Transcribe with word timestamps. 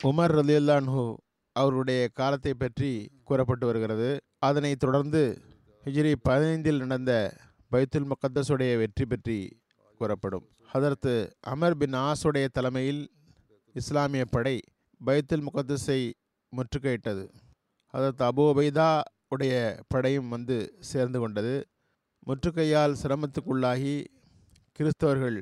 Umar 0.00 0.32
ரலியுல்லான்ஹு 0.36 1.02
அவருடைய 1.56 2.00
காலத்தை 2.18 2.52
பற்றி 2.54 2.90
கூறப்பட்டு 3.28 3.64
வருகிறது. 3.68 4.08
அதனை 4.48 4.72
தொடர்ந்து 4.84 5.22
ஹிஜ்ரி 5.84 6.12
பதினைந்தில் 6.28 6.80
நடந்த 6.82 7.12
பைத்துல் 7.72 8.08
முகத்தஸுடைய 8.10 8.72
வெற்றி 8.82 9.04
பற்றி 9.06 9.38
கூறப்படும். 10.00 10.44
அதற்கு 10.76 11.12
அமர் 11.52 11.76
பின் 11.80 11.96
ஆசுடைய 12.08 12.46
தலைமையில் 12.56 13.02
இஸ்லாமிய 13.74 14.24
படை 14.34 14.56
பைத்துல் 15.00 15.46
முகத்தஸை 15.48 16.00
முற்றுகையிட்டது. 16.52 17.24
அதற்கு 17.94 18.22
அபு 18.28 18.44
உபைதா 18.52 18.90
உடைய 19.34 19.54
படையும் 19.94 20.28
வந்து 20.28 20.58
சேர்ந்து 20.90 21.20
கொண்டது. 21.20 21.56
முற்றுகையால் 22.28 22.98
சிரமத்துக்குள்ளாகி 23.02 23.96
கிறிஸ்தவர்கள் 24.78 25.40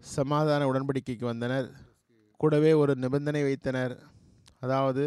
சமாதான 0.00 0.62
உடன்படிக்கைக்கு 0.70 1.26
வந்தனர். 1.32 1.68
கூடவே 2.44 2.72
ஒரு 2.72 2.92
நிபந்தனை 2.96 3.42
வைத்தனர். 3.42 3.92
அதாவது 4.60 5.04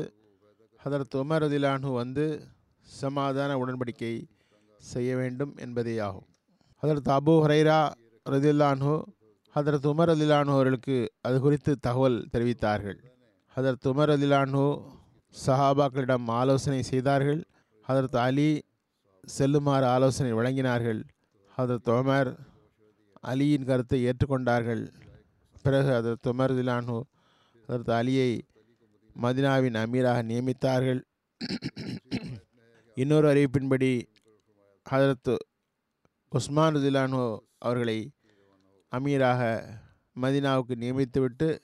ஹதரத் 0.84 1.16
உமர் 1.22 1.42
ரதிலானு 1.44 1.90
வந்து 1.94 2.26
சமாதான 2.82 3.58
உடன்படிக்கை 3.58 4.12
செய்ய 4.92 5.16
வேண்டும் 5.16 5.52
என்பதேயாகும். 5.66 6.28
ஹதரத் 6.82 7.10
அபு 7.16 7.34
ஹரைரா 7.44 7.80
ரதில்லானு 8.30 8.94
ஹதரத் 9.56 9.88
உமர் 9.92 10.10
ரதிலானு 10.12 10.54
அவர்களுக்கு 10.56 10.96
அது 11.22 11.40
குறித்து 11.40 11.72
தகவல் 11.80 12.18
தெரிவித்தார்கள். 12.34 13.00
ஹதரத் 13.56 13.88
உமர் 13.92 14.12
ரதிலான்ஹு 14.14 14.66
சஹாபாக்களிடம் 15.46 16.26
ஆலோசனை 16.40 16.82
செய்தார்கள். 16.84 17.42
ஹதரத் 17.88 18.18
அலி 18.18 18.50
செல்லுமாறு 19.38 19.88
ஆலோசனை 19.96 20.32
வழங்கினார்கள். 20.34 21.02
ஹதரத் 21.58 21.92
உமர் 21.98 22.32
அலியின் 23.28 23.68
கருத்தை 23.70 24.00
ஏற்றுக்கொண்டார்கள். 24.08 24.84
பிறகு 25.64 25.92
ஹதரத் 25.98 26.28
உமர் 26.34 26.56
திலானு 26.60 26.98
ஹதரத் 27.68 27.96
அலியை 28.00 28.42
மதினாவின் 29.22 29.78
அமீராக 29.84 30.20
நியமித்தார்கள். 30.30 31.02
இன்னொரு 32.96 33.28
அறிவிப்பின்படி 33.34 34.04
ஹதரத் 34.90 35.36
உஸ்மான் 36.30 36.76
திலானு 36.76 37.38
அவர்களை 37.58 38.12
அமீராக 38.92 39.64
மதினாவுக்கு 40.22 40.76
நியமித்துவிட்டு 40.76 41.60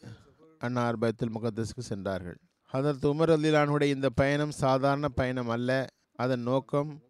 அன்னார் 0.60 1.00
பைத்துல் 1.00 1.34
முகத்தஸுக்கு 1.36 1.80
சென்றார்கள். 1.80 2.38
ஹதரத் 2.74 3.08
உமர் 3.12 3.32
ரதிலானுடைய 3.34 3.90
இந்த 3.90 4.10
பயணம் 4.10 4.52
சாதாரண 4.52 5.10
பயணம் 5.10 5.50
அல்ல. 5.50 5.88
அதன் 6.16 6.42
நோக்கம் 6.42 7.02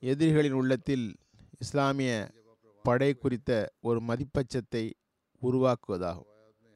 எதிரிகளின் 0.00 0.52
உள்ளத்தில் 0.52 1.16
இஸ்லாமிய 1.58 2.30
படை 2.82 3.14
குறித்த 3.14 3.72
ஒரு 3.80 4.02
மதிப்பச்சத்தை 4.02 4.92
உருவாக்குவதாகும். 5.42 6.30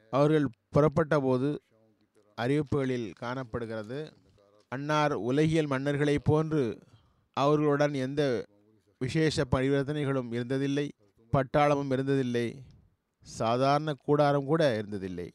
அவர்கள் 0.09 0.47
புறப்பட்ட 0.69 1.19
போது 1.19 1.61
அறிவிப்புகளில் 2.41 3.13
காணப்படுகிறது. 3.13 4.13
அன்னார் 4.69 5.13
உலகியல் 5.13 5.67
மன்னர்களைப் 5.67 6.23
போன்று 6.23 6.79
அவர்களுடன் 7.33 7.93
எந்த 7.93 8.45
விசேஷ 8.99 9.43
பரிவர்த்தனைகளும் 9.51 10.31
இருந்ததில்லை. 10.31 10.89
பட்டாளமும் 11.31 11.91
இருந்ததில்லை. 11.91 12.55
சாதாரண 13.21 13.93
கூடாரம் 13.93 14.45
கூட 14.45 14.81
இருந்ததில்லை. 14.81 15.29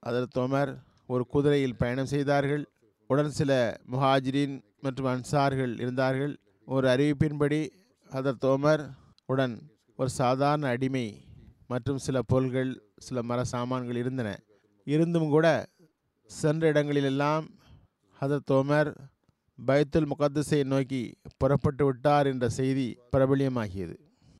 அதில் 0.00 0.26
தோமர் 0.34 0.78
ஒரு 1.06 1.26
குதிரையில் 1.26 1.76
பயணம் 1.76 2.06
செய்தார்கள். 2.06 2.66
உடன் 3.06 3.30
சில 3.30 3.80
முஹாஜிரின் 3.92 4.62
மற்றும் 4.80 5.06
அன்சார்கள் 5.06 5.80
இருந்தார்கள். 5.80 6.38
ஒரு 6.64 6.88
அறிவிப்பின்படி 6.88 7.68
அதர் 8.10 8.40
தோமர் 8.44 8.90
உடன் 9.26 9.70
ஒரு 9.96 10.10
சாதாரண 10.10 10.68
அடிமை 10.68 11.24
மற்றும் 11.66 11.98
சில 11.98 12.22
பொருள்கள் 12.22 12.82
சில 12.96 13.22
மர 13.22 13.44
சாமான்கள் 13.44 13.96
இருந்தன. 13.96 14.38
இருந்தும் 14.84 15.28
கூட 15.28 15.66
சென்ற 16.28 16.68
இடங்களிலெல்லாம் 16.68 17.46
ஹதர் 18.20 18.40
தோமர் 18.50 18.94
பைத்துல் 19.66 20.10
முகத்தஸை 20.10 20.64
நோக்கி 20.64 21.14
புறப்பட்டு 21.36 21.84
விட்டார் 21.84 22.26
என்ற 22.26 22.48
செய்தி 22.48 22.98
பிரபலியமாகியது. 23.16 23.96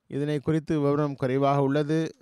இதனை 0.06 0.38
குறித்து 0.38 0.80
விவரம் 0.80 1.14
குறைவாக 1.14 1.62
உள்ளது. 1.62 2.14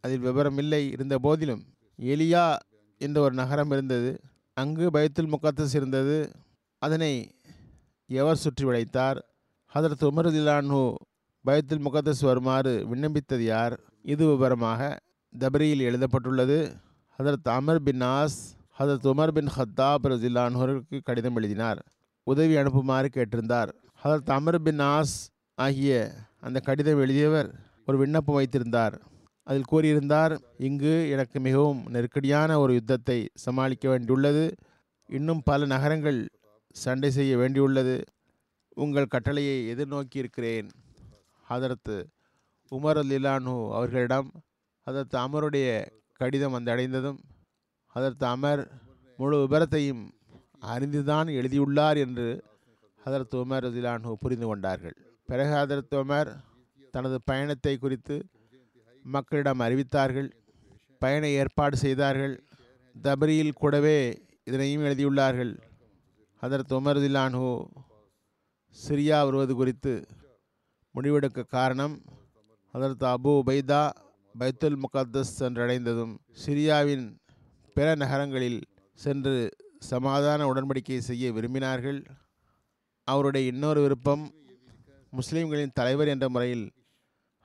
அதில் 0.00 0.18
விவரம் 0.18 0.58
இல்லை. 0.58 0.90
இருந்த 0.90 1.18
போதிலும் 1.18 1.62
எலியா 2.00 2.56
என்ற 2.98 3.20
ஒரு 3.20 3.34
நகரம் 3.34 3.70
இருந்தது. 3.70 4.20
அங்கு 4.54 4.90
பைத்துல் 4.90 5.34
முகத்தஸ் 5.34 5.74
இருந்தது. 5.74 6.30
அதனை 6.78 7.40
எவர் 8.06 8.36
சுற்றி 8.36 8.64
வளைத்தார்? 8.64 9.18
ஹதரத் 9.74 10.04
உமருதிலானு 10.04 10.94
பைத்துல் 11.46 11.80
முகத்தஸ் 11.80 12.20
வருமாறு 12.20 12.86
விண்ணப்பித்தது 12.94 13.38
யார்? 13.38 13.80
இது 14.02 14.26
விவரமாக 14.26 15.00
தபரியில் 15.38 15.80
எழுதப்பட்டுள்ளது. 15.80 16.76
ஹதரத் 17.18 17.48
அமர் 17.48 17.82
பின் 17.82 18.00
நாஸ் 18.00 18.56
ஹசரத் 18.78 19.06
உமர் 19.06 19.28
பின் 19.28 19.48
ஹத்தாப் 19.56 20.06
ரஜில்லானோருக்கு 20.06 21.00
கடிதம் 21.02 21.36
எழுதினார். 21.36 21.84
உதவி 22.22 22.56
அனுப்புமாறு 22.56 23.08
கேட்டிருந்தார். 23.14 23.68
ஹசரத் 24.04 24.30
அமர் 24.30 24.58
பின் 24.58 24.80
ஆஸ் 24.80 25.14
ஆகிய 25.54 26.14
அந்த 26.40 26.60
கடிதம் 26.60 26.98
எழுதியவர் 26.98 27.54
ஒரு 27.86 27.98
விண்ணப்பம் 27.98 28.34
வைத்திருந்தார். 28.34 29.00
அதில் 29.42 29.68
கூறியிருந்தார் 29.72 30.38
இங்கு 30.58 31.10
எனக்கு 31.10 31.40
மிகவும் 31.40 31.82
நெருக்கடியான 31.88 32.58
ஒரு 32.58 32.72
யுத்தத்தை 32.72 33.28
சமாளிக்க 33.34 33.98
வேண்டியுள்ளது. 33.98 34.52
இன்னும் 35.06 35.40
பல 35.44 35.66
நகரங்கள் 35.66 36.28
சண்டை 36.72 37.10
செய்ய 37.10 37.36
வேண்டியுள்ளது. 37.36 38.02
உங்கள் 38.74 39.06
கட்டளையை 39.06 39.74
எதிர்நோக்கி 39.74 40.16
இருக்கிறேன் 40.16 40.68
ஹதரத்து 41.50 42.04
உமர் 42.70 43.00
அலிலானு 43.02 43.72
அவர்களிடம் 43.72 44.30
ஹதரத் 44.90 45.16
அமருடைய 45.16 45.86
கடிதம் 46.12 46.54
வந்தடைந்ததும் 46.54 47.18
அதற்கு 47.98 48.26
அமர் 48.26 48.62
முழு 49.16 49.36
விபரத்தையும் 49.42 50.02
அறிந்துதான் 50.60 51.28
எழுதியுள்ளார் 51.30 51.96
என்று 51.96 52.26
ஹதரத் 53.04 53.36
உமர் 53.40 53.64
ரதிலானு 53.66 54.12
புரிந்து 54.12 54.46
கொண்டார்கள். 54.46 54.96
பிறகு 55.26 55.52
ஹதரத் 55.54 55.96
உமர் 55.98 56.30
தனது 56.90 57.16
பயணத்தை 57.24 57.74
குறித்து 57.78 58.16
மக்களிடம் 59.02 59.60
அறிவித்தார்கள். 59.60 60.28
பயண 60.98 61.28
ஏற்பாடு 61.28 61.76
செய்தார்கள். 61.76 62.34
தபரியில் 63.02 63.58
கூடவே 63.60 63.98
இதனையும் 64.44 64.84
எழுதியுள்ளார்கள். 64.84 65.52
ஹதரத் 66.42 66.74
உமர் 66.76 66.96
ரதிலானு 66.98 67.44
சிரியா 68.76 69.18
வருவது 69.24 69.54
குறித்து 69.54 69.92
முடிவெடுக்க 70.94 71.46
காரணம் 71.46 71.94
அதற்கு 72.72 73.06
அபு 73.06 73.30
உபைதா 73.40 73.82
பைத்துல் 74.38 74.82
முகத்தஸ் 74.82 75.34
சென்றடைந்ததும் 75.38 76.14
சிரியாவின் 76.44 77.06
பிற 77.74 77.94
நகரங்களில் 77.94 78.60
சென்று 78.98 79.34
சமாதான 79.78 80.46
உடன்படிக்கை 80.52 80.98
செய்ய 80.98 81.32
விரும்பினார்கள். 81.32 82.00
அவருடைய 83.04 83.50
இன்னொரு 83.52 83.80
விருப்பம் 83.82 84.24
முஸ்லிம்களின் 85.10 85.74
தலைவர் 85.74 86.08
என்ற 86.08 86.28
முறையில் 86.28 86.66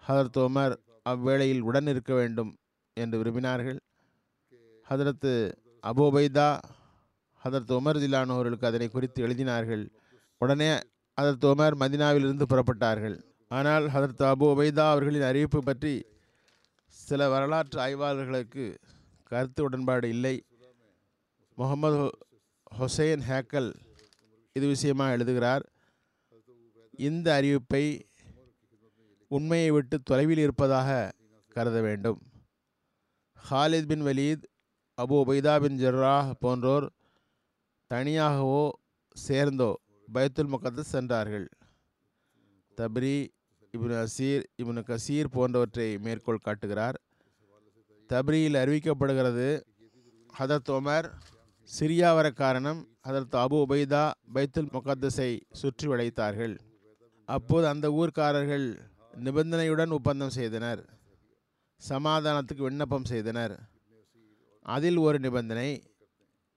ஹதரத் 0.07 0.39
உமர் 0.45 0.75
அவ்வேளையில் 1.09 1.59
உடன் 1.59 1.87
இருக்க 1.87 2.13
வேண்டும் 2.13 2.51
என்று 2.97 3.17
விரும்பினார்கள். 3.23 3.79
ஹதரத்து 4.89 5.33
அபோபைதா 5.83 6.49
ஹதரத் 7.43 7.75
உமர் 7.77 8.01
திலான் 8.03 8.33
அவர்களுக்கு 8.35 8.67
அதனை 8.67 8.87
குறித்து 8.87 9.27
எழுதினார்கள். 9.27 9.83
உடனே 10.41 10.71
ஹதரத் 11.17 11.47
உமர் 11.51 11.75
மதினாவிலிருந்து 11.79 12.45
புறப்பட்டார்கள். 12.49 13.17
ஆனால் 13.47 13.85
ஹதரத் 13.87 14.23
அபு 14.31 14.45
உபைதா 14.53 14.85
அவர்களின் 14.91 15.21
அறிவிப்பு 15.21 15.59
பற்றி 15.63 15.93
சில 16.87 17.29
வரலாற்று 17.29 17.79
ஆய்வாளர்களுக்கு 17.79 18.65
கருத்து 19.29 19.61
உடன்பாடு 19.63 20.07
இல்லை. 20.15 20.35
முகமது 21.57 21.99
ஹொசைன் 22.77 23.23
ஹேக்கல் 23.29 23.69
இது 24.55 24.65
விஷயமாக 24.73 25.15
எழுதுகிறார் 25.15 25.63
இந்த 27.07 27.27
அறிவிப்பை 27.39 27.83
உண்மையை 29.31 29.69
விட்டு 29.71 29.95
தொலைவில் 30.09 30.41
இருப்பதாக 30.45 30.89
கருத 31.55 31.77
வேண்டும். 31.81 32.19
Khalid 33.49 33.89
bin 33.91 34.05
Walid 34.07 34.43
Abu 34.97 35.15
Ubaidah 35.23 35.53
bin 35.63 35.79
Jarrah 35.83 36.29
போன்றோர் 36.43 36.85
தனியாகவோ 37.91 38.63
சேர்ந்தோ 39.15 39.71
பைத்துல் 40.13 40.51
முகத்தஸ் 40.53 40.93
சென்றார்கள். 40.95 41.47
தப்ரி 42.77 43.15
இப்னு 43.73 43.95
அசீர் 44.03 44.43
இப்னு 44.61 44.81
கசீர் 44.89 45.33
போன்றவற்றை 45.35 45.87
மேற்கோள் 46.05 46.45
காட்டுகிறார். 46.47 46.97
தப்ரியில் 48.09 48.59
அறிவிக்கப்படுகிறது. 48.61 49.61
ஹதரத் 50.39 50.71
உமர் 50.71 51.07
சிரியா 51.79 52.13
வர 52.13 52.31
காரணம் 52.31 52.87
அதற்கு 53.01 53.37
அபு 53.37 53.63
உபைதா 53.65 54.11
பைத்துல் 54.33 54.71
முகத்தஸை 54.71 55.41
சுற்றி 55.51 55.87
வளைத்தார்கள். 55.87 56.57
அப்போது 57.25 57.67
அந்த 57.67 57.89
ஊர்க்காரர்கள் 57.89 58.65
நிபந்தனையுடன் 59.23 59.89
ஒப்பந்தம் 59.89 60.29
செய்தனர். 60.29 60.81
சமாதானத்துக்கு 61.89 62.61
விண்ணப்பம் 62.61 63.05
செய்தனர். 63.05 63.59
அதில் 64.61 64.97
ஒரு 64.97 65.19
நிபந்தனை 65.19 65.83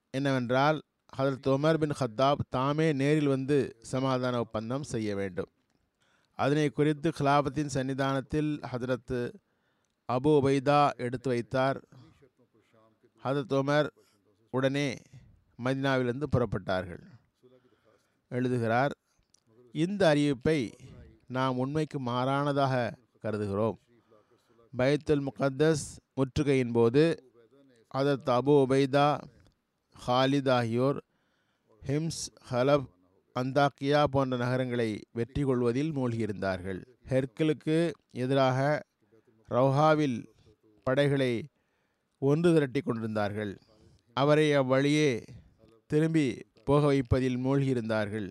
என்னவென்றால் 0.09 0.81
ஹதரத் 1.17 1.49
உமர் 1.55 1.77
பின் 1.77 1.95
ஹத்தாப் 1.99 2.45
தாமே 2.49 2.93
நேரில் 2.93 3.27
வந்து 3.27 3.75
சமாதான 3.81 4.39
ஒப்பந்தம் 4.39 4.83
செய்ய 4.83 5.15
வேண்டும். 5.15 5.51
அதனை 6.33 6.69
குறித்து 6.69 7.11
கிலாபத்தின் 7.19 7.73
சன்னிதானத்தில் 7.73 8.51
ஹதரத்து 8.71 9.33
அபு 10.11 10.29
உபைதா 10.39 10.89
எடுத்து 10.95 11.29
வைத்தார். 11.29 11.81
ஹதத் 13.23 13.53
உமர் 13.59 13.89
உடனே 14.51 14.95
மதினாவிலிருந்து 15.63 16.23
புறப்பட்டார்கள். 16.31 17.03
எழுதுகிறார் 18.27 18.93
இந்த 19.71 20.15
அறிவிப்பை 20.15 20.71
நாம் 21.27 21.57
உண்மைக்கு 21.57 21.99
மாறானதாக 21.99 22.91
கருதுகிறோம். 23.23 23.77
பைத்துல் 24.77 25.27
முகத்தஸ் 25.27 25.85
முற்றுகையின் 26.15 26.71
போது 26.71 27.31
அதத் 27.93 28.29
அபு 28.37 28.53
உபைதா 28.63 29.21
ஹாலித் 30.07 30.51
ஆகியோர் 30.51 31.03
ஹிம்ஸ் 31.87 32.23
ஹலப் 32.51 32.87
அந்தாக்கியா 33.39 34.03
போன்ற 34.03 34.37
நகரங்களை 34.37 35.01
வெற்றி 35.11 35.43
கொள்வதில் 35.43 35.95
மூழ்கியிருந்தார்கள். 35.95 36.81
ஹெர்கிலுக்கு 37.09 37.91
எதிராக 38.11 38.83
ரவுஹாவில் 39.51 40.17
படைகளை 40.83 41.31
ஒன்று 42.21 42.53
திரட்டி 42.53 42.81
கொண்டிருந்தார்கள். 42.81 43.53
அவரை 44.13 44.53
அவ்வழியே 44.53 45.23
திரும்பி 45.91 46.25
போக 46.63 46.81
வைப்பதில் 46.85 47.37
மூழ்கியிருந்தார்கள். 47.37 48.27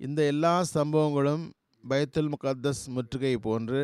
இந்த 0.00 0.20
எல்லா 0.26 0.54
சம்பவங்களும் 0.74 1.44
பைத்துல் 1.90 2.32
முகத்தஸ் 2.34 2.82
முற்றுகை 2.86 3.34
போன்று 3.46 3.80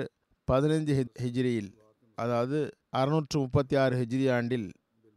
பதினைஞ்சு 0.48 0.94
ஹிஜ்ரியில் 1.22 1.70
அதாவது 2.14 2.58
அறுநூற்று 2.90 3.38
முப்பத்தி 3.38 3.76
ஆறு 3.76 3.94
ஹிஜ்ரி 4.00 4.26
ஆண்டில் 4.36 4.68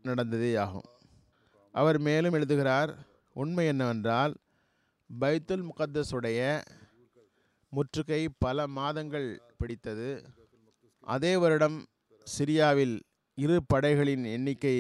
நடந்ததே 0.02 0.56
ஆகும். 0.56 0.88
அவர் 1.72 2.00
மேலும் 2.00 2.34
எழுதுகிறார் 2.34 2.92
உண்மை 3.34 3.66
என்னவென்றால் 3.66 4.34
பைத்துல் 5.10 5.68
முகத்தஸுடைய 5.72 6.40
முற்றுகை 7.70 8.30
பல 8.38 8.68
மாதங்கள் 8.68 9.30
பிடித்தது. 9.58 10.10
அதே 11.06 11.32
வருடம் 11.38 11.78
சிரியாவில் 12.28 12.96
இரு 13.38 13.58
படைகளின் 13.74 14.24
எண்ணிக்கை 14.26 14.76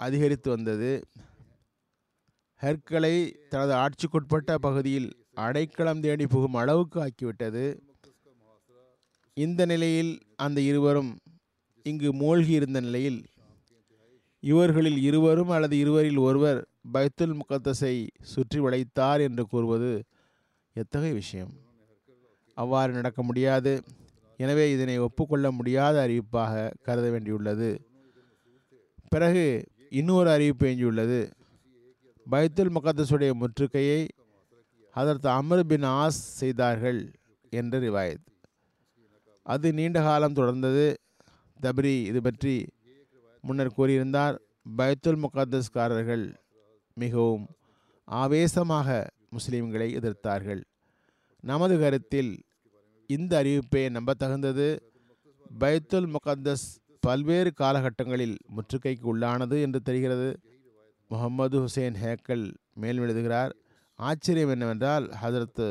அதிகரித்து 0.00 0.48
வந்தது. 0.50 0.90
ஹெர்களை 2.62 3.14
தனது 3.48 3.72
ஆட்சிக்குட்பட்ட 3.74 4.54
பகுதியில் 4.54 5.08
அடைக்கலம் 5.34 6.00
தேடி 6.00 6.26
புகும் 6.26 6.54
அளவுக்கு 6.54 6.98
ஆக்கிவிட்டது. 7.04 7.64
இந்த 9.36 9.64
நிலையில் 9.64 10.12
அந்த 10.36 10.60
இருவரும் 10.60 11.10
இங்கு 11.86 12.10
மூழ்கி 12.12 12.52
இருந்த 12.52 12.80
நிலையில் 12.80 13.20
இவர்களில் 14.42 14.98
இருவரும் 15.02 15.48
அல்லது 15.48 15.76
இருவரில் 15.78 16.18
ஒருவர் 16.18 16.60
பைத்துல் 16.94 17.38
முகத்தஸை 17.40 17.94
சுற்றி 18.32 18.58
வளைத்தார் 18.60 19.20
என்று 19.20 19.44
கூறுவது 19.46 19.92
எத்தகைய 20.76 21.14
விஷயம்? 21.14 21.52
அவ்வாறு 22.54 22.92
நடக்க 22.92 23.22
முடியாது. 23.22 23.72
எனவே 24.40 24.64
இதனை 24.74 24.96
ஒப்புக்கொள்ள 25.06 25.46
முடியாத 25.58 25.96
அறிவிப்பாக 26.06 26.54
கருத 26.86 27.06
வேண்டியுள்ளது. 27.14 27.70
பிறகு 29.12 29.44
இன்னொரு 29.98 30.28
அறிவிப்பு 30.30 30.66
எஞ்சியுள்ளது 30.70 31.20
பைத்துல் 32.32 32.74
முகத்தஸுடைய 32.76 33.30
முற்றுகையை 33.42 34.00
அதற்கு 34.96 35.28
அமர் 35.28 35.66
பின் 35.70 35.86
ஆஸ் 36.00 36.20
செய்தார்கள் 36.40 37.00
என்று 37.52 37.76
ரிவாயத். 37.84 38.24
அது 39.46 39.66
நீண்ட 39.78 39.98
காலம் 40.06 40.36
தொடர்ந்தது. 40.38 40.86
தபரி 41.60 41.94
இது 42.10 42.20
பற்றி 42.26 42.54
முன்னர் 43.44 43.76
கூறியிருந்தார். 43.78 44.36
பைத்துல் 44.78 45.22
முகத்தஸ்காரர்கள் 45.24 46.24
மிகவும் 46.96 47.46
ஆவேசமாக 48.08 48.88
முஸ்லீம்களை 49.36 49.88
எதிர்த்தார்கள். 49.98 50.62
நமது 51.44 51.74
கருத்தில் 51.82 52.32
இந்த 53.10 53.42
அறிவிப்பே 53.42 53.82
நம்பத்தகுந்தது 53.96 54.66
பைத்துல் 55.60 56.08
முகத்தஸ் 56.14 56.64
பல்வேறு 57.00 57.50
காலகட்டங்களில் 57.60 58.34
முற்றுகைக்கு 58.56 59.06
உள்ளானது 59.12 59.56
என்று 59.60 59.80
தெரிகிறது. 59.80 60.26
முகமது 61.10 61.56
ஹுசேன் 61.60 61.96
ஹேக்கல் 62.02 62.44
மேலும் 62.74 63.04
எழுதுகிறார் 63.04 63.52
ஆச்சரியம் 63.98 64.50
என்னவென்றால் 64.50 65.06
ஹதரத் 65.22 65.62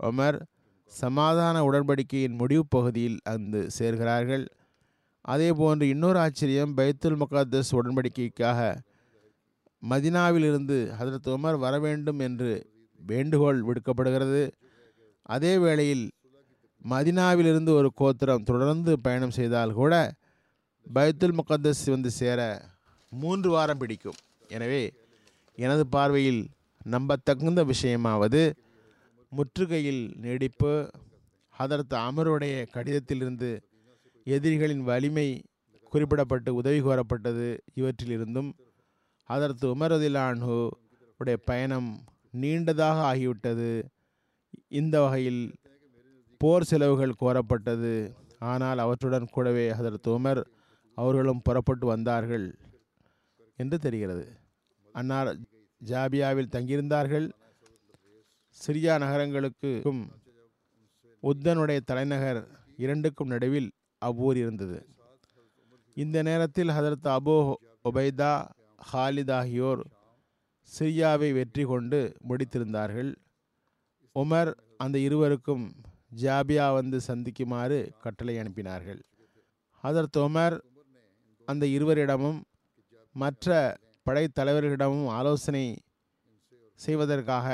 ஒமர் 0.00 0.38
சமாதான 0.86 1.62
உடன்படிக்கையின் 1.64 2.36
முடிவு 2.40 2.64
பகுதியில் 2.68 3.16
அங்கு 3.24 3.62
சேர்கிறார்கள். 3.78 4.44
அதே 5.24 5.52
போன்று 5.52 5.88
இன்னொரு 5.88 6.18
ஆச்சரியம் 6.18 6.74
பைத்துல் 6.76 7.20
முகத்தஸ் 7.22 7.72
உடன்படிக்கைக்காக 7.78 8.60
மதினாவிலிருந்து 9.82 10.76
ஹதரத் 10.98 11.30
உமர் 11.36 11.58
வர 11.58 11.78
வேண்டும் 11.78 12.18
என்று 12.18 12.50
வேண்டுகோள் 13.00 13.62
விடுக்கப்படுகிறது. 13.62 14.44
அதே 15.22 15.54
வேளையில் 15.58 16.04
மதினாவிலிருந்து 16.90 17.72
ஒரு 17.78 17.90
கோத்திரம் 17.94 18.42
தொடர்ந்து 18.42 18.92
பயணம் 19.00 19.36
செய்தால் 19.38 19.72
கூட 19.72 19.94
பைத்துல் 20.94 21.38
முகத்தஸ் 21.40 21.84
வந்து 21.86 22.10
சேர 22.10 22.40
மூன்று 23.12 23.50
வாரம் 23.50 23.78
பிடிக்கும். 23.78 24.18
எனவே 24.48 24.82
எனது 25.58 25.86
பார்வையில் 25.86 26.42
நம்பத்தகுந்த 26.84 27.60
விஷயமாவது 27.64 28.42
முற்றுகையில் 29.32 30.02
நீடிப்பு 30.24 30.72
அதற்கு 31.54 31.96
அமருடைய 31.96 32.54
கடிதத்திலிருந்து 32.74 33.50
எதிரிகளின் 34.26 34.84
வலிமை 34.90 35.28
குறிப்பிடப்பட்டு 35.92 36.50
உதவி 36.60 36.80
கோரப்பட்டது 36.82 37.48
இவற்றிலிருந்தும் 37.76 38.50
ஹதரத் 39.28 39.66
உமரதிலான்ஹு 39.72 40.58
உடைய 41.20 41.36
பயணம் 41.44 41.90
நீண்டதாக 42.40 42.98
ஆகிவிட்டது. 43.10 43.70
இந்த 44.68 44.94
வகையில் 45.00 45.42
போர் 46.38 46.64
செலவுகள் 46.64 47.18
கோரப்பட்டது. 47.20 48.14
ஆனால் 48.38 48.78
அவற்றுடன் 48.78 49.28
கூடவே 49.30 49.70
ஹதரத் 49.70 50.08
உமர் 50.08 50.44
அவர்களும் 50.94 51.42
புறப்பட்டு 51.42 51.86
வந்தார்கள். 51.86 52.58
என்று 53.56 53.78
தெரிகிறது. 53.78 54.26
அன்னார் 54.92 55.30
ஜாபியாவில் 55.84 56.52
தங்கியிருந்தார்கள். 56.56 57.26
சிரியா 58.58 58.94
நகரங்களுக்கும் 59.02 60.02
உத்தனுடைய 61.22 61.80
தலைநகர் 61.84 62.40
இரண்டுக்கும் 62.76 63.28
நடுவில் 63.28 63.70
அவ்வூர் 63.98 64.36
இருந்தது. 64.36 64.86
இந்த 65.94 66.22
நேரத்தில் 66.22 66.68
ஹதரத் 66.68 67.16
அபோ 67.16 67.54
ஒபைதா 67.84 68.32
ஹாலித் 68.92 69.32
ஆகியோர் 69.32 69.82
சிரியாவை 70.78 71.32
வெற்றி 71.32 71.64
கொண்டு 71.64 72.16
முடித்திருந்தார்கள். 72.28 73.14
உமர் 74.14 74.54
அந்த 74.76 74.98
இருவருக்கும் 74.98 75.74
ஜாபியா 76.22 76.66
வந்து 76.74 77.00
சந்திக்குமாறு 77.06 77.78
கட்டளை 78.00 78.34
அனுப்பினார்கள். 78.36 79.00
அதர் 79.82 80.10
உமர் 80.16 80.56
அந்த 81.48 81.66
இருவரிடமும் 81.66 82.40
மற்ற 83.12 83.76
படைத்தலைவர்களிடமும் 84.06 85.06
ஆலோசனை 85.06 85.78
செய்வதற்காக 86.74 87.48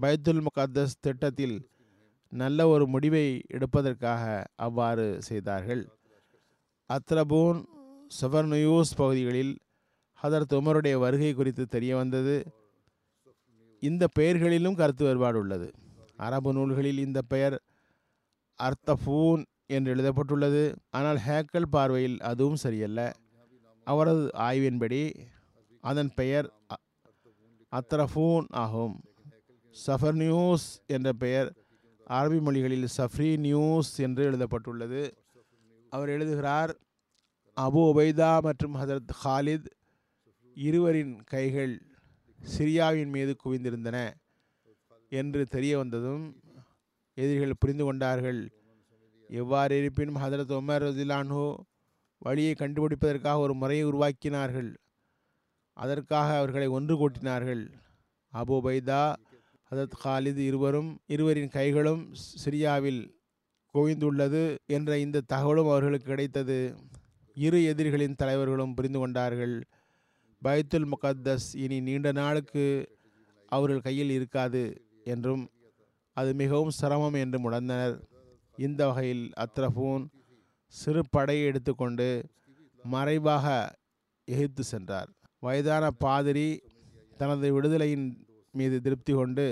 பைத்துல் 0.00 0.44
முகத்தஸ் 0.46 0.98
திட்டத்தில் 1.00 1.56
நல்ல 2.32 2.68
ஒரு 2.68 2.86
முடிவை 2.86 3.40
எடுப்பதற்காக 3.46 4.44
அவ்வாறு 4.56 5.22
செய்தார்கள். 5.22 5.82
அத்ரபூன் 6.90 7.60
சுவர்னுயூஸ் 8.20 8.92
பகுதிகளில் 8.96 9.58
ஹதரத் 10.22 10.54
உமருடைய 10.58 10.98
வருகை 10.98 11.34
குறித்து 11.34 11.66
தெரிய 11.66 11.96
வந்தது 11.96 12.36
இந்த 13.80 14.04
பெயர்களிலும் 14.18 14.74
கருத்து 14.74 15.04
வேறுபாடு 15.04 15.38
உள்ளது. 15.38 15.68
அரபு 16.18 16.52
நூல்களில் 16.52 16.98
இந்த 16.98 17.22
பெயர் 17.22 17.62
அர்த்தபூன் 18.62 19.44
என்று 19.66 19.90
எழுதப்பட்டுள்ளது. 19.90 20.74
ஆனால் 20.90 21.16
ஹேக்கல் 21.16 21.66
பார்வையில் 21.70 22.20
அதுவும் 22.20 22.56
சரியல்ல. 22.56 23.16
அவரது 23.84 24.30
ஆய்வின்படி 24.34 25.14
அதன் 25.80 26.10
பெயர் 26.14 26.52
அ- 26.72 27.80
அத்ரஃபூன் 27.80 28.44
ஆகும். 28.48 29.00
சஃபர் 29.86 30.12
நியூஸ் 30.12 30.80
என்ற 30.86 31.12
பெயர் 31.12 31.54
அரபி 32.08 32.40
மொழிகளில் 32.40 32.88
சஃப்ரி 32.96 33.38
நியூஸ் 33.38 33.98
என்று 33.98 34.24
எழுதப்பட்டுள்ளது. 34.24 35.14
அவர் 35.90 36.08
எழுதுகிறார் 36.08 36.78
அபு 37.60 37.74
உபைதா 37.74 38.40
மற்றும் 38.40 38.74
ஹதரத் 38.74 39.08
ஹாலித் 39.24 39.66
இருவரின் 40.54 41.24
கைகள் 41.24 41.82
சிரியாவின் 42.58 43.06
மீது 43.06 43.36
குவிந்திருந்தன. 43.44 44.10
என்று 45.08 45.46
தெரிய 45.46 45.78
வந்ததும் 45.78 46.40
எதிரிகள் 47.14 47.52
புரிந்து 47.58 47.84
கொண்டார்கள். 47.84 48.50
எவ்வாறு 49.28 49.78
இருப்பினும் 49.78 50.16
ஹதரத் 50.16 50.52
உமர் 50.52 50.82
ரதிலானோ 50.82 51.56
வழியை 52.18 52.54
கண்டுபிடிப்பதற்காக 52.58 53.36
ஒரு 53.36 53.54
முறையை 53.54 53.86
உருவாக்கினார்கள். 53.86 54.76
அதற்காக 55.72 56.36
அவர்களை 56.36 56.66
ஒன்று 56.66 57.08
கூட்டினார்கள். 57.08 57.72
அபு 58.32 58.60
பைதா 58.64 59.16
ஹதரத் 59.70 59.96
காலித் 60.04 60.36
இருவரும் 60.36 60.98
இருவரின் 61.06 61.48
கைகளும் 61.48 62.14
சிரியாவில் 62.44 63.10
குவிந்துள்ளது 63.74 64.56
என்ற 64.66 64.98
இந்த 64.98 65.20
தகவலும் 65.20 65.68
அவர்களுக்கு 65.68 66.06
கிடைத்தது. 66.06 66.76
இரு 67.34 67.64
எதிரிகளின் 67.64 68.14
தலைவர்களும் 68.14 68.74
புரிந்து 68.74 68.98
கொண்டார்கள். 68.98 69.62
பைத்துல் 70.44 70.92
முகத்தஸ் 70.92 71.54
இனி 71.54 71.80
நீண்ட 71.80 72.12
நாளுக்கு 72.12 72.96
அவர்கள் 73.46 73.80
கையில் 73.80 74.10
இருக்காது. 74.10 74.87
என்றும் 75.14 75.44
அது 76.16 76.30
மிகவும் 76.42 76.76
சிரமம் 76.78 77.16
என்றும் 77.24 77.46
உணர்ந்தனர். 77.48 77.96
இந்த 78.58 78.80
வகையில் 78.88 79.24
அத்ரஃபூன் 79.44 80.04
சிறு 80.74 81.02
படையை 81.14 81.44
எடுத்துக்கொண்டு 81.50 82.08
மறைவாக 82.84 83.46
எகிப்து 84.28 84.64
சென்றார். 84.72 85.10
வயதான 85.42 85.84
பாதிரி 86.04 86.48
தனது 87.20 87.46
விடுதலையின் 87.56 88.06
மீது 88.54 88.76
திருப்தி 88.84 89.12
கொண்டு 89.12 89.46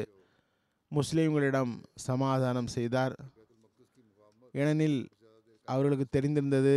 முஸ்லீம்களிடம் 0.92 1.72
சமாதானம் 2.06 2.70
செய்தார். 2.76 3.14
ஏனெனில் 4.60 4.98
அவர்களுக்கு 5.68 6.06
தெரிந்திருந்தது 6.08 6.76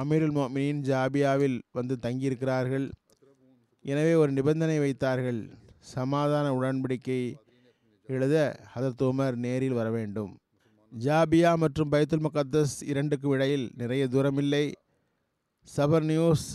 அமீருல் 0.00 0.34
மொமினின் 0.36 0.82
ஜாபியாவில் 0.88 1.56
வந்து 1.78 1.94
தங்கியிருக்கிறார்கள். 2.04 2.86
எனவே 3.84 4.12
ஒரு 4.22 4.30
நிபந்தனை 4.38 4.76
வைத்தார்கள். 4.84 5.40
சமாதான 5.94 6.46
உடன்படிக்கை 6.58 7.22
எழுத 8.16 8.36
ஹதரத் 8.72 9.04
உமர் 9.08 9.36
நேரில் 9.44 9.78
வர 9.78 9.88
வேண்டும். 9.96 10.32
ஜாபியா 10.92 11.50
மற்றும் 11.62 11.90
பைத்துல் 11.92 12.24
முகத்தஸ் 12.26 12.74
இரண்டுக்கும் 12.90 13.34
இடையில் 13.36 13.66
நிறைய 13.80 14.04
தூரமில்லை. 14.14 14.64
சபர் 15.68 16.06
நியூஸ் 16.10 16.46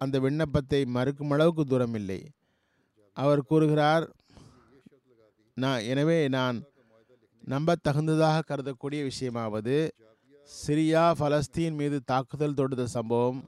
அந்த 0.00 0.16
விண்ணப்பத்தை 0.24 0.80
மறுக்கும் 0.96 1.32
அளவுக்கு 1.34 1.64
தூரமில்லை. 1.72 2.20
அவர் 3.16 3.42
கூறுகிறார் 3.50 4.06
நான் 5.56 5.82
எனவே 5.92 6.18
நான் 6.36 6.58
நம்பத்தகுந்ததாக 7.54 8.44
கருதக்கூடிய 8.50 9.00
விஷயமாவது 9.10 9.76
சிரியா 10.50 11.04
பலஸ்தீன் 11.20 11.78
மீது 11.80 11.98
தாக்குதல் 12.10 12.58
தொடுத்த 12.60 12.84
சம்பவம் 12.96 13.40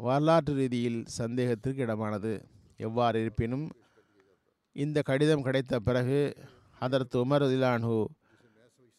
வரலாற்று 0.00 0.52
ரீதியில் 0.60 1.00
சந்தேகத்திற்கு 1.18 1.84
இடமானது. 1.86 2.32
எவ்வாறு 2.86 3.16
இருப்பினும் 3.22 3.66
இந்த 4.76 4.98
கடிதம் 5.08 5.44
கிடைத்த 5.46 5.80
பிறகு 5.88 6.20
அதற்கு 6.84 7.16
உமர் 7.24 7.44
இலான்ஹு 7.56 7.98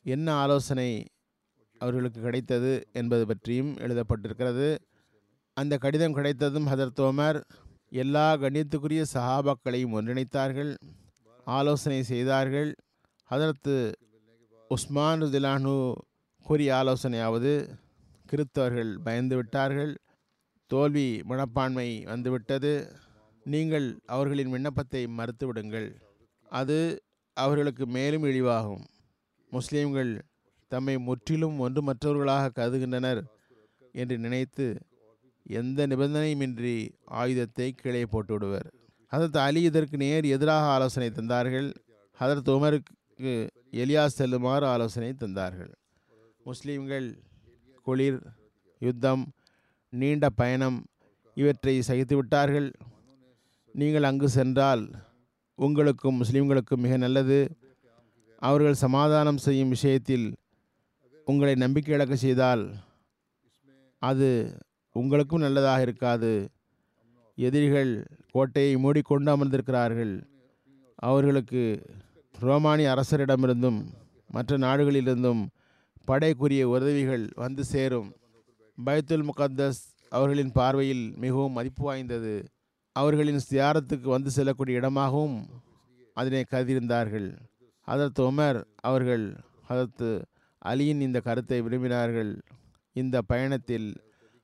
என்ன 0.06 0.28
ஆலோசனை 0.44 0.90
அவர்களுக்கு 1.82 2.20
கிடைத்தது 2.22 2.72
என்பது 3.00 3.24
பற்றியும் 3.30 3.72
எழுதப்பட்டிருக்கிறது. 3.84 4.68
அந்த 5.58 5.74
கடிதம் 5.84 6.16
கிடைத்ததும் 6.18 6.68
ஹதரத் 6.72 7.02
உமர் 7.08 7.40
எல்லா 8.04 8.26
கண்ணியத்துக்குரிய 8.44 9.04
சஹாபாக்களையும் 9.14 9.96
ஒன்றிணைத்தார்கள் 9.98 10.72
ஆலோசனை 11.48 12.00
செய்தார்கள். 12.12 12.70
ஹதரத்து 13.30 13.76
உஸ்மான் 14.72 15.22
ருதிலானு 15.24 15.76
கூறிய 16.46 16.70
ஆலோசனையாவது 16.80 17.52
கிறித்தவர்கள் 18.30 18.92
பயந்து 19.06 19.36
விட்டார்கள் 19.40 19.92
தோல்வி 20.72 21.08
மனப்பான்மை 21.30 21.90
வந்துவிட்டது 22.12 22.72
நீங்கள் 23.46 23.88
அவர்களின் 24.14 24.54
விண்ணப்பத்தை 24.54 25.02
மறுத்துவிடுங்கள். 25.18 25.90
அது 26.50 26.78
அவர்களுக்கு 27.38 27.86
மேலும் 27.86 28.24
இழிவாகும். 28.24 28.84
முஸ்லீம்கள் 29.52 30.12
தம்மை 30.72 30.96
முற்றிலும் 30.98 31.58
ஒன்று 31.60 31.82
மற்றவர்களாக 31.82 32.50
கருதுகின்றனர் 32.50 33.22
என்று 33.92 34.16
நினைத்து 34.18 34.66
எந்த 35.46 35.88
நிபந்தனையுமின்றி 35.88 36.76
ஆயுதத்தை 37.20 37.68
கீழே 37.72 38.06
போட்டு 38.06 38.34
விடுவர் 38.34 38.68
ஹதரத் 39.12 39.38
அலி 39.38 39.62
இதற்கு 39.62 39.98
நேர் 39.98 40.26
எதிராக 40.26 40.66
ஆலோசனை 40.66 41.10
தந்தார்கள். 41.10 41.68
ஹதரத் 42.20 42.50
உமருக்கு 42.54 43.34
எலியா 43.82 44.04
செல்லுமாறு 44.06 44.66
ஆலோசனை 44.66 45.10
தந்தார்கள். 45.20 45.72
முஸ்லீம்கள் 46.46 47.08
குளிர் 47.84 48.20
யுத்தம் 48.82 49.24
நீண்ட 49.94 50.30
பயணம் 50.30 50.80
இவற்றை 51.38 51.76
சகித்து 51.88 52.16
விட்டார்கள் 52.16 52.70
நீங்கள் 53.76 54.04
அங்கு 54.04 54.30
சென்றால் 54.30 54.84
உங்களுக்கும் 55.56 56.24
முஸ்லீம்களுக்கும் 56.24 56.84
மிக 56.86 56.98
நல்லது. 56.98 57.58
அவர்கள் 58.38 58.74
சமாதானம் 58.74 59.38
செய்யும் 59.38 59.70
விஷயத்தில் 59.70 60.36
உங்களை 61.26 61.56
நம்பிக்கை 61.56 61.96
இழக்க 61.96 62.16
செய்தால் 62.16 62.76
அது 64.00 64.58
உங்களுக்கும் 64.92 65.40
நல்லதாக 65.40 65.82
இருக்காது. 65.82 66.50
எதிரிகள் 67.36 68.08
கோட்டையை 68.32 68.78
மூடிக்கொண்டு 68.78 69.32
அமர்ந்திருக்கிறார்கள். 69.36 70.24
அவர்களுக்கு 70.96 71.86
ரோமானிய 72.40 72.94
அரசரிடமிருந்தும் 72.96 73.80
மற்ற 74.28 74.58
நாடுகளிலிருந்தும் 74.58 75.48
படைக்குரிய 76.06 76.70
உதவிகள் 76.70 77.30
வந்து 77.36 77.64
சேரும். 77.64 78.10
பைத்துல் 78.86 79.28
முகத்தஸ் 79.30 79.82
அவர்களின் 80.10 80.52
பார்வையில் 80.52 81.14
மிகவும் 81.18 81.52
மதிப்பு 81.52 81.84
வாய்ந்தது. 81.84 82.53
அவர்களின் 82.94 83.40
சியாரத்துக்கு 83.50 84.08
வந்து 84.16 84.32
செல்லக்கூடிய 84.32 84.78
இடமாகவும் 84.78 85.38
அதனை 86.14 86.46
கருதியிருந்தார்கள். 86.52 87.38
அதற்கு 87.82 88.32
உமர் 88.32 88.64
அவர்கள் 88.80 89.36
அதற்கு 89.68 90.26
அலியின் 90.66 91.02
இந்த 91.08 91.20
கருத்தை 91.20 91.62
விரும்பினார்கள். 91.62 92.42
இந்த 92.94 93.22
பயணத்தில் 93.22 93.88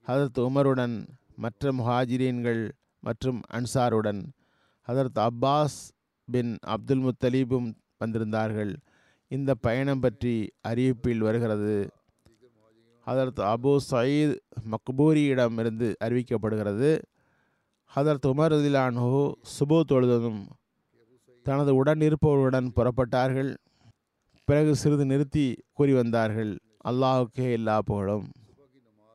ஹதரத் 0.07 0.39
உமருடன் 0.39 1.07
மற்ற 1.35 1.71
முஹாஜிரீன்கள் 1.71 2.71
மற்றும் 2.99 3.41
அன்சாருடன் 3.51 4.21
ஹதரத் 4.87 5.27
அப்பாஸ் 5.27 5.77
பின் 6.31 6.57
அப்துல் 6.61 7.03
முத்தலீபும் 7.03 7.73
வந்திருந்தார்கள். 7.99 8.75
இந்த 9.27 9.55
பயணம் 9.55 9.99
பற்றி 9.99 10.49
அறிவிப்பில் 10.67 11.17
வருகிறது. 11.17 11.89
ஹதரத் 13.05 13.41
அபு 13.53 13.77
சயீத் 13.91 14.37
மக்பூரியிடமிருந்து 14.71 15.95
அறிவிக்கப்படுகிறது. 16.03 17.01
ஹதரத் 17.95 18.25
உமர் 18.25 18.51
ரதிலானு 18.53 19.31
சுபு 19.59 19.81
தொழுததும் 19.87 20.45
தனது 21.43 21.75
உடன் 21.75 21.99
இருப்பவர்களுடன் 21.99 22.71
புறப்பட்டார்கள். 22.75 23.55
பிறகு 24.45 24.75
சிறிது 24.75 25.05
நிறுத்தி 25.05 25.63
கூறி 25.73 25.93
வந்தார்கள். 25.93 26.57
அல்லாஹுக்கே 26.85 27.51
எல்லா 27.51 27.81
புகழும். 27.81 28.31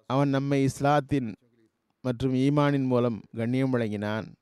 அவன் 0.06 0.28
நம்மை 0.28 0.62
இஸ்லாத்தின் 0.62 1.34
மற்றும் 2.00 2.34
ஈமானின் 2.34 2.86
மூலம் 2.86 3.20
கண்ணியம் 3.36 3.70
வழங்கினான். 3.70 4.34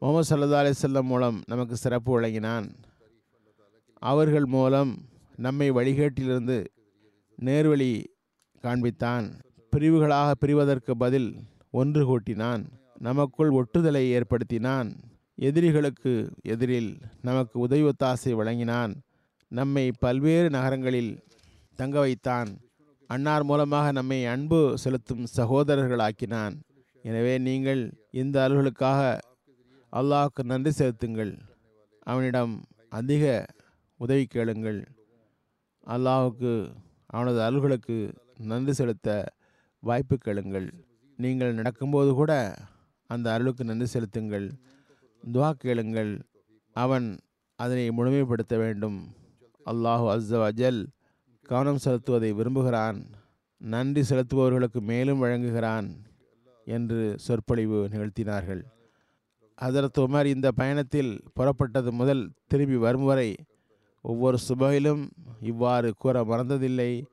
முகமது 0.00 0.36
சல்லா 0.36 0.72
அலிசல்லம் 0.72 1.02
மூலம் 1.02 1.42
நமக்கு 1.46 1.76
சிறப்பு 1.76 2.12
வழங்கினான். 2.12 2.70
அவர்கள் 3.98 4.44
மூலம் 4.44 4.96
நம்மை 5.36 5.70
வழிகேட்டிலிருந்து 5.70 6.66
நேர்வழி 7.36 8.04
காண்பித்தான். 8.62 9.32
பிரிவுகளாக 9.70 10.34
பிரிவதற்கு 10.46 10.90
பதில் 10.90 11.36
ஒன்று 11.70 12.06
கூட்டினான். 12.06 12.64
நமக்குள் 13.06 13.50
ஒட்டுதலை 13.58 14.02
ஏற்படுத்தினான். 14.16 14.88
எதிரிகளுக்கு 15.48 16.12
எதிரில் 16.52 16.90
நமக்கு 17.28 17.56
உதவி 17.64 17.84
ஒத்தாசை 17.90 18.32
வழங்கினான். 18.40 18.92
நம்மை 19.58 19.84
பல்வேறு 20.04 20.48
நகரங்களில் 20.56 21.12
தங்க 21.78 21.96
வைத்தான். 22.04 22.50
அன்னார் 23.10 23.44
மூலமாக 23.50 23.92
நம்மை 23.98 24.18
அன்பு 24.32 24.60
செலுத்தும் 24.82 25.24
சகோதரர்களாக்கினான். 25.36 26.54
எனவே 27.04 27.34
நீங்கள் 27.48 27.82
இந்த 28.22 28.36
அலுவலுக்காக 28.46 29.00
அல்லாஹுக்கு 29.92 30.42
நன்றி 30.52 30.72
செலுத்துங்கள். 30.80 31.32
அவனிடம் 32.10 32.54
அதிக 32.98 33.24
உதவி 34.00 34.24
கேளுங்கள். 34.34 34.80
அல்லாஹுக்கு 35.86 36.52
அவனது 37.16 37.40
அருள்களுக்கு 37.46 37.96
நன்றி 38.50 38.72
செலுத்த 38.80 39.08
வாய்ப்பு 39.82 40.16
கேளுங்கள். 40.26 40.68
நீங்கள் 41.18 41.56
நடக்கும்போது 41.58 42.10
கூட 42.20 42.32
அந்த 43.08 43.32
அருளுக்கு 43.32 43.64
நன்றி 43.64 43.86
செலுத்துங்கள். 43.86 44.52
துவா 45.32 45.50
கேளுங்கள். 45.50 46.22
அவன் 46.72 47.18
அதனை 47.56 47.88
முழுமைப்படுத்த 47.88 48.56
வேண்டும். 48.56 48.98
அல்லாஹு 49.66 50.04
அஸ்ஸ 50.14 50.48
அஜல் 50.48 50.86
கவனம் 51.42 51.78
செலுத்துவதை 51.84 52.30
விரும்புகிறான். 52.32 52.98
நன்றி 53.58 54.02
செலுத்துபவர்களுக்கு 54.08 54.80
மேலும் 54.80 55.22
வழங்குகிறான் 55.22 55.88
என்று 56.64 57.14
சொற்பொழிவு 57.18 57.88
நிகழ்த்தினார்கள். 57.92 58.62
ஹதரத் 59.62 59.98
உமர் 59.98 60.24
இந்த 60.24 60.52
பயணத்தில் 60.52 61.22
புறப்பட்டது 61.36 61.90
முதல் 61.90 62.30
திரும்பி 62.46 62.76
வரும் 62.76 63.04
வரை 63.04 63.36
ஒவ்வொரு 64.02 64.38
சுபையிலும் 64.48 65.10
இவ்வாறு 65.40 65.94
கூற 65.98 66.24
மறந்ததில்லை. 66.24 67.04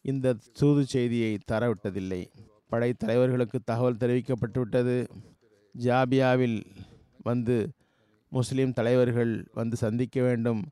இந்த 0.00 0.36
தூது 0.52 0.86
செய்தியை 0.86 1.38
தரவிட்டதில்லை. 1.52 2.26
படைத்தலைவர்களுக்கு 2.70 3.58
தகவல் 3.64 3.96
தெரிவிக்கப்பட்டுவிட்டது. 3.96 5.08
ஜாபியாவில் 5.78 6.64
வந்து 7.22 7.70
முஸ்லீம் 8.28 8.72
தலைவர்கள் 8.72 9.48
வந்து 9.52 9.76
சந்திக்க 9.76 10.22
வேண்டும். 10.22 10.62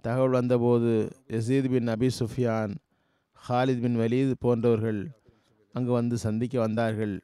தகவல் 0.00 0.30
வந்தபோது 0.30 1.08
Yazid 1.28 1.70
bin 1.70 1.88
Abi 1.88 2.10
Sufyan 2.18 2.74
Khalid 3.48 3.80
bin 3.80 3.98
Walid 3.98 4.32
போன்றவர்கள் 4.38 5.10
அங்கு 5.72 5.92
வந்து 5.92 6.18
சந்திக்க 6.18 6.58
வந்தார்கள். 6.58 7.20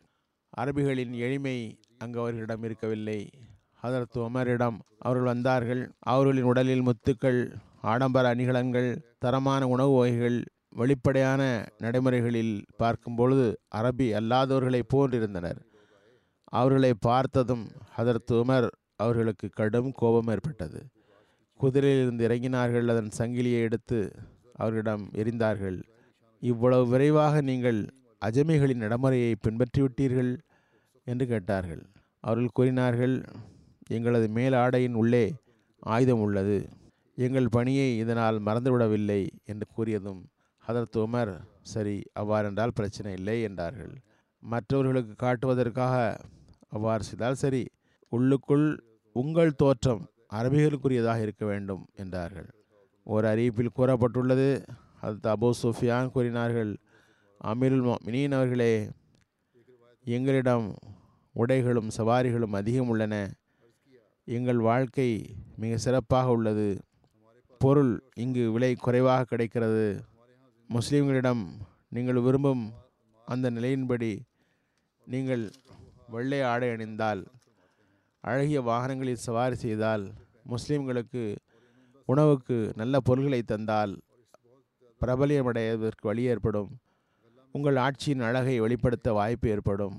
அரபிகளின் 0.56 1.10
எளிமை 1.10 1.78
அங்கு 1.98 2.18
அவர்களிடம் 2.18 2.62
இருக்கவில்லை. 2.62 3.30
ஹதரத் 3.82 4.18
உமரிடம் 4.18 4.78
அவர்கள் 4.98 5.24
வந்தார்கள். 5.24 5.92
அவர்களின் 5.98 6.42
உடலில் 6.42 6.86
முத்துக்கள் 6.86 7.54
ஆடம்பர 7.82 8.34
அணிகலன்கள் 8.34 9.02
தரமான 9.18 9.68
உணவு 9.68 9.92
வகைகள் 9.92 10.44
வெளிப்படையான 10.68 11.68
நடைமுறைகளில் 11.78 12.64
பார்க்கும் 12.76 13.14
பொழுது 13.14 13.60
அரபி 13.74 14.06
அல்லாதவர்களைப் 14.20 14.92
போன்றிருந்தனர். 14.94 15.68
அவர்களை 16.52 16.92
பார்த்ததும் 17.00 17.64
அதற்கு 17.96 18.34
உமர் 18.34 18.68
அவர்களுக்கு 18.96 19.48
கடும் 19.50 19.90
கோபம் 19.92 20.26
ஏற்பட்டது. 20.26 20.80
குதிரையிலிருந்து 21.60 22.24
இறங்கினார்கள் 22.28 22.88
அதன் 22.88 23.10
சங்கிலியை 23.18 23.60
எடுத்து 23.60 23.98
அவர்களிடம் 24.54 25.04
எரிந்தார்கள். 25.12 25.78
இவ்வளவு 26.42 26.84
விரைவாக 26.86 27.40
நீங்கள் 27.40 27.80
அஜமிகளின் 28.22 28.82
நடைமுறையை 28.84 29.32
பின்பற்றிவிட்டீர்கள்? 29.44 30.32
என்று 31.06 31.26
கேட்டார்கள். 31.26 31.82
அவர்கள் 32.24 32.56
கூறினார்கள் 32.58 33.14
எங்களது 33.88 34.28
மேல் 34.28 34.52
ஆடையின் 34.52 34.94
உள்ளே 34.94 35.24
ஆயுதம் 35.86 36.20
உள்ளது. 36.20 36.58
எங்கள் 37.18 37.48
பணியை 37.48 37.98
இதனால் 37.98 38.38
மறந்துவிடவில்லை 38.42 39.20
என்று 39.44 39.66
கூறியதும் 39.76 40.20
ஹதரத் 40.64 40.98
உமர் 40.98 41.32
சரி 41.62 41.96
அவ்வாறென்றால் 42.12 42.74
பிரச்சனை 42.74 43.12
இல்லை 43.12 43.42
என்றார்கள். 43.42 43.94
மற்றவர்களுக்கு 44.42 45.14
காட்டுவதற்காக 45.16 45.94
அவ்வாறு 46.70 47.02
செய்தால் 47.04 47.40
சரி. 47.42 47.62
உள்ளுக்குள் 48.12 48.66
உங்கள் 49.16 49.58
தோற்றம் 49.62 50.02
அரபிகளுக்குரியதாக 50.34 51.20
இருக்க 51.20 51.44
வேண்டும் 51.46 51.82
என்றார்கள். 51.94 52.48
ஒரு 53.06 53.26
அறிவிப்பில் 53.28 53.76
கூறப்பட்டுள்ளது. 53.78 54.48
அது 55.00 55.28
அபு 55.34 55.48
சுஃபியான் 55.62 56.12
கூறினார்கள் 56.14 56.72
அமீருல் 57.44 57.84
மினியின் 58.06 58.36
அவர்களே 58.38 58.72
எங்களிடம் 60.06 60.66
உடைகளும் 61.34 61.90
சவாரிகளும் 61.96 62.56
அதிகம் 62.60 62.88
உள்ளன. 62.88 63.14
எங்கள் 64.28 64.60
வாழ்க்கை 64.68 65.08
மிக 65.56 65.72
சிறப்பாக 65.76 66.30
உள்ளது. 66.30 66.68
பொருள் 67.60 67.92
இங்கு 68.14 68.44
விலை 68.52 68.72
குறைவாக 68.74 69.24
கிடைக்கிறது. 69.24 69.86
முஸ்லீம்களிடம் 70.70 71.42
நீங்கள் 71.88 72.20
விரும்பும் 72.20 72.64
அந்த 73.28 73.46
நிலையின்படி 73.50 74.12
நீங்கள் 75.06 75.44
வெள்ளை 76.12 76.40
ஆடை 76.50 76.68
அணிந்தால் 76.74 77.22
அழகிய 78.24 78.60
வாகனங்களில் 78.68 79.24
சவாரி 79.26 79.56
செய்தால் 79.64 80.04
முஸ்லீம்களுக்கு 80.52 81.22
உணவுக்கு 82.08 82.56
நல்ல 82.80 82.94
பொருள்களை 83.08 83.40
தந்தால் 83.42 83.92
பிரபலியமடைவதற்கு 85.00 86.04
வழி 86.10 86.22
ஏற்படும். 86.32 86.70
உங்கள் 87.54 87.78
ஆட்சியின் 87.86 88.24
அழகை 88.28 88.56
வெளிப்படுத்த 88.60 89.12
வாய்ப்பு 89.18 89.48
ஏற்படும். 89.54 89.96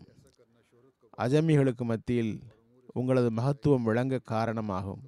அஜமிகளுக்கு 1.23 1.83
மத்தியில் 1.91 2.33
உங்களது 2.99 3.29
மகத்துவம் 3.39 3.87
விளங்க 3.89 4.21
காரணமாகும். 4.33 5.01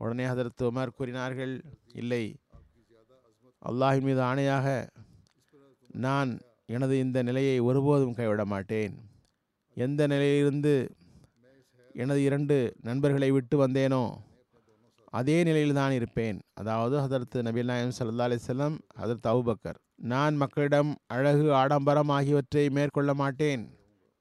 உடனே 0.00 0.24
அதற்கு 0.32 0.62
உமர் 0.70 0.96
கூறினார்கள் 0.96 1.54
இல்லை 2.00 2.24
அல்லாஹின் 3.62 4.06
மீது 4.08 4.20
ஆணையாக 4.30 4.66
நான் 6.04 6.30
எனது 6.76 6.94
இந்த 7.04 7.18
நிலையை 7.28 7.58
ஒருபோதும் 7.68 8.16
கைவிட 8.18 8.44
மாட்டேன் 8.52 8.94
எந்த 9.76 10.02
நிலையிலிருந்து 10.06 10.74
எனது 12.02 12.20
இரண்டு 12.28 12.56
நண்பர்களை 12.82 13.28
விட்டு 13.36 13.56
வந்தேனோ 13.62 14.04
அதே 15.18 15.36
நிலையில் 15.48 15.78
தான் 15.78 15.94
இருப்பேன். 15.98 16.38
அதாவது 16.60 16.94
ஹதரத் 17.02 17.36
நபீல் 17.46 17.70
நாயம் 17.70 17.92
சல்லா 17.98 18.24
அலிசல்லம் 18.28 18.76
ஹதரத் 19.00 19.28
அவுபக்கர் 19.32 19.78
நான் 20.12 20.34
மக்களிடம் 20.36 20.90
அழகு 21.06 21.46
ஆடம்பரம் 21.54 22.12
ஆகியவற்றை 22.16 22.64
மேற்கொள்ள 22.76 23.14
மாட்டேன். 23.14 23.62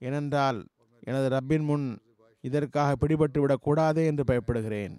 ஏனென்றால் 0.01 0.59
எனது 1.03 1.27
ரப்பின் 1.35 1.65
முன் 1.69 1.85
இதற்காக 2.43 2.95
பிடிபட்டு 3.01 3.39
விடக்கூடாதே 3.43 4.03
என்று 4.05 4.25
பயப்படுகிறேன். 4.31 4.95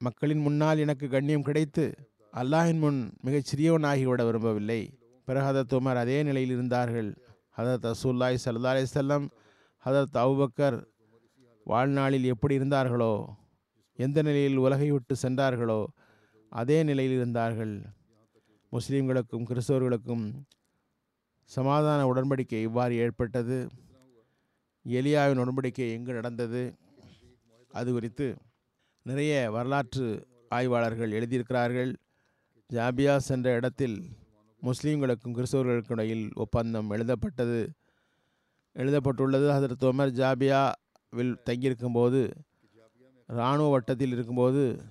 மக்களின் 0.00 0.42
முன்னால் 0.46 0.82
எனக்கு 0.84 1.08
கண்ணியம் 1.08 1.46
கிடைத்து 1.48 1.84
அல்லாஹின் 2.32 2.82
முன் 2.84 3.00
மிகச் 3.20 3.48
சிறியவனாகிவிட 3.50 4.24
விரும்பவில்லை. 4.24 4.80
பிறகு 5.28 5.46
ஹதரத் 5.48 5.76
உமர் 5.78 6.02
அதே 6.04 6.18
நிலையில் 6.22 6.54
இருந்தார்கள். 6.56 7.10
ஹதரத் 7.58 7.88
ரசூல்லாய் 7.90 8.42
சல்லா 8.44 8.72
அலிசல்லம் 8.76 9.26
ஹதரத் 9.84 10.18
அவுபக்கர் 10.18 10.84
வாழ்நாளில் 11.64 12.24
எப்படி 12.24 12.54
இருந்தார்களோ 12.54 13.36
எந்த 13.96 14.22
நிலையில் 14.22 14.56
உலகை 14.56 14.90
விட்டு 14.90 15.16
சென்றார்களோ 15.16 15.88
அதே 16.48 16.82
நிலையில் 16.82 17.14
இருந்தார்கள். 17.14 17.82
முஸ்லீம்களுக்கும் 18.72 19.46
கிறிஸ்தவர்களுக்கும் 19.48 20.24
சமாதான 21.44 22.12
உடன்படிக்கை 22.12 22.62
இவ்வாறு 22.62 22.94
ஏற்பட்டது. 22.94 23.68
எலியாவின் 24.84 25.42
உடன்படிக்கை 25.42 25.92
எங்கு 25.92 26.12
நடந்தது? 26.12 26.74
அது 27.70 27.92
குறித்து 27.92 28.36
நிறைய 29.02 29.50
வரலாற்று 29.50 30.26
ஆய்வாளர்கள் 30.48 31.10
எழுதியிருக்கிறார்கள். 31.10 31.94
ஜாபியாஸ் 32.72 33.28
என்ற 33.28 33.54
இடத்தில் 33.54 33.96
முஸ்லீம்களுக்கும் 34.62 35.36
கிறிஸ்தவர்களுக்கும் 35.38 35.96
இடையில் 35.98 36.28
ஒப்பந்தம் 36.34 36.90
எழுதப்பட்டது. 36.90 37.72
எழுதப்பட்டுள்ளது. 38.72 39.50
ஹதரத் 39.50 39.84
உமர் 39.84 40.12
ஜாபியாவில் 40.12 41.36
தங்கியிருக்கும்போது 41.44 42.30
இராணுவ 43.26 43.70
வட்டத்தில் 43.70 44.10
இருக்கும்போது 44.10 44.82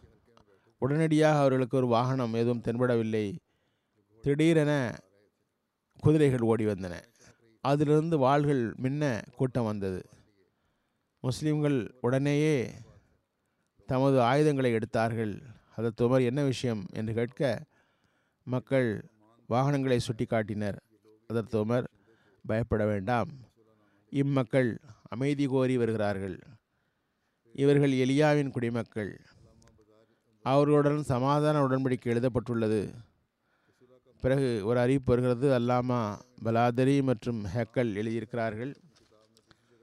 உடனடியாக 0.77 1.39
அவர்களுக்கு 1.39 1.77
ஒரு 1.77 1.87
வாகனம் 1.87 2.33
எதுவும் 2.33 2.61
தென்படவில்லை. 2.61 3.37
திடீரென 4.21 4.99
குதிரைகள் 5.99 6.39
ஓடி 6.39 6.65
வந்தன. 6.65 7.01
அதிலிருந்து 7.61 8.17
வாள்கள் 8.17 8.73
மின்ன 8.75 9.21
கூட்டம் 9.35 9.65
வந்தது. 9.65 10.05
முஸ்லீம்கள் 11.23 11.91
உடனேயே 12.01 12.71
தமது 13.85 14.21
ஆயுதங்களை 14.21 14.71
எடுத்தார்கள். 14.71 15.41
அதற்கு 15.75 16.03
துமர் 16.03 16.23
என்ன 16.23 16.43
விஷயம் 16.43 16.85
என்று 16.93 17.13
கேட்க 17.13 17.63
மக்கள் 18.43 19.05
வாகனங்களை 19.47 19.99
சுட்டி 19.99 20.25
காட்டினர் 20.25 20.83
அதற்கு 21.27 21.65
உமர் 21.65 21.87
பயப்பட 22.47 22.85
வேண்டாம். 22.85 23.29
இம்மக்கள் 24.11 24.79
அமைதி 25.09 25.45
கோரி 25.47 25.77
வருகிறார்கள். 25.77 26.39
இவர்கள் 27.53 27.91
எலியாவின் 27.91 28.49
குடிமக்கள். 28.49 29.21
அவர்களுடன் 30.43 31.03
சமாதான 31.03 31.67
உடன்படிக்கை 31.67 32.05
எழுதப்பட்டுள்ளது. 32.05 32.93
பிறகு 34.21 34.61
ஒரு 34.65 34.79
அறிவிப்பு 34.79 35.15
வருகிறது. 35.15 35.47
அல்லாமா 35.59 36.19
பலாதரி 36.43 37.03
மற்றும் 37.03 37.45
ஹெக்கல் 37.45 37.91
எழுதியிருக்கிறார்கள். 38.01 38.75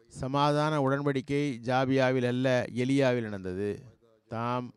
சமாதான 0.09 0.81
உடன்படிக்கை 0.89 1.43
ஜாபியாவில் 1.69 2.27
அல்ல 2.27 2.65
எலியாவில் 2.75 3.21
நடந்தது. 3.21 3.83
தாம் 4.29 4.75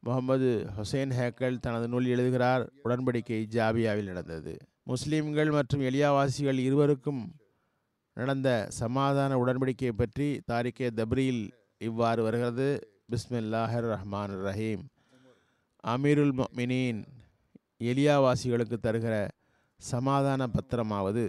முகமது 0.00 0.66
ஹுசைன் 0.76 1.12
ஹேக்கல் 1.20 1.58
தனது 1.58 1.88
நூல் 1.88 2.06
எழுதுகிறார் 2.06 2.70
உடன்படிக்கை 2.84 3.40
ஜாபியாவில் 3.56 4.10
நடந்தது. 4.12 4.56
முஸ்லீம்கள் 4.86 5.50
மற்றும் 5.52 5.80
எலியாவாசிகள் 5.80 6.58
இருவருக்கும் 6.58 7.34
நடந்த 8.16 8.48
சமாதான 8.80 9.36
உடன்படிக்கை 9.42 9.92
பற்றி 10.00 10.26
தாரிகே 10.50 10.88
தப்ரியில் 10.98 11.44
இவ்வாறு 11.80 12.20
வருகிறது. 12.22 12.66
பிஸ்மில்லாஹர் 13.12 13.86
ரஹ்மான் 13.94 14.34
ரஹீம் 14.46 14.84
அமீருல் 15.84 16.34
மினீன் 16.58 17.00
எலியாவாசிகளுக்கு 17.90 18.76
தருகிற 18.86 19.14
சமாதான 19.80 20.46
பத்திரமாவது 20.46 21.24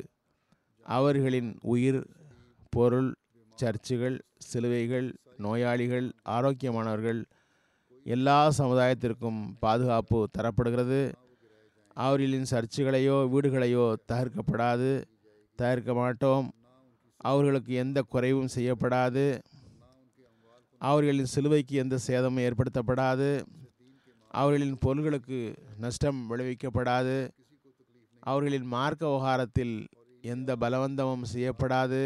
அவர்களின் 0.85 1.49
உயிர் 1.73 2.01
பொருள் 2.69 3.09
சர்ச்சுகள் 3.57 4.17
சிலுவைகள் 4.47 5.07
நோயாளிகள் 5.37 6.07
ஆரோக்கியமானவர்கள் 6.35 7.21
எல்லா 8.05 8.37
சமுதாயத்திற்கும் 8.57 9.39
பாதுகாப்பு 9.59 10.19
தரப்படுகிறது. 10.37 11.01
அவர்களின் 11.97 12.47
சர்ச்சுகளையோ 12.51 13.17
வீடுகளையோ 13.33 13.85
தகர்க்கப்படாது. 14.11 14.91
தகர்க்க 15.59 15.93
மாட்டோம். 15.93 16.47
அவர்களுக்கு 17.25 17.73
எந்த 17.73 18.01
குறைவும் 18.01 18.53
செய்யப்படாது. 18.55 19.39
அவர்களின் 20.79 21.25
சிலுவைக்கு 21.25 21.75
எந்த 21.75 21.97
சேதமும் 21.97 22.43
ஏற்படுத்தப்படாது. 22.43 23.29
அவர்களின் 24.29 24.77
பொருள்களுக்கு 24.77 25.39
நஷ்டம் 25.77 26.19
விளைவிக்கப்படாது. 26.29 27.29
அவர்களின் 28.19 28.65
மார்க்க 28.65 29.07
விவகாரத்தில் 29.07 29.87
எந்த 30.21 30.55
பலவந்தமும் 30.55 31.25
செய்யப்படாது. 31.33 32.01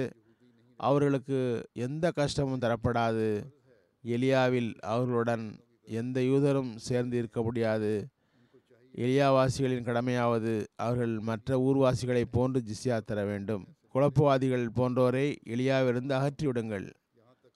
அவர்களுக்கு 0.77 1.67
எந்த 1.73 2.11
கஷ்டமும் 2.11 2.59
தரப்படாது. 2.59 3.43
எலியாவில் 4.03 4.73
அவர்களுடன் 4.79 5.59
எந்த 5.81 6.19
யூதரும் 6.21 6.75
சேர்ந்து 6.75 7.17
இருக்க 7.17 7.41
முடியாது. 7.41 8.07
எலியாவாசிகளின் 8.95 9.87
கடமையாவது 9.89 10.53
அவர்கள் 10.75 11.19
மற்ற 11.19 11.57
ஊர்வாசிகளைப் 11.57 12.31
போன்று 12.31 12.61
ஜிஸ்யா 12.61 12.99
தர 12.99 13.25
வேண்டும். 13.25 13.65
குழப்பவாதிகள் 13.99 14.67
போன்றோரை 14.75 15.35
எளியாவிருந்து 15.45 16.13
அகற்றிவிடுங்கள். 16.19 16.93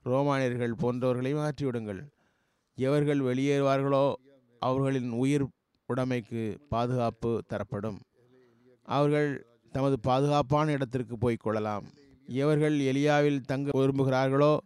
ரோமானியர்கள் 0.04 0.74
போன்றவர்களையும் 0.82 1.50
அகற்றிவிடுங்கள். 1.50 2.02
எவர்கள் 2.76 3.20
வெளியேறுவார்களோ 3.20 4.14
அவர்களின் 4.60 5.10
உயிர் 5.10 5.46
உடைமைக்கு 5.94 6.58
பாதுகாப்பு 6.70 7.44
தரப்படும். 7.48 8.00
அவர்கள் 8.84 9.46
தமது 9.72 10.00
பாதுகாப்பான 10.00 10.72
இடத்திற்கு 10.72 11.18
போய்க் 11.18 11.40
கொள்ளலாம். 11.40 11.86
எவர்கள் 12.28 12.80
எலியாவில் 12.80 13.42
தங்க 13.42 13.70
விரும்புகிறார்களோ 13.80 14.58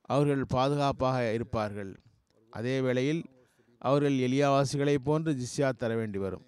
அவர்கள் 0.00 0.44
பாதுகாப்பாக 0.48 1.32
இருப்பார்கள். 1.32 1.96
அதே 2.50 2.80
வேளையில் 2.80 3.24
அவர்கள் 3.78 4.12
எலியாவாசிகளைப் 4.12 5.04
போன்று 5.04 5.36
ஜிஸ்யா 5.36 5.72
தர 5.72 5.96
வேண்டி 5.96 6.18
வரும் 6.18 6.46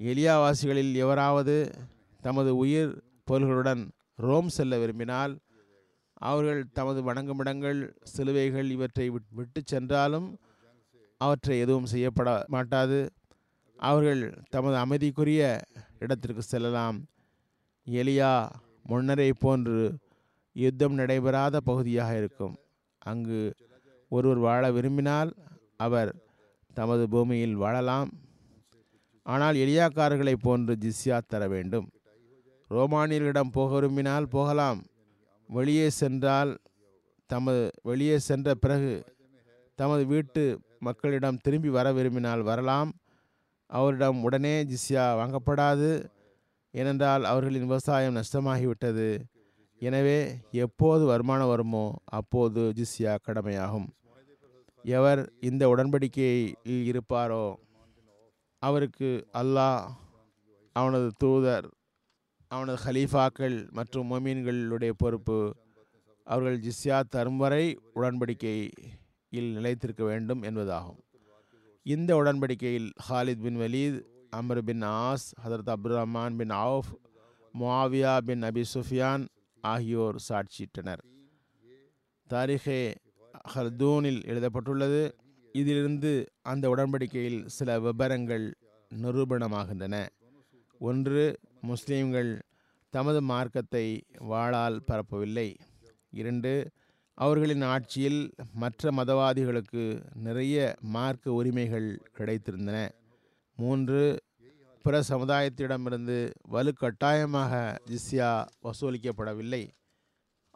எலியாவாசிகளில் 0.00 0.94
எவராவது 0.94 1.70
தமது 2.20 2.56
உயிர் 2.56 3.02
பொருள்களுடன் 3.30 3.90
ரோம் 4.16 4.48
செல்ல 4.48 4.78
விரும்பினால் 4.78 5.38
அவர்கள் 6.12 6.70
தமது 6.72 7.02
வணங்குமிடங்கள் 7.02 7.94
சிலுவைகள் 8.02 8.70
இவற்றை 8.70 9.10
விட்- 9.10 9.28
விட்டு 9.30 9.62
சென்றாலும் 9.64 10.38
அவற்றை 11.18 11.58
எதுவும் 11.58 11.86
செய்யப்பட 11.86 12.44
மாட்டாது. 12.48 13.12
அவர்கள் 13.76 14.42
தமது 14.50 14.76
அமைதிக்குரிய 14.76 15.60
இடத்திற்கு 15.98 16.42
செல்லலாம். 16.42 17.06
எலியா 17.90 18.50
முன்னரை 18.82 19.32
போன்று 19.32 19.98
யுத்தம் 20.52 20.94
நடைபெறாத 20.94 21.60
பகுதியாக 21.60 22.16
இருக்கும். 22.16 22.56
அங்கு 22.98 23.54
ஒருவர் 24.08 24.36
வாழ 24.36 24.72
விரும்பினால் 24.72 25.34
அவர் 25.76 26.14
தமது 26.74 27.08
பூமியில் 27.08 27.54
வாழலாம். 27.54 28.10
ஆனால் 29.22 29.54
எளியாக்காரர்களைப் 29.54 30.42
போன்று 30.42 30.78
ஜிஸ்யா 30.80 31.20
தர 31.26 31.48
வேண்டும். 31.48 31.90
ரோமானியர்களிடம் 32.76 33.54
போக 33.56 33.70
விரும்பினால் 33.74 34.32
போகலாம். 34.34 34.80
வெளியே 35.48 35.86
சென்றால் 36.00 36.52
தமது 37.30 37.62
வெளியே 37.88 38.16
சென்ற 38.28 38.54
பிறகு 38.54 38.94
தமது 39.78 40.02
வீட்டு 40.12 40.42
மக்களிடம் 40.86 41.40
திரும்பி 41.44 41.70
வர 41.76 41.86
விரும்பினால் 41.92 42.42
வரலாம். 42.42 42.90
அவரிடம் 43.70 44.18
உடனே 44.26 44.54
ஜிஸ்யா 44.70 45.04
வாங்கப்படாது. 45.20 45.90
ஏனென்றால் 46.74 47.24
அவர்களின் 47.24 47.66
விவசாயம் 47.66 48.16
நஷ்டமாகிவிட்டது. 48.18 49.08
எனவே 49.82 50.18
எப்போது 50.64 51.02
வருமானம் 51.04 51.50
வருமோ 51.52 51.84
அப்போது 52.18 52.62
ஜிஸ்யா 52.78 53.12
கடமையாகும். 53.22 53.88
எவர் 54.84 55.22
இந்த 55.40 55.62
உடன்படிக்கையில் 55.72 56.86
இருப்பாரோ? 56.90 57.44
அவருக்கு 58.62 59.10
அல்லாஹ் 59.40 59.82
அவனது 60.76 61.08
தூதர் 61.18 61.66
அவனது 62.52 62.78
ஹலீஃபாக்கள் 62.84 63.56
மற்றும் 63.70 64.08
மொமீன்களுடைய 64.12 64.92
பொறுப்பு 65.02 65.36
அவர்கள் 66.26 66.56
ஜிஸ்யா 66.58 66.96
தரும் 67.08 67.36
வரை 67.36 67.64
உடன்படிக்கையில் 67.94 69.50
நிலைத்திருக்க 69.56 70.02
வேண்டும் 70.04 70.42
என்பதாகும். 70.42 70.98
இந்த 71.86 72.10
உடன்படிக்கையில் 72.22 72.88
Khalid 73.08 73.42
bin 73.44 73.58
Walid 73.60 73.98
Amr 74.38 74.62
bin 74.68 74.82
As 74.82 75.26
Hazrat 75.44 75.70
Abdul 75.74 75.96
Rahman 75.98 76.36
bin 76.36 76.50
Auf 76.50 76.90
Muawiya 77.54 78.14
bin 78.28 78.42
Abi 78.42 78.64
Sufyan 78.74 79.24
ஆகியோர் 79.64 80.18
சாட்சியிட்டனர். 80.28 81.02
தாரிகே 82.30 82.80
ஹர்தூனில் 83.54 84.20
எழுதப்பட்டுள்ளது 84.24 85.02
இதிலிருந்து 85.52 86.12
அந்த 86.42 86.64
உடன்படிக்கையில் 86.74 87.40
சில 87.58 87.78
விபரங்கள் 87.86 88.46
நிரூபணமாகின்றன. 88.90 89.96
ஒன்று 90.80 91.24
முஸ்லீம்கள் 91.68 92.30
தமது 92.94 93.20
மார்க்கத்தை 93.22 93.86
வாளால் 94.30 94.78
பரப்பவில்லை. 94.86 95.48
இரண்டு 96.10 96.52
அவர்களின் 97.18 97.62
ஆட்சியில் 97.62 98.20
மற்ற 98.52 98.90
மதவாதிகளுக்கு 98.90 99.84
நிறைய 100.26 100.76
மார்க்க 100.94 101.32
உரிமைகள் 101.32 101.88
கிடைத்திருந்தன. 102.18 102.78
மூன்று 103.56 104.02
பிற 104.84 105.00
சமுதாயத்திடமிருந்து 105.08 106.18
வலுக்கட்டாயமாக 106.52 107.52
ஜிஸ்யா 107.90 108.30
வசூலிக்கப்படவில்லை. 108.66 109.62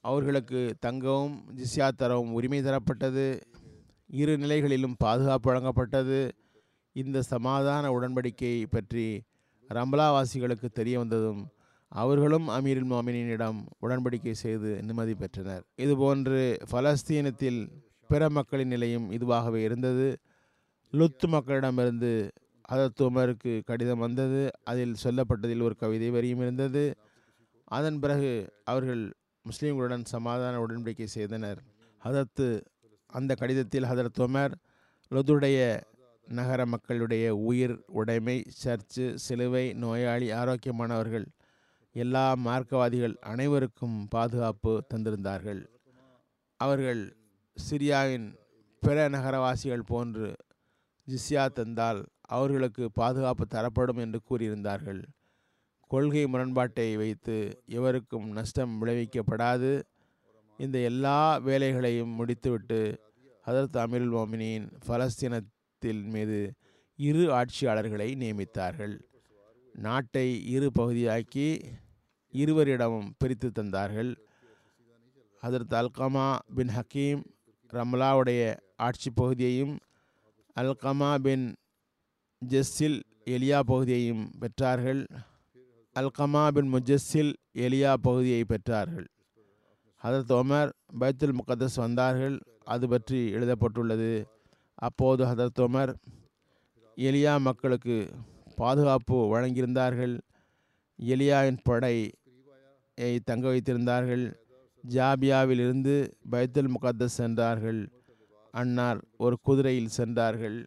அவர்களுக்கு 0.00 0.60
தங்கவும் 0.80 1.36
ஜிஸ்யா 1.58 1.88
தரவும் 1.90 2.32
உரிமை 2.32 2.60
தரப்பட்டது. 2.62 3.26
இரு 4.20 4.34
நிலைகளிலும் 4.38 4.98
பாதுகாப்பு 4.98 5.48
வழங்கப்பட்டது. 5.50 6.30
இந்த 6.92 7.22
சமாதான 7.22 7.90
உடன்படிக்கை 7.90 8.66
பற்றி 8.70 9.06
ரம்லாவாசிகளுக்கு 9.74 10.68
தெரிய 10.72 10.98
வந்ததும் 10.98 11.42
அவர்களும் 11.88 12.48
அமீருல் 12.48 12.90
மோமினிடம் 12.92 13.58
உடன்படிக்கை 13.82 14.30
செய்து 14.30 14.82
நிம்மதி 14.82 15.14
பெற்றனர். 15.14 15.64
இதுபோன்று 15.76 16.58
பலஸ்தீனத்தில் 16.70 17.60
பிற 18.08 18.30
மக்களின் 18.30 18.68
நிலையும் 18.68 19.10
இதுவாகவே 19.10 19.54
இருந்தது. 19.54 20.18
லுத்து 20.92 21.26
மக்களிடமிருந்து 21.26 22.30
ஹதரத் 22.72 23.02
உமருக்கு 23.02 23.62
கடிதம் 23.64 23.98
வந்தது. 23.98 24.50
அதில் 24.64 24.94
சொல்லப்பட்டதில் 25.04 25.62
ஒரு 25.62 25.76
கவிதை 25.76 26.10
வரியும் 26.10 26.40
இருந்தது. 26.40 26.94
அதன் 27.64 27.98
பிறகு 27.98 28.52
அவர்கள் 28.64 29.02
முஸ்லீம்களுடன் 29.44 30.04
சமாதான 30.04 30.66
உடன்படிக்கை 30.66 31.04
செய்தனர். 31.04 31.62
அதத்து 32.04 32.60
அந்த 33.06 33.34
கடிதத்தில் 33.34 33.82
ஹதரத் 33.82 34.18
உமர் 34.18 34.54
லுத்துடைய 35.10 35.80
நகர 36.26 36.66
மக்களுடைய 36.66 37.36
உயிர் 37.36 37.82
உடைமை 37.86 38.44
சர்ச்சு 38.64 39.14
சிலுவை 39.14 39.72
நோயாளி 39.72 40.30
ஆரோக்கியமானவர்கள் 40.30 41.26
எல்லா 41.92 42.34
மார்க்கவாதிகள் 42.34 43.14
அனைவருக்கும் 43.14 44.08
பாதுகாப்பு 44.08 44.84
தந்திருந்தார்கள். 44.94 45.66
அவர்கள் 46.56 47.16
சிரியாவின் 47.70 48.34
பிற 48.80 49.08
நகரவாசிகள் 49.08 49.84
போன்று 49.86 50.36
ஜிஸ்யா 51.06 51.48
தந்தால் 51.48 52.06
அவர்களுக்கு 52.20 52.90
பாதுகாப்பு 52.90 53.46
தரப்படும் 53.46 53.96
என்று 53.96 54.20
கூறியிருந்தார்கள். 54.30 55.02
கொள்கை 55.86 56.26
முரண்பாட்டை 56.26 56.96
வைத்து 56.96 57.62
எவருக்கும் 57.66 58.28
நஷ்டம் 58.28 58.82
விளைவிக்கப்படாது. 58.82 59.82
இந்த 60.56 60.78
எல்லா 60.78 61.36
வேலைகளையும் 61.36 62.08
முடித்துவிட்டு 62.08 63.00
ஹதரத் 63.46 63.76
அமீருல் 63.76 64.14
மோமினின் 64.16 64.70
பலஸ்தீனத்தில் 65.84 66.02
மீது 66.02 66.52
இரு 66.96 67.32
ஆட்சியாளர்களை 67.32 68.08
நியமித்தார்கள். 68.14 69.00
நாட்டை 69.72 70.46
இரு 70.46 70.70
பகுதியாக்கி 70.78 71.62
இருவரிடமும் 72.30 73.14
பிரித்து 73.18 73.50
தந்தார்கள். 73.54 74.16
அதற்கு 75.40 75.76
அல்கமா 75.76 76.38
பின் 76.54 76.68
ஹக்கீம் 76.68 77.24
ரம்லாவுடைய 77.72 78.56
ஆட்சி 78.76 79.10
பகுதியையும் 79.10 79.78
அல்கமா 80.56 81.18
பின் 81.18 81.54
ஜெஸ்ஸில் 82.48 83.00
எலியா 83.24 83.60
பகுதியையும் 83.60 84.30
பெற்றார்கள். 84.40 85.06
அல்கமா 85.94 86.52
பின் 86.52 86.72
முஜஸ்ஸில் 86.72 87.32
எலியா 87.54 87.94
பகுதியை 87.94 88.44
பெற்றார்கள். 88.48 89.06
ஹதரத் 90.02 90.34
ஒமர் 90.40 90.72
பைத்துல் 91.00 91.38
முகத்தஸ் 91.38 91.74
வந்தார்கள். 91.74 92.38
அது 92.64 92.88
பற்றி 92.88 93.30
எழுதப்பட்டுள்ளது. 93.30 94.28
அப்போது 94.74 95.24
ஹதரத் 95.24 95.60
உமர் 95.60 95.94
எலியா 96.96 97.40
மக்களுக்கு 97.40 98.10
பாதுகாப்பு 98.56 99.16
வழங்கியிருந்தார்கள். 99.36 100.20
எலியாவின் 101.02 101.58
படையை 101.62 103.20
தங்க 103.24 103.48
வைத்திருந்தார்கள். 103.48 104.24
ஜாபியாவில் 104.88 105.62
இருந்து 105.66 106.16
பைத்துல் 106.30 106.72
முகத்தஸ் 106.74 107.18
சென்றார்கள். 107.20 107.88
அன்னார் 108.50 109.00
ஒரு 109.16 109.38
குதிரையில் 109.42 109.94
சென்றார்கள். 109.98 110.66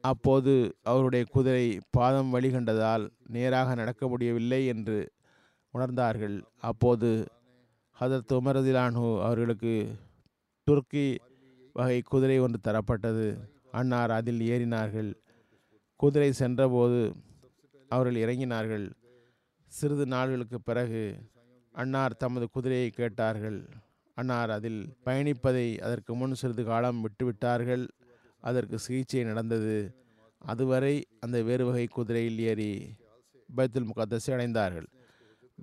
அப்போது 0.00 0.76
அவருடைய 0.82 1.24
குதிரை 1.30 1.80
பாதம் 1.90 2.34
வழிகண்டதால் 2.34 3.10
நேராக 3.26 3.74
நடக்க 3.74 4.08
முடியவில்லை 4.08 4.66
என்று 4.66 5.12
உணர்ந்தார்கள். 5.74 6.42
அப்போது 6.60 7.26
ஹதரத் 8.00 8.36
உமரதிலானு 8.38 9.22
அவர்களுக்கு 9.22 9.74
துர்க்கி 10.62 11.06
வகை 11.76 11.98
குதிரை 12.02 12.36
ஒன்று 12.38 12.58
தரப்பட்டது. 12.68 13.24
அன்னார் 13.70 14.12
அதில் 14.18 14.42
ஏறினார்கள். 14.52 15.10
குதிரை 16.00 16.30
சென்றபோது 16.32 17.00
அவர்கள் 17.88 18.20
இறங்கினார்கள். 18.24 18.86
சிறிது 19.72 20.04
நாள்களுக்கு 20.06 20.58
பிறகு 20.68 21.02
அன்னார் 21.72 22.20
தமது 22.22 22.46
குதிரையை 22.54 22.90
கேட்டார்கள். 22.90 23.58
அன்னார் 24.16 24.50
அதில் 24.50 24.80
பயணிப்பதை 25.04 25.66
அதற்கு 25.86 26.12
முன் 26.14 26.34
சிறிது 26.34 26.64
காலம் 26.64 27.00
விட்டுவிட்டார்கள். 27.04 27.84
அதற்கு 28.42 28.76
சிகிச்சை 28.78 29.24
நடந்தது. 29.24 29.76
அதுவரை 30.42 30.94
அந்த 31.24 31.36
வேறு 31.42 31.64
வகை 31.68 31.86
குதிரையில் 31.86 32.40
ஏறி 32.50 32.70
பைத்துல் 33.56 33.90
முகத்தஸை 33.90 34.30
அடைந்தார்கள். 34.36 34.88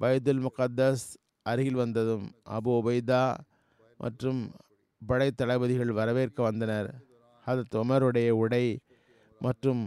பைத்துல் 0.01 0.43
முகத்தஸ் 0.47 1.07
அருகில் 1.49 1.81
வந்ததும் 1.83 2.25
அபு 2.49 2.71
உபைதா 2.79 3.23
மற்றும் 3.97 4.41
படை 5.09 5.27
தளபதிகள் 5.31 5.91
வரவேற்க 5.91 6.39
வந்தனர். 6.43 6.89
அது 7.47 7.63
உமருடைய 7.83 8.29
உடை 8.43 8.65
மற்றும் 9.39 9.81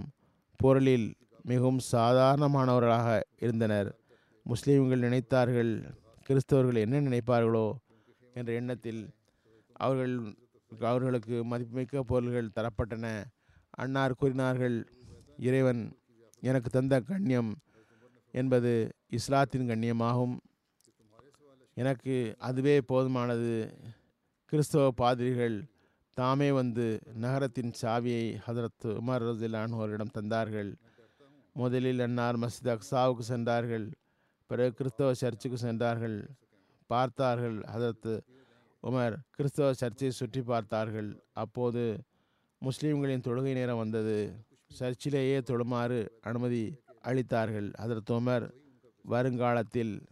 பொருளில் 0.60 1.08
மிகவும் 1.50 1.80
சாதாரணமானவர்களாக 1.92 3.08
இருந்தனர். 3.38 3.88
முஸ்லீம்கள் 4.46 5.04
நினைத்தார்கள் 5.06 5.72
கிறிஸ்தவர்கள் 6.26 6.82
என்ன 6.84 7.00
நினைப்பார்களோ 7.00 7.66
என்ற 8.34 8.50
எண்ணத்தில் 8.52 9.02
அவர்கள் 9.84 10.14
அவர்களுக்கு 10.90 11.34
மதிப்புமிக்க 11.44 12.02
பொருள்கள் 12.02 12.54
தரப்பட்டன. 12.56 13.06
அன்னார் 13.70 14.18
கூறினார்கள் 14.20 14.76
இறைவன் 15.48 15.82
எனக்கு 16.40 16.68
தந்த 16.70 16.94
கண்ணியம் 17.00 17.52
என்பது 18.34 18.72
இஸ்லாத்தின் 19.18 19.68
கண்ணியமாகும். 19.68 20.34
எனக்கு 21.74 22.14
அதுவே 22.38 22.76
போதுமானது. 22.80 23.50
கிறிஸ்தவ 24.48 24.90
பாதிரிகள் 24.90 25.64
தாமே 26.14 26.52
வந்து 26.52 27.00
நகரத்தின் 27.14 27.72
சாவியை 27.82 28.38
ஹதரத் 28.46 28.84
உமர் 28.84 29.24
ரசிலான் 29.26 29.72
அவரிடம் 29.72 30.12
தந்தார்கள். 30.14 30.74
முதலில் 31.52 32.00
அன்னார் 32.00 32.38
மஸ்ஜித் 32.38 32.70
அக்சாவுக்கு 32.74 33.18
சென்றார்கள். 33.18 33.90
பிறகு 34.46 34.72
கிறிஸ்தவ 34.74 35.14
சர்ச்சுக்கு 35.14 35.58
சென்றார்கள். 35.58 36.28
பார்த்தார்கள் 36.86 37.58
ஹதரத் 37.58 38.20
உமர் 38.82 39.16
கிறிஸ்தவ 39.30 39.72
சர்ச்சை 39.80 40.08
சுற்றி 40.08 40.42
பார்த்தார்கள். 40.42 41.24
அப்போது 41.32 42.00
முஸ்லீம்களின் 42.62 43.26
தொழுகை 43.28 43.52
நேரம் 43.52 43.76
வந்தது. 43.76 44.46
சர்ச்சிலேயே 44.78 45.40
தொழுமாறு 45.50 46.08
அனுமதி 46.20 46.74
அளித்தார்கள். 47.04 47.72
ஹதரத் 47.82 48.14
உமர் 48.20 48.50
வருங்காலத்தில் 49.02 50.02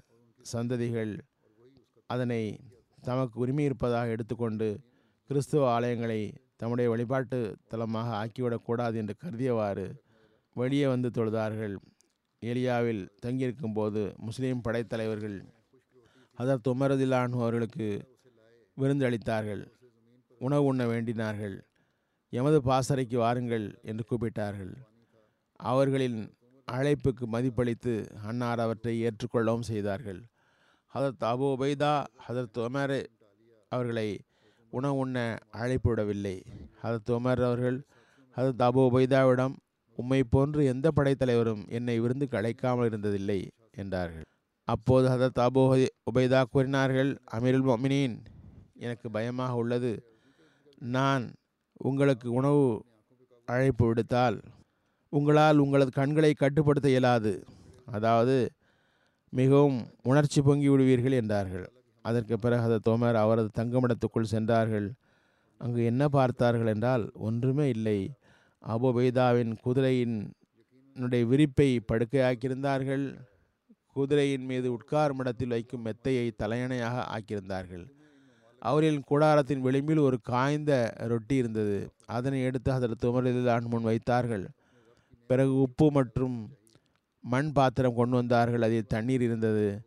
சந்ததிகள் 0.53 1.19
அதனை 2.07 2.59
தமக்கு 3.07 3.37
உரிமை 3.43 3.65
இருப்பதாக 3.65 4.15
எடுத்துக்கொண்டு 4.15 4.69
கிறிஸ்துவ 5.31 5.65
ஆலயங்களை 5.75 6.21
தம்முடைய 6.61 6.89
வழிபாட்டு 6.93 7.39
தலமாக 7.71 8.09
ஆக்கிவிடக்கூடாது 8.23 8.97
என்று 9.03 9.15
கருதியவாறு 9.23 9.87
வெளியே 10.57 10.87
வந்து 10.93 11.09
தொழுதார்கள். 11.17 11.75
ஏலியாவில் 12.43 13.03
தங்கியிருக்கும் 13.25 13.77
போது 13.79 14.01
முஸ்லீம் 14.27 14.65
படைத்தலைவர்கள் 14.67 15.37
அதற்கு 16.39 16.69
உமரதிலான் 16.75 17.35
அவர்களுக்கு 17.41 17.89
விருந்தளித்தார்கள் 18.77 19.63
உணவு 20.41 20.65
உண்ண 20.71 20.83
வேண்டினார்கள். 20.93 21.57
எமது 22.33 22.59
பாசறைக்கு 22.69 23.17
வாருங்கள் 23.23 23.67
என்று 23.91 24.05
கூப்பிட்டார்கள். 24.11 24.73
அவர்களின் 25.61 26.19
அழைப்புக்கு 26.69 27.25
மதிப்பளித்து 27.35 27.95
அன்னார் 28.29 28.63
அவற்றை 28.65 28.95
ஏற்றுக்கொள்ளவும் 29.07 29.69
செய்தார்கள். 29.71 30.21
Hazrat 30.95 31.25
Abu 31.25 31.47
Ubaidah 31.55 32.05
Hazrat 32.29 32.59
Umar 32.59 33.07
அவர்களை 33.69 34.19
உணவு 34.71 34.97
உண்ண 34.97 35.37
அழைப்பு 35.51 35.91
விடவில்லை 35.91 36.43
ஹதரத் 36.83 37.11
உமர் 37.11 37.43
அவர்கள் 37.43 37.79
ஹதரத் 38.37 38.63
அபு 38.63 38.81
உபைதாவிடம் 38.91 39.55
உம்மை 39.95 40.25
போன்று 40.25 40.65
எந்த 40.65 40.91
படைத்தலைவரும் 40.97 41.69
என்னை 41.69 42.01
விருந்துக்கு 42.01 42.37
அழைக்காமல் 42.37 42.89
இருந்ததில்லை 42.91 43.49
என்றார்கள். 43.71 44.27
அப்போது 44.65 45.09
ஹதரத் 45.09 45.43
அபு 45.47 45.87
உபைதா 46.11 46.43
கூறினார்கள் 46.51 47.19
அமீருல் 47.33 47.69
மொமினின் 47.71 48.17
எனக்கு 48.75 49.11
பயமாக 49.11 49.55
உள்ளது. 49.55 49.93
நான் 50.77 51.35
உங்களுக்கு 51.73 52.33
உணவு 52.33 52.85
அழைப்பு 53.47 53.85
விடுத்தால் 53.87 54.41
உங்களால் 55.09 55.59
உங்களது 55.59 55.91
கண்களை 55.91 56.33
கட்டுப்படுத்த 56.35 56.89
இயலாது. 56.89 57.45
அதாவது 57.87 58.37
மிகவும் 59.39 59.79
உணர்ச்சி 60.03 60.41
பொங்கி 60.43 60.69
விடுவீர்கள் 60.69 61.19
என்றார்கள். 61.21 61.67
அதற்கு 62.05 62.39
பிறகு 62.39 62.63
அந்த 62.63 62.79
தோமர் 62.89 63.19
அவரது 63.23 63.51
தங்குமிடத்துக்குள் 63.59 64.33
சென்றார்கள். 64.35 64.89
அங்கு 65.61 65.81
என்ன 65.85 66.03
பார்த்தார்கள் 66.09 66.67
என்றால் 66.67 67.05
ஒன்றுமே 67.27 67.67
இல்லை. 67.69 67.99
அபுபைதாவின் 68.63 69.53
குதிரையினுடைய 69.65 71.23
விரிப்பை 71.31 71.69
படுக்கையாக்கியிருந்தார்கள். 71.91 73.05
குதிரையின் 73.97 74.47
மீது 74.51 74.69
உட்காரும் 74.77 75.21
இடத்தில் 75.23 75.55
வைக்கும் 75.57 75.85
மெத்தையை 75.87 76.27
தலையணையாக 76.43 77.05
ஆக்கியிருந்தார்கள். 77.17 77.85
அவரின் 78.63 79.01
கூடாரத்தின் 79.11 79.65
விளிம்பில் 79.67 80.03
ஒரு 80.09 80.17
காய்ந்த 80.23 80.73
ரொட்டி 81.13 81.35
இருந்தது. 81.35 81.79
அதனை 82.17 82.39
எடுத்து 82.43 82.71
அதற்கு 82.73 83.51
ஆண் 83.55 83.71
முன் 83.73 83.89
வைத்தார்கள். 83.91 84.45
பிறகு 85.31 85.55
உப்பு 85.61 85.87
மற்றும் 85.91 86.37
மண் 87.25 87.53
பாத்திரம் 87.53 87.95
கொண்டு 87.95 88.17
வந்தார்கள். 88.17 88.63
அதில் 88.63 88.87
தண்ணீர் 88.87 89.23
இருந்தது. 89.23 89.81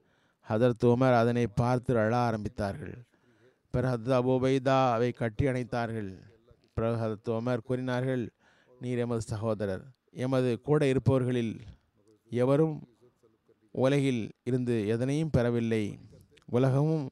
ஹதரத் 0.50 0.86
உமர் 0.86 1.13
அதனை 1.13 1.47
பார்த்து 1.47 1.97
அழ 1.97 2.15
ஆரம்பித்தார்கள். 2.17 2.93
பிறகு 3.71 3.95
ஹதரத் 3.95 4.15
அபுபைதா 4.15 4.91
அவை 4.93 5.12
கட்டி 5.12 5.45
அணைத்தார்கள். 5.45 6.10
பிறகு 6.73 6.97
ஹதரத் 7.04 7.34
உமர் 7.34 7.58
கூறினார்கள் 7.58 8.30
நீர் 8.80 8.97
எமது 8.97 9.21
சகோதரர் 9.21 9.84
எமது 10.12 10.62
கூட 10.62 10.86
இருப்பவர்களில் 10.86 11.60
எவரும் 12.30 12.88
உலகில் 13.71 14.32
இருந்து 14.43 14.88
எதனையும் 14.88 15.30
பெறவில்லை. 15.30 16.00
உலகமும் 16.45 17.10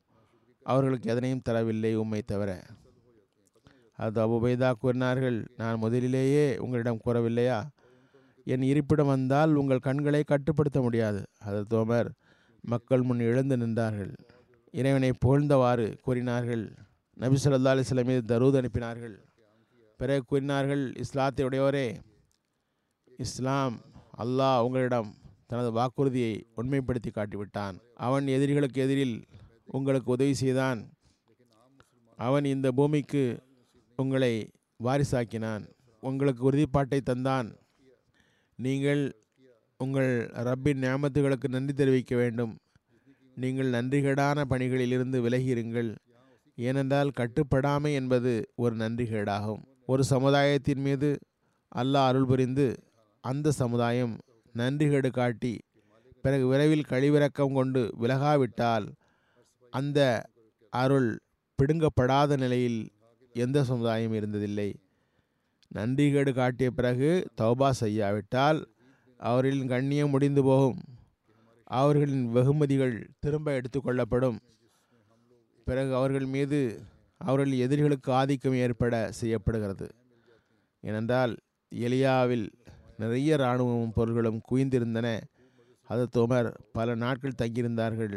அவர்களுக்கு 0.64 1.10
எதனையும் 1.10 1.42
தரவில்லை 1.50 1.94
உம்மை 1.96 2.22
தவிர. 2.22 2.64
அது 3.98 4.28
அபுபைதா 4.28 4.72
கூறினார்கள் 4.72 5.48
நான் 5.58 5.78
முதலிலேயே 5.78 6.58
உங்களிடம் 6.58 7.02
கூறவில்லையா? 7.06 7.60
என் 8.48 8.62
இருப்பிடம் 8.62 9.08
வந்தால் 9.08 9.54
உங்கள் 9.54 9.80
கண்களை 9.80 10.24
கட்டுப்படுத்த 10.24 10.82
முடியாது. 10.82 11.26
அது 11.40 11.66
தோமர். 11.70 12.10
மக்கள் 12.62 13.02
முன் 13.02 13.20
எழுந்து 13.20 13.58
நின்றார்கள். 13.58 14.18
இறைவனை 14.72 15.12
புகழ்ந்தவாறு 15.26 16.00
கூறினார்கள். 16.00 16.74
நபி 17.14 17.38
சொல்லா 17.44 17.74
அலிஸ்லாம் 17.74 18.06
மீது 18.06 18.40
தரூத் 18.40 18.66
அனுப்பினார்கள். 18.66 19.16
பிறகு 19.98 20.24
கூறினார்கள் 20.26 20.96
இஸ்லாத்தை 20.96 21.46
உடையோரே 21.46 21.96
இஸ்லாம் 23.18 23.80
அல்லாஹ் 24.18 24.62
உங்களிடம் 24.62 25.14
தனது 25.48 25.72
வாக்குறுதியை 25.72 26.46
உண்மைப்படுத்தி 26.58 27.10
காட்டிவிட்டான். 27.12 27.80
அவன் 27.96 28.28
எதிரிகளுக்கு 28.28 28.82
எதிரில் 28.82 29.24
உங்களுக்கு 29.66 30.12
உதவி 30.12 30.34
செய்தான். 30.34 30.90
அவன் 32.16 32.46
இந்த 32.46 32.72
பூமிக்கு 32.72 33.44
உங்களை 33.96 34.52
வாரிசாக்கினான். 34.84 35.70
உங்களுக்கு 36.00 36.52
உறுதிப்பாட்டை 36.52 37.00
தந்தான். 37.06 37.65
நீங்கள் 38.60 39.02
உங்கள் 39.80 40.12
ரப்பின் 40.48 40.82
ஞாபகத்துகளுக்கு 40.84 41.48
நன்றி 41.48 41.74
தெரிவிக்க 41.74 42.16
வேண்டும். 42.16 42.54
நீங்கள் 43.38 43.70
நன்றிகேடான 43.70 44.46
பணிகளிலிருந்து 44.52 45.18
விலகியிருங்கள். 45.26 45.90
ஏனென்றால் 46.58 47.12
கட்டுப்படாமை 47.20 47.92
என்பது 47.94 48.34
ஒரு 48.56 48.76
நன்றிகேடாகும். 48.76 49.64
ஒரு 49.86 50.04
சமுதாயத்தின் 50.04 50.82
மீது 50.82 51.10
அல்லாஹ் 51.76 52.08
அருள் 52.10 52.26
புரிந்து 52.26 52.68
அந்த 53.24 53.52
சமுதாயம் 53.52 54.14
நன்றிகேடு 54.56 55.10
காட்டி 55.12 55.54
பிறகு 56.22 56.46
விரைவில் 56.48 56.90
கழிவிறக்கம் 56.90 57.54
கொண்டு 57.54 57.82
விலகாவிட்டால் 58.02 58.86
அந்த 59.74 60.00
அருள் 60.74 61.10
பிடுங்கப்படாத 61.60 62.38
நிலையில் 62.38 62.80
எந்த 63.36 63.58
சமுதாயம் 63.64 64.14
இருந்ததில்லை. 64.14 64.70
நன்றிகேடு 65.76 66.34
காட்டிய 66.34 66.72
பிறகு 66.72 67.10
தௌபா 67.42 67.70
செய்யாவிட்டால் 67.70 68.60
அவர்களின் 69.18 69.68
கண்ணியம் 69.68 70.10
முடிந்து 70.10 70.44
போகும். 70.44 70.82
அவர்களின் 71.64 72.26
வெகுமதிகள் 72.32 72.96
திரும்ப 73.20 73.60
எடுத்துக்கொள்ளப்படும் 73.60 74.38
பிறகு 75.66 75.92
அவர்கள் 75.96 76.26
மீது 76.26 76.60
அவர்கள் 77.18 77.54
எதிரிகளுக்கு 77.58 78.10
ஆதிக்கம் 78.12 78.58
ஏற்பட 78.66 79.12
செய்யப்படுகிறது. 79.12 79.88
ஏனென்றால் 80.82 81.34
எலியாவில் 81.72 82.48
நிறைய 82.98 83.34
இராணுவமும் 83.34 83.96
பொருள்களும் 83.96 84.42
குவிந்திருந்தன. 84.50 85.08
அது 85.90 86.04
தோமர் 86.16 86.50
பல 86.72 86.96
நாட்கள் 86.96 87.40
தங்கியிருந்தார்கள். 87.42 88.16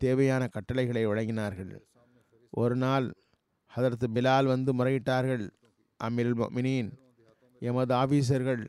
தேவையான 0.00 0.42
கட்டளைகளை 0.46 1.02
வழங்கினார்கள். 1.06 1.72
ஒரு 2.50 2.76
நாள் 2.76 3.06
அதற்கு 3.74 4.06
பிலால் 4.14 4.46
வந்து 4.46 4.70
முறையிட்டார்கள். 4.74 5.46
அமில் 6.04 6.34
மினீன் 6.56 6.90
எமது 7.62 7.94
ஆபீசர்கள் 7.94 8.62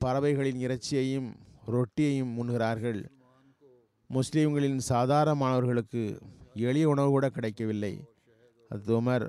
பறவைகளின் 0.00 0.60
இறைச்சியையும் 0.66 1.28
ரொட்டியையும் 1.66 2.32
உண்கிறார்கள் 2.40 3.00
முஸ்லீம்களின் 4.10 4.78
சாதாரணமானவர்களுக்கு 4.88 6.02
எளிய 6.68 6.88
உணவு 6.88 7.10
கூட 7.10 7.26
கிடைக்கவில்லை. 7.28 7.92
அது 8.70 9.00
உமர் 9.00 9.26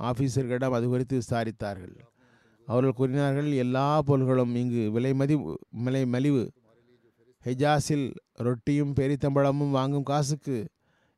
ஆபீசர்களிடம் 0.00 0.76
அது 0.78 0.86
குறித்து 0.88 1.16
விசாரித்தார்கள். 1.18 1.96
அவர்கள் 2.68 2.98
கூறினார்கள் 2.98 3.50
எல்லா 3.64 4.02
பொருள்களும் 4.02 4.54
இங்கு 4.54 4.82
விலை 4.92 5.12
மதிவு 5.12 5.54
விலை 5.84 6.02
மலிவு. 6.06 6.44
ஹெஜாஸில் 7.44 8.06
ரொட்டியும் 8.46 8.94
பெரித்தம்பழமும் 8.94 9.76
வாங்கும் 9.78 10.02
காசுக்கு 10.02 10.56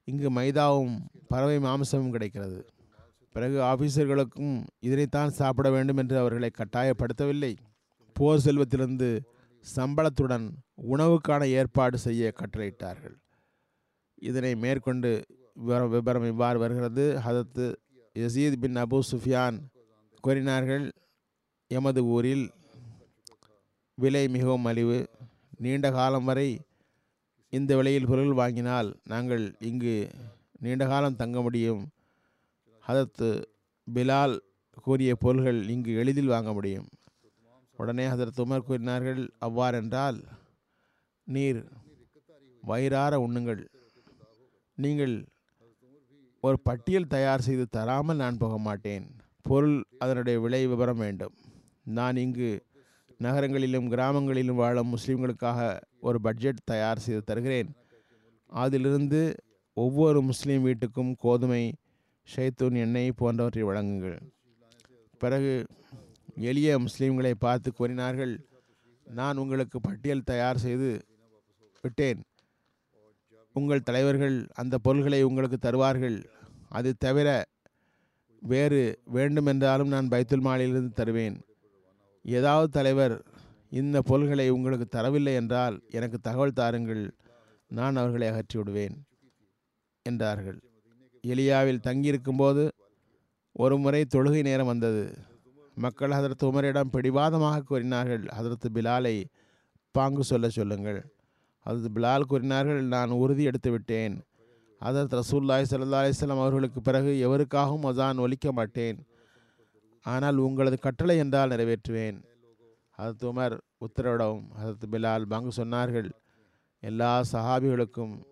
இங்கு 0.09 0.29
மைதாவும் 0.31 0.95
பறவை 1.29 1.57
மாம்சமும் 1.59 2.11
கிடைக்கிறது. 2.11 2.61
பிறகு 3.39 3.59
ஆபீசர்களுக்கும் 3.71 4.55
இதனைத்தான் 4.87 5.35
சாப்பிட 5.39 5.69
வேண்டும் 5.75 6.01
என்று 6.03 6.17
அவர்களை 6.21 6.49
கட்டாயப்படுத்தவில்லை. 6.53 7.51
போர் 8.17 8.45
செல்வத்திலிருந்து 8.45 9.09
சம்பளத்துடன் 9.65 10.47
உணவுக்கான 10.93 11.43
ஏற்பாடு 11.59 11.97
செய்ய 12.05 12.33
கட்டளையிட்டார்கள். 12.39 13.17
இதனை 14.29 14.53
மேற்கொண்டு 14.63 15.11
விவரம் 15.67 15.93
விபரம் 15.95 16.27
இவ்வாறு 16.31 16.59
வருகிறது. 16.63 17.05
ஹதத்து 17.27 17.67
யசீத் 18.23 18.57
பின் 18.63 18.79
அபு 18.85 18.99
சுஃபியான் 19.11 19.59
கூறினார்கள் 20.25 20.87
எமது 21.71 22.03
ஊரில் 22.15 22.47
விலை 23.99 24.25
மிகவும் 24.37 24.67
மலிவு 24.69 24.99
நீண்ட 25.65 25.87
காலம் 25.99 26.29
வரை 26.31 26.49
இந்த 27.53 27.73
விலையில் 27.79 28.11
பொருள் 28.11 28.35
வாங்கினால் 28.41 28.91
நாங்கள் 29.13 29.45
இங்கு 29.71 29.95
நீண்ட 30.65 30.85
காலம் 30.93 31.21
தங்க 31.23 31.39
முடியும். 31.47 31.83
ஹதரத்து 32.89 33.29
பிலால் 33.95 34.35
கூறிய 34.85 35.15
பொருள்கள் 35.15 35.69
இங்கு 35.69 35.93
எளிதில் 35.95 36.33
வாங்க 36.35 36.53
முடியும். 36.53 36.89
உடனே 37.77 38.05
ஹதரத் 38.07 38.43
உமர் 38.45 38.69
கூறினார்கள் 38.69 39.21
அவ்வாறென்றால் 39.47 40.19
நீர் 41.27 41.61
வயிறார 42.63 43.13
உண்ணுங்கள். 43.27 43.61
நீங்கள் 44.75 45.15
ஒரு 46.41 46.59
பட்டியல் 46.61 47.13
தயார் 47.15 47.41
செய்து 47.41 47.67
தராமல் 47.77 48.17
நான் 48.17 48.37
போக 48.37 48.59
மாட்டேன். 48.59 49.07
பொருள் 49.43 49.77
அதனுடைய 49.99 50.41
விலை 50.41 50.67
விவரம் 50.67 50.99
வேண்டும். 50.99 51.35
நான் 51.99 52.17
இங்கு 52.17 52.51
நகரங்களிலும் 53.19 53.91
கிராமங்களிலும் 53.91 54.61
வாழும் 54.63 54.93
முஸ்லீம்களுக்காக 54.95 55.61
ஒரு 56.01 56.21
பட்ஜெட் 56.21 56.65
தயார் 56.65 56.99
செய்து 56.99 57.23
தருகிறேன். 57.25 57.71
அதிலிருந்து 58.53 59.21
ஒவ்வொரு 59.77 60.23
முஸ்லீம் 60.23 60.67
வீட்டுக்கும் 60.67 61.13
கோதுமை 61.19 61.63
ஷைத்தூன் 62.33 62.77
எண்ணெய் 62.85 63.19
போன்றவற்றை 63.21 63.65
வழங்குங்கள். 63.69 64.19
பிறகு 65.23 65.53
எளிய 66.51 66.79
முஸ்லீம்களை 66.85 67.33
பார்த்து 67.45 67.69
கூறினார்கள் 67.73 68.35
நான் 69.07 69.41
உங்களுக்கு 69.43 69.79
பட்டியல் 69.81 70.29
தயார் 70.31 70.63
செய்து 70.65 70.91
விட்டேன். 71.85 72.21
உங்கள் 73.55 73.87
தலைவர்கள் 73.89 74.37
அந்த 74.63 74.75
பொருள்களை 74.87 75.21
உங்களுக்கு 75.29 75.59
தருவார்கள். 75.59 76.19
அது 76.79 76.91
தவிர 77.05 77.29
வேறு 78.43 78.81
வேண்டுமென்றாலும் 79.17 79.93
நான் 79.95 80.11
பைத்துல் 80.13 80.47
மாலிலிருந்து 80.49 80.93
தருவேன். 81.01 81.37
ஏதாவது 82.25 82.69
தலைவர் 82.79 83.17
இந்த 83.81 83.99
பொருள்களை 84.11 84.47
உங்களுக்கு 84.57 84.87
தரவில்லை 84.97 85.35
என்றால் 85.35 85.77
எனக்கு 85.99 86.19
தகவல் 86.21 86.59
தாருங்கள். 86.61 87.03
நான் 87.71 87.99
அவர்களை 88.01 88.29
அகற்றி 88.29 88.57
விடுவேன் 88.59 88.97
என்றார்கள். 90.07 90.59
எலியாவில் 91.23 91.85
தங்கியிருக்கும்போது 91.85 92.71
ஒரு 93.53 93.79
முறை 93.79 94.05
தொழுகை 94.15 94.43
நேரம் 94.43 94.67
வந்தது. 94.67 95.19
மக்கள் 95.75 96.11
ஹதரத் 96.11 96.45
உமரிடம் 96.45 96.91
பிடிவாதமாக 96.91 97.61
கூறினார்கள் 97.61 98.23
ஹதரத் 98.23 98.69
பிலாலை 98.75 99.25
பாங்கு 99.91 100.25
சொல்ல 100.25 100.49
சொல்லுங்கள். 100.49 101.15
ஹதரத் 101.67 101.89
பிலால் 101.95 102.21
கூறினார்கள் 102.21 102.83
நான் 102.85 103.11
உறுதி 103.11 103.43
எடுத்து 103.43 103.71
விட்டேன். 103.71 104.23
ஹதரத் 104.85 105.21
ரசூல்லாய் 105.21 105.65
சல்லா 105.71 106.01
அலிஸ்லாம் 106.03 106.41
அவர்களுக்கு 106.41 106.81
பிறகு 106.81 107.11
எவருக்காகவும் 107.29 107.87
அதான் 107.87 108.19
ஒலிக்க 108.19 108.53
மாட்டேன். 108.53 109.07
ஆனால் 110.03 110.37
உங்களது 110.37 110.79
கட்டளை 110.79 111.17
என்றால் 111.17 111.51
நிறைவேற்றுவேன். 111.51 112.23
ஹதரத் 112.99 113.25
உமர் 113.25 113.59
உத்தரவிடவும் 113.81 114.45
ஹதரத் 114.63 114.89
பிலால் 114.91 115.23
பாங்கு 115.23 115.65
சொன்னார்கள் 115.65 116.11
எல்லா 116.81 117.25
சஹாபிகளுக்கும் 117.33 118.23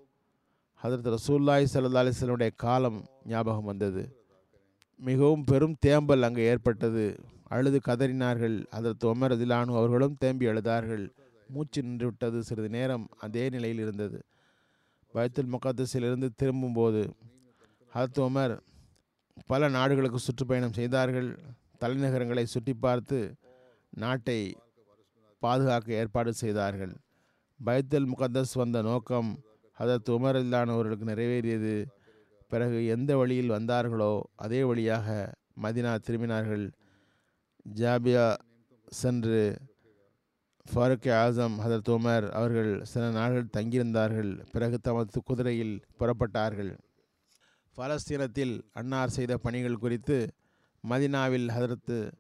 ஹதரத் 0.82 1.14
ரசூல்லாய் 1.14 1.66
சல்லா 1.72 2.00
அலிஸ்லனுடைய 2.02 2.50
காலம் 2.54 3.06
ஞாபகம் 3.24 3.64
வந்தது. 3.64 4.24
மிகவும் 4.96 5.44
பெரும் 5.44 5.76
தேம்பல் 5.86 6.22
அங்கு 6.22 6.42
ஏற்பட்டது. 6.42 7.20
அழுது 7.44 7.80
கதறினார்கள். 7.86 8.66
அதற்கு 8.66 9.14
உமர் 9.14 9.34
அதிலானு 9.36 9.76
அவர்களும் 9.76 10.16
தேம்பி 10.18 10.46
அழுதார்கள். 10.46 11.08
மூச்சு 11.48 11.82
நின்றுவிட்டது 11.82 12.38
சிறிது 12.38 12.68
நேரம் 12.68 13.08
அதே 13.18 13.48
நிலையில் 13.48 13.78
இருந்தது. 13.78 14.22
பைத்துல் 15.14 15.56
முகத்தஸிலிருந்து 15.56 16.28
திரும்பும்போது 16.36 17.14
ஹதரத் 17.94 18.20
உமர் 18.20 18.58
பல 19.46 19.68
நாடுகளுக்கு 19.68 20.18
சுற்றுப்பயணம் 20.18 20.72
செய்தார்கள். 20.72 21.38
தலைநகரங்களை 21.80 22.42
சுற்றி 22.42 22.74
பார்த்து 22.74 23.34
நாட்டை 23.90 24.56
பாதுகாக்க 25.38 25.92
ஏற்பாடு 25.92 26.32
செய்தார்கள். 26.32 26.94
பைத்துல் 27.64 28.12
முகத்தஸ் 28.16 28.54
வந்த 28.54 28.82
நோக்கம் 28.82 29.40
ஹதரத் 29.80 30.10
உமர் 30.16 30.38
இல்லானவர்களுக்கு 30.42 31.06
நிறைவேறியது. 31.12 31.86
பிறகு 32.48 32.86
எந்த 32.86 33.16
வழியில் 33.16 33.50
வந்தார்களோ 33.50 34.20
அதே 34.34 34.62
வழியாக 34.62 35.34
மதினா 35.62 35.92
திரும்பினார்கள். 36.06 36.70
ஜாபியா 37.74 38.36
சென்று 38.86 39.56
ஃபாருக் 40.74 41.08
ஆசம் 41.10 41.56
ஹதரத் 41.64 41.90
உமர் 41.94 42.28
அவர்கள் 42.30 42.84
சில 42.84 43.10
நாள்கள் 43.10 43.52
தங்கியிருந்தார்கள். 43.56 44.42
பிறகு 44.52 44.78
தமது 44.78 45.22
குதிரையில் 45.24 45.84
புறப்பட்டார்கள். 45.98 46.72
பலஸ்தீனத்தில் 47.76 48.60
அன்னார் 48.72 49.08
செய்த 49.08 49.36
பணிகள் 49.36 49.76
குறித்து 49.76 50.28
மதினாவில் 50.88 51.48
ஹதரத்து 51.48 52.10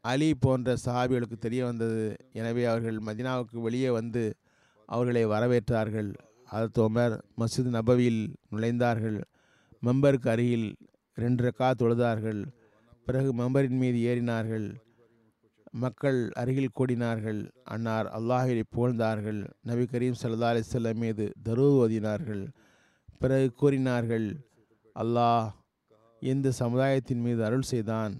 அலி 0.00 0.34
போன்ற 0.34 0.74
சஹாபிகளுக்கு 0.84 1.36
தெரிய 1.38 1.64
வந்தது. 1.64 2.16
எனவே 2.32 2.64
அவர்கள் 2.64 2.98
மதினாவுக்கு 3.06 3.58
வெளியே 3.60 3.90
வந்து 3.90 4.36
அவர்களை 4.86 5.26
வரவேற்றார்கள். 5.26 6.14
ஹதரத் 6.52 6.78
உமர் 6.78 7.20
மஸ்ஜித் 7.38 7.68
நபவியில் 7.68 8.34
நுழைந்தார்கள். 8.50 9.22
மெம்பருக்கு 9.86 10.28
அருகில் 10.28 10.76
ரெண்டு 11.14 11.44
ரக்கா 11.44 11.74
தொழுதார்கள். 11.78 12.44
பிறகு 13.04 13.34
மெம்பரின் 13.34 13.76
மீது 13.76 13.98
ஏறினார்கள். 13.98 14.74
மக்கள் 15.70 16.30
அருகில் 16.32 16.70
கூடினார்கள். 16.80 17.50
அன்னார் 17.64 18.06
அல்லாஹிலை 18.06 18.62
புகழ்ந்தார்கள். 18.76 19.50
நபி 19.62 19.82
கரீம் 19.82 20.14
சல்லா 20.22 20.62
அலிஸ்லம் 20.62 20.94
மீது 20.94 21.32
தரூர் 21.42 21.90
ஓதினார்கள். 21.90 22.48
பிறகு 23.18 23.52
கூறினார்கள் 23.52 24.36
அல்லாஹ் 24.94 25.50
இந்த 26.20 26.50
சமுதாயத்தின் 26.50 27.20
மீது 27.20 27.44
அருள் 27.44 27.62
செய்தான்? 27.62 28.14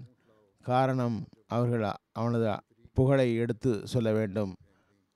காரணம் 0.61 1.27
அவர்கள் 1.47 1.89
அவனது 2.11 2.59
புகழை 2.93 3.35
எடுத்து 3.35 3.87
சொல்ல 3.87 4.11
வேண்டும். 4.11 4.55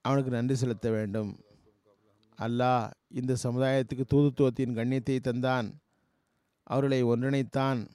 அவனுக்கு 0.00 0.30
நன்றி 0.30 0.54
செலுத்த 0.54 0.90
வேண்டும். 0.90 1.38
அல்லாஹ் 2.38 2.90
இந்த 3.08 3.36
சமுதாயத்துக்கு 3.42 4.04
தூதுத்துவத்தின் 4.14 4.74
கண்ணியத்தை 4.74 5.18
தந்தான். 5.18 5.72
அவர்களை 6.62 7.04
ஒன்றிணைத்தான். 7.04 7.86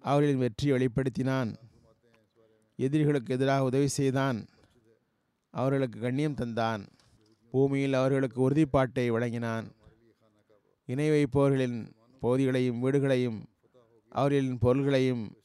அவர்களின் 0.00 0.38
வெற்றியை 0.38 0.76
வெளிப்படுத்தினான். 0.76 1.56
எதிரிகளுக்கு 2.76 3.34
எதிராக 3.34 3.62
உதவி 3.62 3.86
செய்தான். 3.86 4.46
அவர்களுக்கு 5.50 6.00
கண்ணியம் 6.00 6.34
தந்தான். 6.34 6.86
பூமியில் 7.50 7.92
அவர்களுக்கு 7.92 8.50
உறுதிப்பாட்டை 8.50 9.08
வழங்கினான். 9.08 9.70
இணை 10.86 11.08
வைப்பவர்களின் 11.10 11.92
பகுதிகளையும் 12.20 12.84
வீடுகளையும் 12.84 13.44
அவர்களின் 14.08 14.58
பொருள்களையும் 14.58 15.36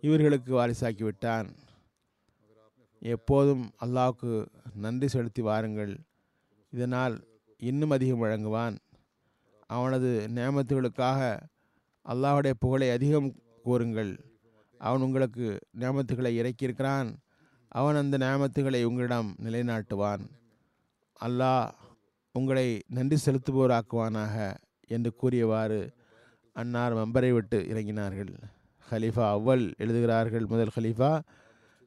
இவர்களுக்கு 0.00 0.54
வாரிசாக்கிவிட்டான் 0.54 1.48
எப்போதும் 3.00 3.70
அல்லாவுக்கு 3.84 4.46
நன்றி 4.74 5.08
செலுத்தி 5.08 5.42
வாருங்கள். 5.42 5.98
இதனால் 6.76 7.14
இன்னும் 7.70 7.94
அதிகம் 7.96 8.22
வழங்குவான். 8.22 8.76
அவனது 9.70 10.10
நியமத்துகளுக்காக 10.34 11.20
அல்லாஹுடைய 12.06 12.54
புகழை 12.62 12.88
அதிகம் 12.96 13.30
கூறுங்கள் 13.66 14.12
அவன் 14.80 15.04
உங்களுக்கு 15.06 15.46
நியமத்துகளை 15.80 16.32
இறக்கியிருக்கிறான். 16.40 17.08
அவன் 17.72 18.00
அந்த 18.00 18.16
நியமத்துகளை 18.24 18.80
உங்களிடம் 18.88 19.30
நிலைநாட்டுவான். 19.44 20.22
அல்லாஹ் 21.20 21.66
உங்களை 22.32 22.66
நன்றி 22.96 23.16
செலுத்துபவராக்குவானாக 23.24 24.34
என்று 24.94 25.10
கூறியவாறு 25.20 25.80
அன்னார் 26.56 26.94
மெம்பரை 26.98 27.30
விட்டு 27.32 27.58
இறங்கினார்கள். 27.72 28.32
ஹலீஃபா 28.90 29.24
அவ்வல் 29.36 29.64
எழுதுகிறார்கள். 29.84 30.44
முதல் 30.52 30.74
ஹலீஃபா 30.76 31.10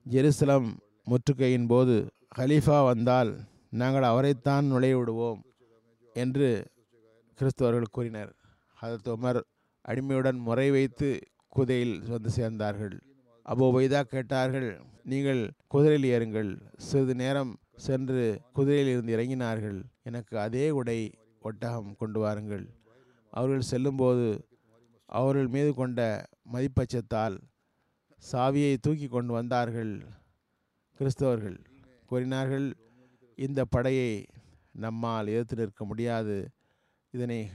ஜெருசலம் 0.06 0.68
முற்றுகையின் 1.12 1.68
போது 1.68 1.96
ஹலீஃபா 2.38 2.80
வந்தால் 2.90 3.32
நாங்கள் 3.70 4.04
அவரைத்தான் 4.04 4.66
நுழைய 4.66 4.98
விடுவோம் 4.98 5.42
என்று 6.14 6.66
கிறிஸ்தவர்கள் 7.40 7.84
கூறினர். 7.92 8.36
ஹதரத் 8.82 9.12
உமர் 9.16 9.42
அடிமையுடன் 9.88 10.38
முறை 10.38 10.72
வைத்து 10.72 11.20
குதையில் 11.50 12.04
வந்து 12.10 12.30
சேர்ந்தார்கள். 12.36 13.00
அப்போ 13.44 13.80
வைதா 13.80 14.02
கேட்டார்கள் 14.02 14.82
நீங்கள் 15.04 15.52
குதிரையில் 15.68 16.10
ஏறுங்கள். 16.10 16.62
சிறிது 16.78 17.16
நேரம் 17.16 17.58
சென்று 17.76 18.42
குதிரையில் 18.54 18.92
இருந்து 18.92 19.18
இறங்கினார்கள். 19.18 19.82
எனக்கு 20.04 20.40
அதே 20.40 20.70
உடை 20.70 21.14
ஒட்டகம் 21.40 21.96
கொண்டு 21.96 22.20
வாருங்கள். 22.20 22.66
அவர்கள் 23.30 23.70
செல்லும்போது 23.72 24.48
அவர்கள் 25.06 25.48
மீது 25.48 25.74
கொண்ட 25.74 26.26
மதிப்பச்சத்தால் 26.54 27.38
சாவியை 28.32 28.78
தூக்கி 28.82 29.08
கொண்டு 29.08 29.34
வந்தார்கள் 29.34 30.04
கிறிஸ்தவர்கள். 31.00 31.58
கூறினார்கள் 32.06 32.68
இந்த 33.46 33.66
படையை 33.66 34.26
நம்மால் 34.72 35.28
எதிர்த்து 35.28 35.56
நிற்க 35.56 35.86
முடியாது 35.86 36.50
இதனை 37.12 37.50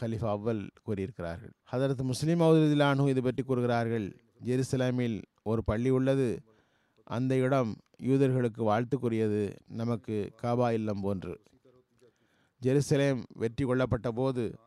ஹலிஃபா 0.00 0.28
அவ்வல் 0.34 0.62
கூறியிருக்கிறார்கள். 0.86 1.52
ஹதரத் 1.72 2.02
முஸ்லீம் 2.02 2.40
அவுதிலானு 2.40 3.08
இது 3.08 3.22
பற்றி 3.22 3.42
கூறுகிறார்கள் 3.42 4.06
ஜெருசலேமில் 4.44 5.22
ஒரு 5.42 5.64
பள்ளி 5.64 5.90
உள்ளது. 5.90 6.40
அந்த 7.04 7.34
இடம் 7.36 7.76
யூதர்களுக்கு 8.02 8.62
வாழ்த்துக்குரியது. 8.70 9.56
நமக்கு 9.66 10.16
காபா 10.42 10.72
இல்லம் 10.72 11.00
போன்று. 11.00 11.40
ஜெருசலேம் 12.62 13.22
வெற்றி 13.34 13.64
கொள்ளப்பட்ட 13.64 14.10
போது 14.10 14.58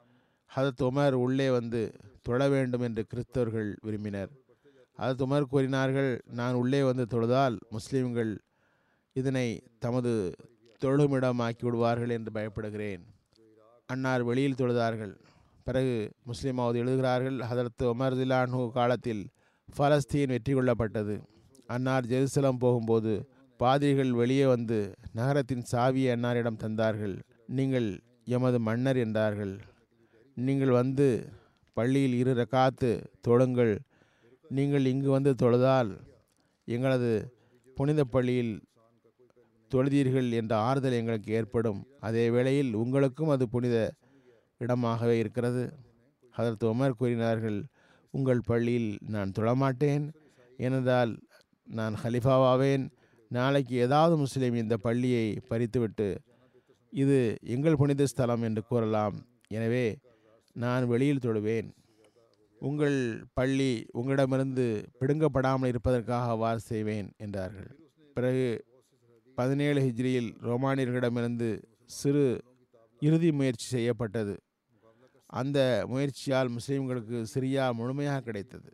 ஹதத் 0.56 0.82
உமர் 0.82 1.12
உள்ளே 1.12 1.50
வந்து 1.50 1.82
தொழ 2.22 2.50
வேண்டும் 2.50 2.82
என்று 2.82 3.06
கிறிஸ்தவர்கள் 3.14 3.76
விரும்பினர். 3.82 4.32
ஹதத் 4.98 5.22
உமர் 5.26 5.52
கூறினார்கள் 5.54 6.22
நான் 6.26 6.54
உள்ளே 6.54 6.84
வந்து 6.84 7.06
தொழுதால் 7.12 7.58
முஸ்லீம்கள் 7.72 8.38
இதனை 9.14 9.48
தமது 9.80 10.14
தொழுமிடமாக்கி 10.84 11.64
விடுவார்கள் 11.68 12.16
என்று 12.18 12.32
பயப்படுகிறேன். 12.38 13.04
அன்னார் 13.90 14.24
வெளியில் 14.30 14.60
தொழுதார்கள். 14.62 15.14
பிறகு 15.68 15.96
முஸ்லீமாவது 16.30 16.78
எழுதுகிறார்கள் 16.84 17.38
ஹதரத் 17.50 17.84
உமர் 17.92 18.18
திலானு 18.20 18.62
காலத்தில் 18.78 19.22
பலஸ்தீன் 19.70 20.34
வெற்றி 20.36 20.54
கொள்ளப்பட்டது. 20.54 21.16
அன்னார் 21.68 22.10
ஜெருசலம் 22.14 22.60
போகும்போது 22.64 23.14
பாதிரிகள் 23.60 24.12
வெளியே 24.22 24.46
வந்து 24.54 24.78
நகரத்தின் 25.18 25.64
சாவியை 25.72 26.10
அன்னாரிடம் 26.16 26.60
தந்தார்கள். 26.64 27.16
நீங்கள் 27.58 27.88
எமது 28.36 28.58
மன்னர் 28.68 29.00
என்றார்கள். 29.06 29.54
நீங்கள் 30.38 30.74
வந்து 30.80 31.08
பள்ளியில் 31.78 32.16
இரு 32.22 32.34
ரக்காத்து 32.42 32.92
தொழுங்கள். 33.28 33.74
நீங்கள் 34.50 34.86
இங்கு 34.92 35.10
வந்து 35.10 35.32
தொழுதால் 35.44 35.92
எங்களது 36.68 37.12
புனித 37.78 38.02
பள்ளியில் 38.16 38.54
தொழுதீர்கள் 39.74 40.30
என்ற 40.40 40.54
ஆறுதல் 40.68 40.98
எங்களுக்கு 41.00 41.30
ஏற்படும். 41.40 41.80
அதே 42.08 42.26
வேளையில் 42.36 42.72
உங்களுக்கும் 42.82 43.34
அது 43.36 43.46
புனித 43.54 43.78
இடமாகவே 44.62 45.16
இருக்கிறது. 45.24 45.64
அதற்கு 46.36 46.66
உமர் 46.74 47.00
கூறினார்கள் 47.00 47.60
உங்கள் 48.14 48.42
பள்ளியில் 48.50 48.92
நான் 49.14 49.34
தொழமாட்டேன். 49.38 50.06
ஏனென்றால் 50.66 51.12
நான் 51.68 51.96
ஹலிஃபாவாவேன். 52.04 52.86
நாளைக்கு 53.32 53.76
ஏதாவது 53.86 54.16
முஸ்லீம் 54.24 54.58
இந்த 54.64 54.76
பள்ளியை 54.86 55.26
பறித்துவிட்டு 55.52 56.10
இது 56.94 57.20
எங்கள் 57.54 57.80
புனித 57.82 58.06
ஸ்தலம் 58.12 58.44
என்று 58.48 58.62
கூறலாம். 58.72 59.16
எனவே 59.58 59.86
நான் 60.64 60.84
வெளியில் 60.92 61.24
தொழுவேன். 61.24 61.70
உங்கள் 62.62 62.98
பள்ளி 63.38 63.72
உங்களிடமிருந்து 64.00 64.66
பிடுங்கப்படாமல் 65.00 65.72
இருப்பதற்காக 65.72 66.30
அவ்வாறு 66.36 66.62
செய்வேன் 66.72 67.08
என்றார்கள். 67.26 67.72
பிறகு 68.18 68.46
பதினேழு 69.36 69.82
ஹிஜ்ரியில் 69.82 70.36
ரோமானியர்களிடமிருந்து 70.42 71.64
சிறு 71.86 72.44
இறுதி 73.00 73.32
முயற்சி 73.32 73.66
செய்யப்பட்டது. 73.68 74.40
அந்த 75.26 75.86
முயற்சியால் 75.88 76.52
முஸ்லீம்களுக்கு 76.52 77.26
சிரியா 77.34 77.74
முழுமையாக 77.74 78.22
கிடைத்தது. 78.22 78.74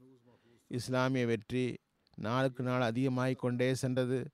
இஸ்லாமிய 0.67 1.25
வெற்றி 1.25 1.77
நாளுக்கு 2.15 2.63
நாள் 2.63 2.81
அதிகமாகிக் 2.81 3.39
கொண்டே 3.39 3.73
சென்றது. 3.73 4.29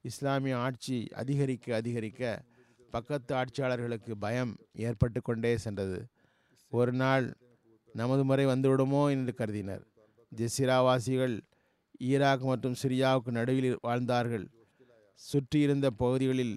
இஸ்லாமிய 0.00 0.58
ஆட்சி 0.58 1.08
அதிகரிக்க 1.12 1.74
அதிகரிக்க 1.74 2.42
பக்கத்து 2.90 3.34
ஆட்சியாளர்களுக்கு 3.34 4.10
பயம் 4.18 4.56
ஏற்பட்டு 4.72 5.22
கொண்டே 5.22 5.56
சென்றது. 5.56 6.06
ஒரு 6.70 6.92
நாள் 6.92 7.36
நமது 7.92 8.24
முறை 8.24 8.46
வந்துவிடுமோ 8.46 9.10
என்று 9.10 9.34
கருதினர். 9.34 9.86
ஜெசிராவாசிகள் 10.36 11.40
ஈராக் 12.00 12.42
மற்றும் 12.42 12.74
சிரியாவுக்கு 12.82 13.30
நடுவில் 13.30 13.78
வாழ்ந்தார்கள். 13.80 14.55
சுற்றியிருந்த 15.20 15.86
பகுதிகளில் 16.00 16.56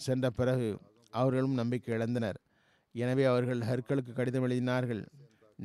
சென்ற 0.00 0.26
பிறகு 0.38 0.68
அவர்களும் 1.20 1.58
நம்பிக்கை 1.60 1.90
இழந்தனர். 1.96 2.38
எனவே 2.94 3.24
அவர்கள் 3.32 3.60
ஹர்களுக்கு 3.70 4.12
கடிதம் 4.14 4.44
எழுதினார்கள். 4.46 5.02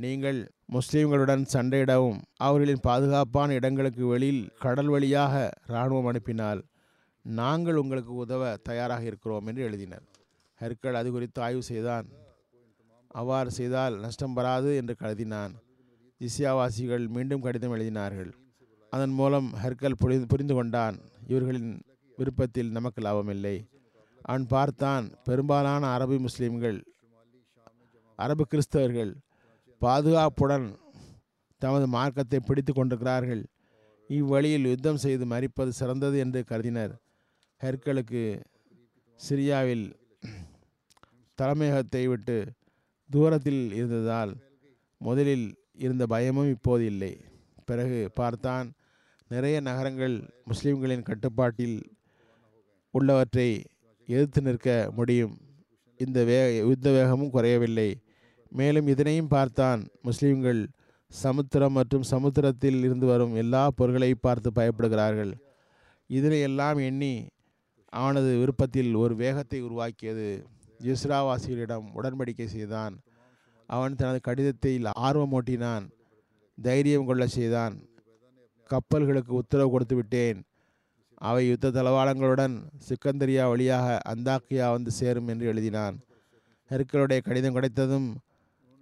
நீங்கள் 0.03 0.39
முஸ்லீம்களுடன் 0.75 1.43
சண்டையிடவும் 1.53 2.19
அவர்களின் 2.47 2.83
பாதுகாப்பான 2.87 3.53
இடங்களுக்கு 3.59 4.03
வெளியில் 4.11 4.43
கடல் 4.63 4.91
வழியாக 4.93 5.35
இராணுவம் 5.71 6.09
அனுப்பினால் 6.11 6.61
நாங்கள் 7.25 7.79
உங்களுக்கு 7.81 8.13
உதவ 8.23 8.51
தயாராக 8.69 9.03
இருக்கிறோம் 9.09 9.47
என்று 9.49 9.61
எழுதினர். 9.67 10.05
ஹெர்கல் 10.61 10.99
அது 10.99 11.09
குறித்து 11.15 11.39
ஆய்வு 11.47 11.63
செய்தான். 11.71 12.07
அவ்வாறு 13.19 13.51
செய்தால் 13.59 13.95
நஷ்டம் 14.03 14.35
வராது 14.37 14.69
என்று 14.81 14.93
கருதினான். 15.01 15.53
ஜிசியாவாசிகள் 16.21 17.05
மீண்டும் 17.15 17.43
கடிதம் 17.45 17.75
எழுதினார்கள். 17.77 18.31
அதன் 18.93 19.15
மூலம் 19.19 19.49
ஹெர்கல் 19.63 19.99
புரிந்து 20.01 20.27
புரிந்து 20.33 20.53
கொண்டான். 20.57 20.97
இவர்களின் 21.31 21.71
விருப்பத்தில் 22.17 22.73
நமக்கு 22.77 22.99
லாபமில்லை 23.05 23.55
அவன் 24.21 24.45
பார்த்தான் 24.53 25.05
பெரும்பாலான 25.27 25.83
அரபு 25.95 26.15
முஸ்லீம்கள் 26.25 26.79
அரபு 28.19 28.43
கிறிஸ்தவர்கள் 28.51 29.11
பாதுகாப்புடன் 29.81 30.67
தமது 31.61 31.85
மார்க்கத்தை 31.95 32.39
பிடித்து 32.47 32.71
கொண்டிருக்கிறார்கள். 32.73 33.43
இவ்வழியில் 34.09 34.67
யுத்தம் 34.71 35.01
செய்து 35.03 35.25
மறிப்பது 35.33 35.71
சிறந்தது 35.79 36.17
என்று 36.23 36.39
கருதினர். 36.51 36.93
ஹெர்கலுக்கு 37.61 38.23
சிரியாவில் 39.19 39.85
தலைமையகத்தை 41.39 42.03
விட்டு 42.07 42.37
தூரத்தில் 43.09 43.63
இருந்ததால் 43.79 44.33
முதலில் 45.01 45.47
இருந்த 45.85 46.03
பயமும் 46.13 46.51
இப்போது 46.55 46.83
இல்லை. 46.91 47.13
பிறகு 47.69 47.99
பார்த்தான் 48.19 48.67
நிறைய 49.31 49.57
நகரங்கள் 49.69 50.15
முஸ்லிம்களின் 50.51 51.07
கட்டுப்பாட்டில் 51.09 51.77
உள்ளவற்றை 52.97 53.49
எதிர்த்து 54.07 54.41
நிற்க 54.47 54.75
முடியும். 54.97 55.35
இந்த 55.99 56.19
வே 56.29 56.37
யுத்த 56.57 56.87
வேகமும் 56.97 57.33
குறையவில்லை. 57.35 57.89
மேலும் 58.59 58.89
இதனையும் 58.93 59.31
பார்த்தான் 59.35 59.81
முஸ்லிம்கள் 60.07 60.61
சமுத்திரம் 61.11 61.75
மற்றும் 61.77 62.05
சமுத்திரத்தில் 62.11 62.79
இருந்து 62.85 63.05
வரும் 63.11 63.33
எல்லா 63.41 63.63
பொருட்களையும் 63.77 64.23
பார்த்து 64.25 64.49
பயப்படுகிறார்கள். 64.59 65.33
இதனை 66.09 66.39
எல்லாம் 66.47 66.79
எண்ணி 66.89 67.13
அவனது 67.93 68.29
விருப்பத்தில் 68.41 68.91
ஒரு 69.03 69.13
வேகத்தை 69.23 69.59
உருவாக்கியது. 69.67 70.27
இஸ்ராவாசிகளிடம் 70.91 71.85
உடன்படிக்கை 71.97 72.47
செய்தான். 72.55 72.95
அவன் 73.69 73.97
தனது 74.01 74.19
கடிதத்தில் 74.27 74.85
ஆர்வமூட்டினான் 75.07 75.85
தைரியம் 76.57 77.07
கொள்ள 77.09 77.23
செய்தான். 77.37 77.75
கப்பல்களுக்கு 78.69 79.33
உத்தரவு 79.41 79.71
கொடுத்து 79.71 79.95
விட்டேன் 79.95 80.39
அவை 81.19 81.47
யுத்த 81.47 81.69
தளவாளங்களுடன் 81.69 82.55
சிக்கந்தரியா 82.87 83.47
வழியாக 83.47 83.97
அந்தாக்கியா 84.09 84.71
வந்து 84.71 84.91
சேரும் 84.91 85.27
என்று 85.27 85.53
எழுதினான். 85.53 85.95
ஹெர்க்கலுடைய 86.69 87.21
கடிதம் 87.21 87.53
கிடைத்ததும் 87.53 88.15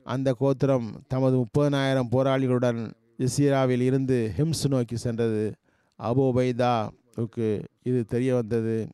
அந்த 0.03 0.33
கோத்திரம் 0.33 0.87
தமது 1.07 1.35
முப்பதனாயிரம் 1.37 2.11
போராளிகளுடன் 2.11 2.91
ஜசீராவில் 3.19 3.79
இருந்து 3.79 4.31
ஹிம்ஸ் 4.37 4.67
நோக்கி 4.67 4.97
சென்றது. 4.97 5.53
அபுபைதாவுக்கு 5.99 7.63
இது 7.83 8.05
தெரிய 8.05 8.35
வந்தது. 8.35 8.87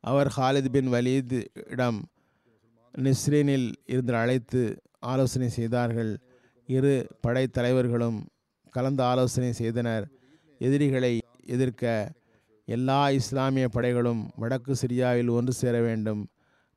அவர் 0.00 0.32
ஹாலித் 0.36 0.68
பின் 0.68 0.92
வலீத் 0.92 1.46
இடம் 1.70 1.98
நிஸ்ரீனில் 2.98 3.72
இருந்து 3.86 4.14
அழைத்து 4.14 4.62
ஆலோசனை 4.98 5.48
செய்தார்கள். 5.48 6.18
இரு 6.66 7.06
படைத்தலைவர்களும் 7.26 8.18
கலந்து 8.70 9.02
ஆலோசனை 9.02 9.52
செய்தனர். 9.52 10.08
எதிரிகளை 10.58 11.22
எதிர்க்க 11.46 12.12
எல்லா 12.66 13.10
இஸ்லாமிய 13.10 13.68
படைகளும் 13.68 14.28
வடக்கு 14.36 14.76
சிரியாவில் 14.76 15.30
ஒன்று 15.30 15.52
சேர 15.52 15.80
வேண்டும். 15.80 16.28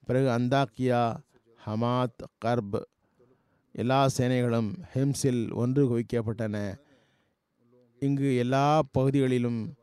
பிறகு 0.05 0.27
அந்தாக்கியா 0.27 1.17
ஹமாத் 1.65 2.21
கர்ப் 2.45 2.81
எல்லா 3.71 4.09
சேனைகளும் 4.17 4.69
ஹெம்ஸில் 4.93 5.53
ஒன்று 5.53 5.81
குவிக்கப்பட்டன. 5.89 6.79
இங்கு 7.99 8.37
எல்லா 8.37 8.81
பகுதிகளிலும் 8.91 9.73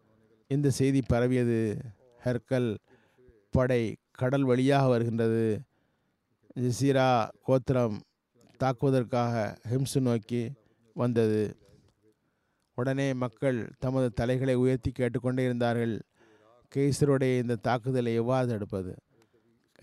இந்த 0.47 0.71
செய்தி 0.71 1.03
பரவியது. 1.03 1.77
ஹெர்கல் 2.25 2.77
படை 3.51 3.97
கடல் 4.11 4.43
வழியாக 4.43 4.89
வருகின்றது. 4.89 5.61
ஜசீரா 6.61 7.29
கோத்திரம் 7.43 8.01
தாக்குவதற்காக 8.59 9.57
ஹிம்சு 9.71 10.01
நோக்கி 10.01 10.53
வந்தது. 10.95 11.57
உடனே 12.77 13.13
மக்கள் 13.13 13.59
தமது 13.79 14.13
தலைகளை 14.13 14.55
உயர்த்தி 14.55 14.91
கேட்டுக்கொண்டே 14.91 15.45
இருந்தார்கள். 15.45 15.95
கேசருடைய 16.75 17.39
இந்த 17.39 17.55
தாக்குதலை 17.57 18.15
எவ்வாறு 18.15 18.47
தடுப்பது? 18.49 18.93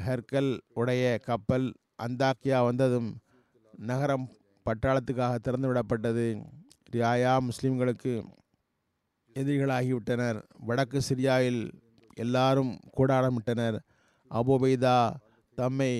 ஹெர்கல் 0.06 0.60
உடைய 0.74 1.18
கப்பல் 1.18 1.74
அந்தாக்கியா 2.04 2.64
வந்ததும் 2.66 3.10
நகரம் 3.78 4.30
பட்டாளத்துக்காக 4.66 5.36
திறந்து 5.36 5.74
விடப்பட்டது. 5.74 6.26
ரியாயா 6.91 7.34
முஸ்லிம்களுக்கு 7.48 8.14
எதிரிகளாகிவிட்டனர். 9.34 10.39
வடக்கு 10.60 11.02
சிரியாவில் 11.10 11.62
எல்லாரும் 12.14 12.80
கூடாடமிட்டனர் 12.98 13.80
அபுபைதா 14.32 14.98
தம்மை 15.56 15.94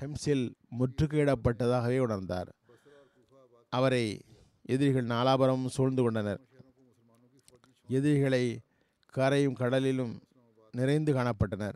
ஹெம்ஸில் 0.00 0.46
முற்றுகையிடப்பட்டதாகவே 0.78 1.98
உணர்ந்தார். 2.06 2.50
அவரை 3.68 4.04
எதிரிகள் 4.62 5.06
நாலாபுரமும் 5.06 5.66
சூழ்ந்து 5.66 6.02
கொண்டனர். 6.02 6.40
எதிரிகளை 7.88 8.60
கரையும் 9.16 9.56
கடலிலும் 9.56 10.20
நிறைந்து 10.72 11.14
காணப்பட்டனர். 11.14 11.74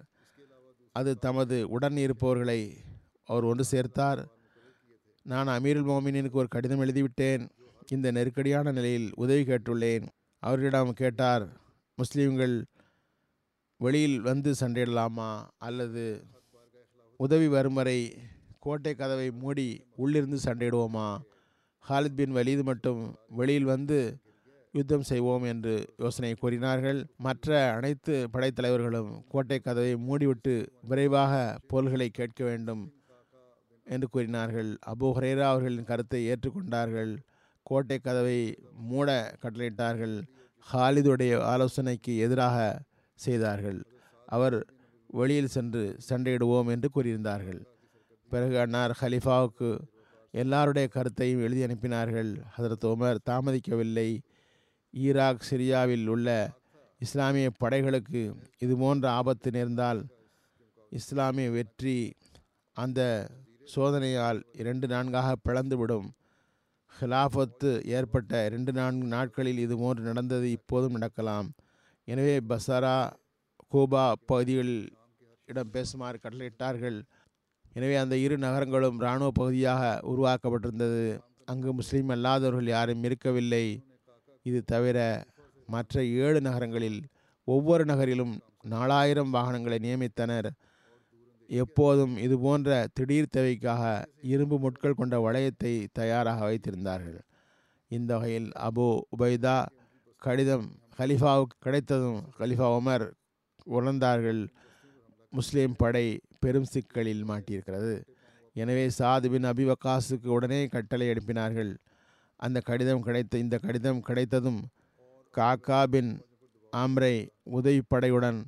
அது 0.93 1.19
தமது 1.19 1.69
உடன் 1.69 1.97
இருப்பவர்களை 1.97 2.77
அவர் 3.25 3.45
ஒன்று 3.45 3.65
சேர்த்தார். 3.71 4.27
நான் 5.23 5.49
அமீருல் 5.49 5.89
மோமினுக்கு 5.91 6.33
ஒரு 6.33 6.49
கடிதம் 6.49 6.81
எழுதிவிட்டேன். 6.81 7.49
இந்த 7.89 8.11
நெருக்கடியான 8.11 8.73
நிலையில் 8.73 9.13
உதவி 9.15 9.43
கேட்டுள்ளேன். 9.43 10.07
அவர்களிடம் 10.39 10.93
கேட்டார் 10.93 11.49
முஸ்லீம்கள் 11.97 12.65
வெளியில் 13.77 14.21
வந்து 14.21 14.55
சண்டையிடலாமா? 14.61 15.45
அல்லது 15.59 16.25
உதவி 17.17 17.49
வரும் 17.49 17.75
வரை 17.75 18.19
கோட்டை 18.59 18.95
கதவை 18.95 19.31
மூடி 19.31 19.87
உள்ளிருந்து 19.97 20.37
சண்டையிடுவோமா? 20.37 21.21
ஹாலித் 21.89 22.19
பின் 22.19 22.37
வலீது 22.37 22.63
மட்டும் 22.63 23.01
வெளியில் 23.29 23.65
வந்து 23.65 23.99
யுத்தம் 24.73 25.03
செய்வோம் 25.03 25.43
என்று 25.43 25.75
யோசனை 25.99 26.35
கூறினார்கள். 26.35 27.01
மற்ற 27.17 27.73
அனைத்து 27.73 28.15
படைத்தலைவர்களும் 28.33 29.11
கோட்டை 29.29 29.59
கதவை 29.59 29.93
மூடிவிட்டு 29.95 30.55
விரைவாக 30.83 31.59
போல்களை 31.67 32.09
கேட்க 32.09 32.45
வேண்டும் 32.45 32.83
என்று 33.87 34.09
கூறினார்கள். 34.09 34.71
அபு 34.93 35.09
ஹரேரா 35.17 35.47
அவர்களின் 35.53 35.85
கருத்தை 35.85 36.21
ஏற்றுக்கொண்டார்கள். 36.31 37.13
கோட்டை 37.63 37.99
கதவை 37.99 38.39
மூட 38.91 39.37
கட்டளையிட்டார்கள். 39.43 40.17
ஹாலிதுடைய 40.73 41.35
ஆலோசனைக்கு 41.53 42.13
எதிராக 42.17 42.59
செய்தார்கள். 43.15 43.81
அவர் 44.27 44.59
வெளியில் 45.11 45.55
சென்று 45.57 45.83
சண்டையிடுவோம் 46.09 46.71
என்று 46.71 46.89
கூறியிருந்தார்கள். 46.95 47.61
பிறகு 48.31 48.57
அன்னார் 48.59 48.99
ஹலிஃபாவுக்கு 49.01 49.69
எல்லாருடைய 50.43 50.87
கருத்தையும் 50.89 51.43
எழுதி 51.47 51.63
அனுப்பினார்கள். 51.67 52.31
ஹசரத் 52.55 52.87
உமர் 52.93 53.19
தாமதிக்கவில்லை. 53.31 54.09
ஈராக் 54.95 55.47
சிரியாவில் 55.51 56.07
உள்ள 56.07 56.29
இஸ்லாமிய 56.99 57.49
படைகளுக்கு 57.63 58.21
இது 58.59 58.75
போன்ற 58.77 59.11
ஆபத்து 59.11 59.51
நேர்ந்தால் 59.51 60.01
இஸ்லாமிய 60.91 61.51
வெற்றி 61.51 61.97
அந்த 62.77 63.01
சோதனையால் 63.75 64.41
இரண்டு 64.53 64.87
நான்காக 64.87 65.37
பிளந்துவிடும். 65.47 66.09
ஹிலாஃபத்து 67.01 67.71
ஏற்பட்ட 67.97 68.45
இரண்டு 68.45 68.73
நான்கு 68.73 69.07
நாட்களில் 69.07 69.59
இது 69.59 69.77
போன்று 69.79 70.03
நடந்தது 70.05 70.51
இப்போதும் 70.51 70.93
நடக்கலாம். 70.93 71.49
எனவே 72.09 72.37
பசாரா 72.51 72.97
கூபா 73.69 74.05
பகுதிகளில் 74.27 74.85
இடம் 75.47 75.73
பேசுமாறு 75.73 76.17
கட்டளையிட்டார்கள். 76.25 76.99
எனவே 77.77 77.95
அந்த 78.03 78.15
இரு 78.25 78.37
நகரங்களும் 78.45 78.99
இராணுவ 79.03 79.29
பகுதியாக 79.39 79.83
உருவாக்கப்பட்டிருந்தது. 80.13 81.05
அங்கு 81.53 81.71
முஸ்லீம் 81.79 82.13
அல்லாதவர்கள் 82.15 82.69
யாரும் 82.75 83.05
இருக்கவில்லை. 83.09 83.65
இது 84.47 84.61
தவிர 84.73 84.99
மற்ற 85.69 86.05
ஏழு 86.25 86.41
நகரங்களில் 86.47 87.01
ஒவ்வொரு 87.49 87.85
நகரிலும் 87.91 88.35
நாலாயிரம் 88.75 89.35
வாகனங்களை 89.37 89.79
நியமித்தனர். 89.87 90.49
எப்போதும் 91.51 92.15
இது 92.27 92.37
போன்ற 92.45 92.69
திடீர் 92.97 93.35
தேவைக்காக 93.37 93.83
இரும்பு 94.33 94.57
முட்கள் 94.65 94.99
கொண்ட 95.01 95.17
வளையத்தை 95.27 95.73
தயாராக 95.99 96.41
வைத்திருந்தார்கள். 96.49 97.19
இந்த 97.91 98.11
வகையில் 98.19 98.49
அபு 98.69 98.87
உபைதா 99.15 99.57
கடிதம் 100.23 100.67
கலிஃபாவுக்கு 100.99 101.57
கிடைத்ததும் 101.67 102.21
கலிஃபா 102.41 102.69
உமர் 102.79 103.07
உணர்ந்தார்கள். 103.79 104.43
முஸ்லீம் 105.33 105.75
படை 105.83 106.07
பெரும் 106.41 106.71
சிக்கலில் 106.73 107.25
மாட்டியிருக்கிறது. 107.29 107.95
எனவே 108.57 108.85
சாது 108.99 109.27
பின் 109.31 109.49
உடனே 110.37 110.67
கட்டளை 110.67 111.07
அனுப்பினார்கள் 111.11 111.73
அந்த 112.37 112.61
கடிதம் 112.61 113.03
கிடைத்த 113.03 113.39
இந்த 113.39 113.59
கடிதம் 113.59 114.01
கிடைத்ததும் 114.01 114.61
காக்கா 115.35 115.81
பின் 115.85 116.13
ஆம்ரை 116.73 117.15
உதவிப்படையுடன் 117.53 118.39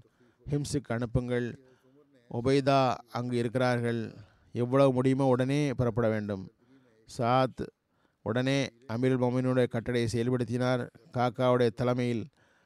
ஹிம்ஸுக்கு 0.47 0.93
அனுப்புங்கள். 0.97 1.47
உபைதா 2.31 2.95
அங்கு 3.09 3.37
இருக்கிறார்கள். 3.37 4.01
எவ்வளவு 4.53 4.93
முடியுமோ 4.93 5.27
உடனே 5.27 5.61
புறப்பட 5.75 6.09
வேண்டும். 6.09 6.45
சாத் 7.09 7.65
உடனே 8.23 8.59
அமீருல் 8.89 9.23
மொமினுடைய 9.25 9.67
கட்டளையை 9.67 10.09
செயல்படுத்தினார். 10.13 10.83
காக்காவுடைய 11.17 11.71
தலைமையில் 11.75 12.25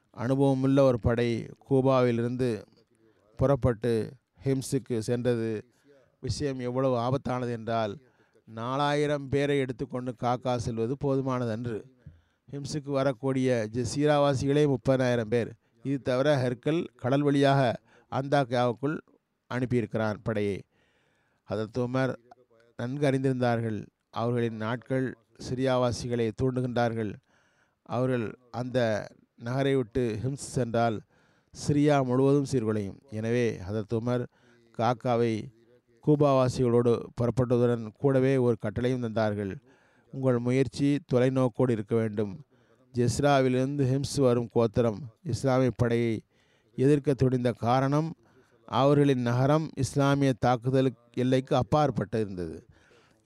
அனுபவமுள்ள 0.09 0.83
ஒரு 0.83 0.99
படை 0.99 1.29
கூபாவிலிருந்து 1.69 2.49
புறப்பட்டு 3.35 3.93
ஹிம்ஸுக்கு 4.43 4.97
சென்றது. 4.99 5.51
விஷயம் 6.19 6.59
எவ்வளவு 6.59 6.95
ஆபத்தானது 6.97 7.51
என்றால் 7.51 7.93
நாலாயிரம் 8.47 9.29
பேரை 9.29 9.57
எடுத்துக்கொண்டு 9.59 10.15
காக்கா 10.23 10.55
செல்வது 10.55 10.95
போதுமானதன்று. 11.03 11.77
ஹிம்ஸுக்கு 12.51 12.91
வரக்கூடிய 12.99 13.67
ஜசீராவாசிகளே 13.73 14.63
முப்பதாயிரம் 14.73 15.31
பேர். 15.33 15.51
இது 15.83 16.01
தவிர 16.01 16.27
ஹெர்கல் 16.43 16.81
கடல் 16.95 17.21
வழியாக 17.21 17.79
அந்தாக்கியாவுக்குள் 18.11 18.97
அனுப்பியிருக்கிறான் 19.49 20.19
படையை. 20.23 20.61
அதற்கு 21.43 21.79
உமர் 21.87 22.13
நன்கு 22.77 23.05
அறிந்திருந்தார்கள். 23.09 23.79
அவர்களின் 24.09 24.55
நாட்கள் 24.55 25.07
சிரியாவாசிகளை 25.49 26.27
தூண்டுகின்றார்கள். 26.41 27.13
அவர்கள் 27.81 28.25
அந்த 28.51 28.79
நகரை 29.35 29.75
விட்டு 29.75 30.19
ஹிம்ஸ் 30.23 30.49
சென்றால் 30.57 31.01
சிரியா 31.53 31.95
முழுவதும் 32.09 32.47
சீர்குலையும். 32.51 32.99
எனவே 33.17 33.45
ஹதரத் 33.67 33.95
உமர் 33.97 34.23
காக்காவை 34.77 35.33
கூபாவாசிகளோடு 36.05 36.93
புறப்பட்டதுடன் 37.17 37.83
கூடவே 38.01 38.31
ஒரு 38.45 38.55
கட்டளையும் 38.65 39.03
தந்தார்கள். 39.05 39.51
உங்கள் 40.13 40.39
முயற்சி 40.45 40.89
தொலைநோக்கோடு 41.11 41.75
இருக்க 41.77 41.93
வேண்டும். 41.95 42.31
ஜெஸ்ராவிலிருந்து 42.93 43.83
ஹிம்ஸ் 43.91 44.17
வரும் 44.25 44.49
கோத்திரம் 44.55 44.99
இஸ்லாமிய 45.33 45.71
படையை 45.81 46.13
எதிர்க்க 46.77 47.13
துணிந்த 47.13 47.49
காரணம் 47.65 48.09
அவர்களின் 48.67 49.23
நகரம் 49.29 49.67
இஸ்லாமிய 49.83 50.31
தாக்குதல் 50.45 50.89
எல்லைக்கு 51.23 51.53
அப்பாற்பட்டு 51.61 52.17
இருந்தது 52.23 52.57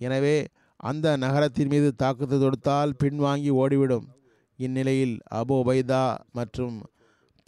எனவே 0.02 0.36
அந்த 0.90 1.16
நகரத்தின் 1.24 1.72
மீது 1.74 1.90
தாக்குதல் 2.04 2.44
தொடுத்தால் 2.46 2.94
பின்வாங்கி 3.04 3.52
ஓடிவிடும். 3.62 4.08
இந்நிலையில் 4.60 5.16
அபு 5.40 5.54
உபைதா 5.64 6.04
மற்றும் 6.38 6.76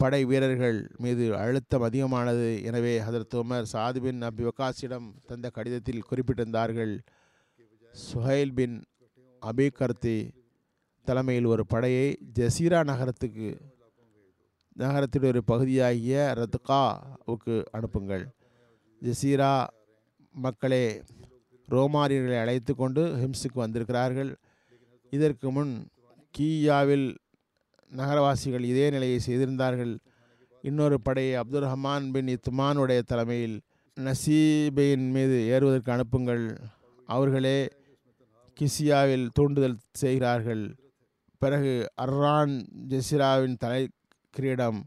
படை 0.00 0.20
வீரர்கள் 0.30 0.78
மீது 1.04 1.24
அழுத்தம் 1.36 1.84
அதிகமானது. 1.86 2.48
எனவே 2.68 2.92
ஹதரத் 3.06 3.36
உமர் 3.40 3.70
சாது 3.72 3.98
பின் 4.04 4.20
அபி 4.28 4.42
வக்காஸிடம் 4.48 5.06
தந்த 5.30 5.46
கடிதத்தில் 5.56 6.06
குறிப்பிட்டிருந்தார்கள் 6.10 6.92
சுஹைல் 7.94 8.54
பின் 8.58 8.76
அபி 9.42 9.66
கர்த்தி 9.78 10.18
தலைமையில் 11.06 11.50
ஒரு 11.54 11.64
படையை 11.66 12.06
ஜசீரா 12.38 12.80
நகரத்துக்கு 12.90 13.50
நகரத்தின் 14.82 15.28
ஒரு 15.30 15.40
பகுதியாகிய 15.44 16.16
ரத்காவுக்கு 16.40 17.54
அனுப்புங்கள். 17.76 18.24
ஜசீரா 19.02 19.52
மக்களே 20.34 20.84
ரோமாரியர்களை 21.68 22.38
அழைத்து 22.40 22.72
கொண்டு 22.74 23.02
ஹிம்ஸுக்கு 23.22 23.58
வந்திருக்கிறார்கள். 23.64 24.30
இதற்கு 25.12 25.48
முன் 25.56 25.72
கீயாவில் 26.34 27.08
நகரவாசிகள் 27.96 28.64
இதே 28.64 28.90
நிலையை 28.90 29.18
செய்திருந்தார்கள். 29.18 29.98
இன்னொரு 30.62 31.00
படையை 31.00 31.34
அப்துல் 31.34 31.62
ரஹ்மான் 31.62 32.10
பின் 32.10 32.26
இத்மானுடைய 32.26 33.02
தலைமையில் 33.02 33.60
நசீபையின் 33.96 35.10
மீது 35.10 35.46
ஏறுவதற்கு 35.46 35.92
அனுப்புங்கள். 35.92 36.56
அவர்களே 37.06 37.68
கிசியாவில் 38.60 39.28
தூண்டுதல் 39.32 39.76
செய்கிறார்கள். 39.92 40.74
பிறகு 41.38 41.92
அர்ரான் 42.02 42.66
ஜெசிராவின் 42.88 43.56
தலை 43.56 43.88
கிரீடம் 44.30 44.84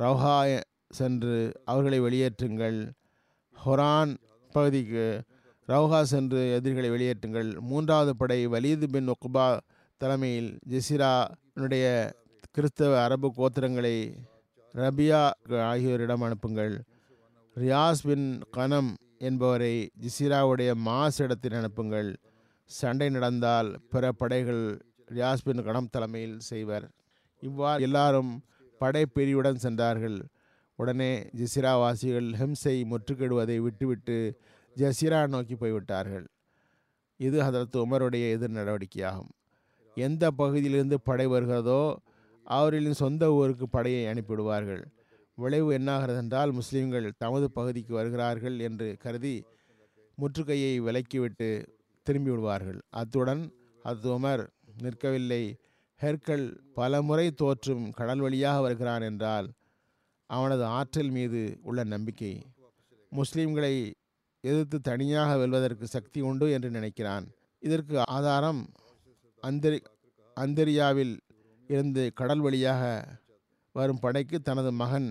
ரவுஹா 0.00 0.60
சென்று 0.88 1.52
அவர்களை 1.64 2.00
வெளியேற்றுங்கள். 2.00 2.90
ஹொரான் 3.66 4.16
பகுதிக்கு 4.52 5.22
ரவுஹா 5.68 6.02
சென்று 6.02 6.52
எதிரிகளை 6.52 6.90
வெளியேற்றுங்கள். 6.90 7.60
மூன்றாவது 7.60 8.16
படை 8.16 8.46
வலீது 8.46 8.88
பின் 8.90 9.08
ஒக்குபா 9.08 9.58
தலைமையில் 9.96 10.58
ஜெசிரானுடைய 10.68 12.12
கிறிஸ்தவ 12.56 12.94
அரபு 13.02 13.28
கோத்திரங்களை 13.36 13.94
ரபியா 14.74 15.20
ஆகியோரிடம் 15.68 16.24
அனுப்புங்கள். 16.26 16.74
ரியாஸ் 17.56 18.02
பின் 18.02 18.26
கனம் 18.50 18.90
என்பவரை 19.18 19.70
ஜிசிராவுடைய 20.02 20.70
மாஸ் 20.88 21.18
இடத்தில் 21.18 21.56
அனுப்புங்கள். 21.60 22.10
சண்டை 22.70 23.08
நடந்தால் 23.10 23.70
பிற 23.88 24.12
படைகள் 24.12 24.62
ரியாஸ் 25.14 25.44
பின் 25.44 25.62
கனம் 25.62 25.88
தலைமையில் 25.90 26.36
செய்வர். 26.50 26.86
இவ்வாறு 27.40 27.82
எல்லாரும் 27.82 28.44
படைப்பிரிவுடன் 28.80 29.62
சென்றார்கள். 29.64 30.18
உடனே 30.78 31.10
ஜிசிரா 31.40 31.74
வாசிகள் 31.84 32.30
ஹிம்ஸை 32.42 32.76
விட்டுவிட்டு 33.60 34.38
ஜசிரா 34.76 35.26
நோக்கி 35.28 35.54
போய்விட்டார்கள். 35.56 36.26
இது 37.16 37.42
அதற்கு 37.42 37.78
உமருடைய 37.86 38.24
எதிர் 38.36 38.58
நடவடிக்கையாகும். 38.60 39.34
எந்த 39.96 40.30
பகுதியிலிருந்து 40.30 41.00
படை 41.00 41.26
வருகிறதோ 41.26 41.82
அவர்களின் 42.54 43.00
சொந்த 43.00 43.24
ஊருக்கு 43.38 43.66
படையை 43.68 44.02
அனுப்பிவிடுவார்கள். 44.12 44.82
விளைவு 45.38 45.68
என்னாகிறது 45.78 46.20
என்றால் 46.22 46.50
முஸ்லீம்கள் 46.58 47.06
தமது 47.22 47.46
பகுதிக்கு 47.56 47.92
வருகிறார்கள் 47.98 48.56
என்று 48.68 48.88
கருதி 49.04 49.34
முற்றுகையை 50.18 50.74
விலக்கிவிட்டு 50.86 51.48
திரும்பி 52.06 52.30
விடுவார்கள் 52.32 52.80
அத்துடன் 53.00 53.42
அது 53.82 54.08
உமர் 54.16 54.42
நிற்கவில்லை. 54.82 55.42
ஹெர்கல் 56.00 56.46
பல 56.78 57.02
முறை 57.08 57.26
தோற்றும் 57.40 57.84
கடல் 57.98 58.22
வழியாக 58.24 58.60
வருகிறான் 58.60 59.04
என்றால் 59.08 59.48
அவனது 60.30 60.64
ஆற்றல் 60.78 61.12
மீது 61.16 61.40
உள்ள 61.68 61.80
நம்பிக்கை. 61.94 62.32
முஸ்லீம்களை 63.12 63.74
எதிர்த்து 64.44 64.78
தனியாக 64.88 65.30
வெல்வதற்கு 65.42 65.86
சக்தி 65.96 66.20
உண்டு 66.28 66.46
என்று 66.56 66.68
நினைக்கிறான். 66.70 67.26
இதற்கு 67.62 67.96
ஆதாரம் 68.16 68.62
அந்தரி 69.42 69.78
அந்தரியாவில் 70.36 71.14
இருந்து 71.72 72.12
கடல் 72.14 72.40
வழியாக 72.40 72.82
வரும் 73.72 73.98
படைக்கு 73.98 74.40
தனது 74.40 74.72
மகன் 74.72 75.08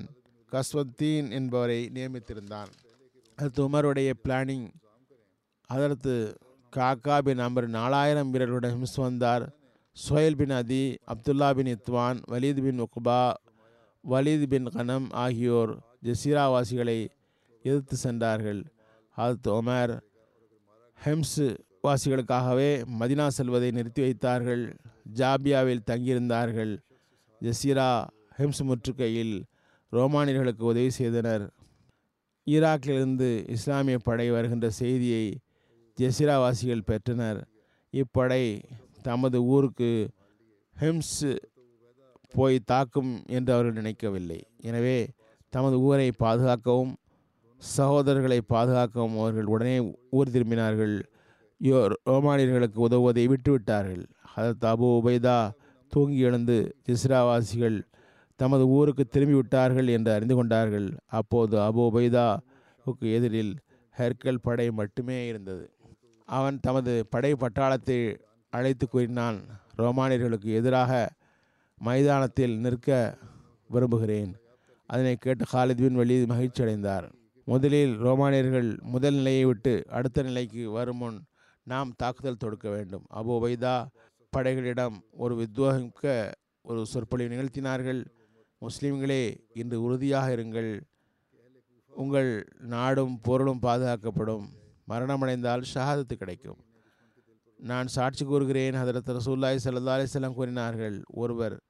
கஸ்வத்தீன் 0.51 1.29
என்பவரை 1.31 1.79
நியமித்திருந்தான். 1.93 2.71
அடுத்து 3.35 3.69
உமருடைய 3.69 4.13
பிளானிங். 4.23 4.67
அதற்கு 5.65 6.13
காக்கா 6.75 7.17
பின் 7.17 7.39
அமர் 7.39 7.67
நாலாயிரம் 7.67 8.31
வீரர்களுடன் 8.31 8.73
ஹிம்ஸ் 8.73 9.01
வந்தார். 9.05 9.45
Suhail 10.03 10.35
bin 10.35 10.49
Adi 10.49 10.83
Abdullah 11.07 11.49
bin 11.53 11.71
Itwan 11.75 12.19
Walid 12.31 12.61
bin 12.61 12.81
Uqba 12.81 13.33
Walid 14.09 14.45
bin 14.45 14.67
Ghanam 14.69 15.07
ஆகியோர் 15.11 15.71
ஜசீராவாசிகளை 16.03 16.99
எதிர்த்து 17.63 17.95
சென்றார்கள். 17.95 18.61
ஹத் 19.17 19.47
ஒமர் 19.47 19.93
ஹெம்ஸ் 21.05 21.57
வாசிகளுக்காகவே 21.83 22.69
மதினா 22.99 23.27
செல்வதை 23.27 23.71
நிறுத்தி 23.71 24.01
வைத்தார்கள். 24.01 24.63
ஜாபியாவில் 25.19 25.87
தங்கியிருந்தார்கள். 25.89 26.73
ஜசீரா 27.41 27.89
ஹெம்ஸ் 28.39 28.61
முற்றுகையில் 28.69 29.35
ரோமானியர்களுக்கு 29.93 30.63
உதவி 30.71 30.91
செய்தனர். 30.99 31.45
ஈராக்கிலிருந்து 32.47 33.29
இஸ்லாமிய 33.55 33.97
படை 34.07 34.27
வருகின்ற 34.35 34.67
செய்தியை 34.81 35.25
ஜெசிராவாசிகள் 35.97 36.87
பெற்றனர். 36.89 37.39
இப்படை 37.93 38.43
தமது 39.07 39.37
ஊருக்கு 39.53 39.91
ஹெம்ஸ் 40.75 41.17
போய் 42.35 42.57
தாக்கும் 42.71 43.11
என்று 43.37 43.51
அவர்கள் 43.55 43.79
நினைக்கவில்லை. 43.81 44.39
எனவே 44.69 44.97
தமது 45.53 45.77
ஊரை 45.87 46.09
பாதுகாக்கவும் 46.23 46.93
சகோதரர்களை 47.61 48.37
பாதுகாக்கவும் 48.53 49.17
அவர்கள் 49.21 49.51
உடனே 49.53 49.75
ஊர் 50.17 50.33
திரும்பினார்கள். 50.35 50.95
ரோமானியர்களுக்கு 52.09 52.87
உதவுவதை 52.87 53.33
விட்டுவிட்டார்கள். 53.33 54.05
ஹதத் 54.35 54.65
அபு 54.65 54.99
உபைதா 54.99 55.51
தூங்கி 55.87 56.17
எழுந்து 56.17 56.75
ஜிஸ்ராவாசிகள் 56.87 57.81
தமது 58.35 58.67
ஊருக்கு 58.67 59.07
திரும்பி 59.07 59.35
விட்டார்கள் 59.35 59.87
என்று 59.87 60.11
அறிந்து 60.11 60.35
கொண்டார்கள். 60.35 60.97
அப்போது 61.05 61.57
அபு 61.57 61.89
உபைதாவுக்கு 61.93 63.13
எதிரில் 63.13 63.57
ஹெர்கல் 63.97 64.37
படை 64.41 64.71
மட்டுமே 64.71 65.27
இருந்தது. 65.27 65.71
அவன் 66.25 66.59
தமது 66.59 67.05
படை 67.09 67.33
பட்டாளத்தை 67.33 68.17
அழைத்து 68.49 68.89
கூறினான் 68.89 69.41
ரோமானியர்களுக்கு 69.77 70.53
எதிராக 70.53 71.11
மைதானத்தில் 71.77 72.59
நிற்க 72.59 73.17
விரும்புகிறேன். 73.67 74.35
அதனை 74.85 75.15
கேட்டு 75.15 75.45
ஹாலித் 75.53 75.95
பின் 75.95 76.25
மகிழ்ச்சி 76.25 76.63
அடைந்தார் 76.63 77.11
முதலில் 77.45 77.97
ரோமானியர்கள் 77.97 78.79
முதல் 78.81 79.13
நிலையை 79.13 79.45
விட்டு 79.45 79.83
அடுத்த 79.89 80.23
நிலைக்கு 80.23 80.69
வரும் 80.69 80.97
முன் 80.97 81.21
நாம் 81.63 81.93
தாக்குதல் 81.95 82.37
தொடுக்க 82.37 82.69
வேண்டும். 82.69 83.05
அபு 83.13 83.29
உபைதா 83.29 83.87
படைகளிடம் 84.29 85.03
ஒரு 85.11 85.35
வித்வாமிக்க 85.35 86.31
ஒரு 86.61 86.85
சொற்பொழிவு 86.85 87.35
நிகழ்த்தினார்கள். 87.35 88.05
முஸ்லிம்களே 88.61 89.37
இன்று 89.53 89.81
உறுதியாக 89.81 90.35
இருங்கள். 90.35 90.81
உங்கள் 91.89 92.47
நாடும் 92.59 93.21
பொருளும் 93.21 93.61
பாதுகாக்கப்படும். 93.61 94.45
மரணமடைந்தால் 94.87 95.63
ஷஹாதத்து 95.73 96.13
கிடைக்கும். 96.13 96.57
நான் 97.57 97.87
சாட்சி 97.87 98.25
கூறுகிறேன். 98.25 98.73
ஹதரத் 98.73 99.19
ரசூல்லாய் 99.19 99.59
சல்லா 99.63 100.05
அலிஸ்லாம் 100.05 100.33
கூறினார்கள் 100.33 101.03
ஒருவர் 101.07 101.61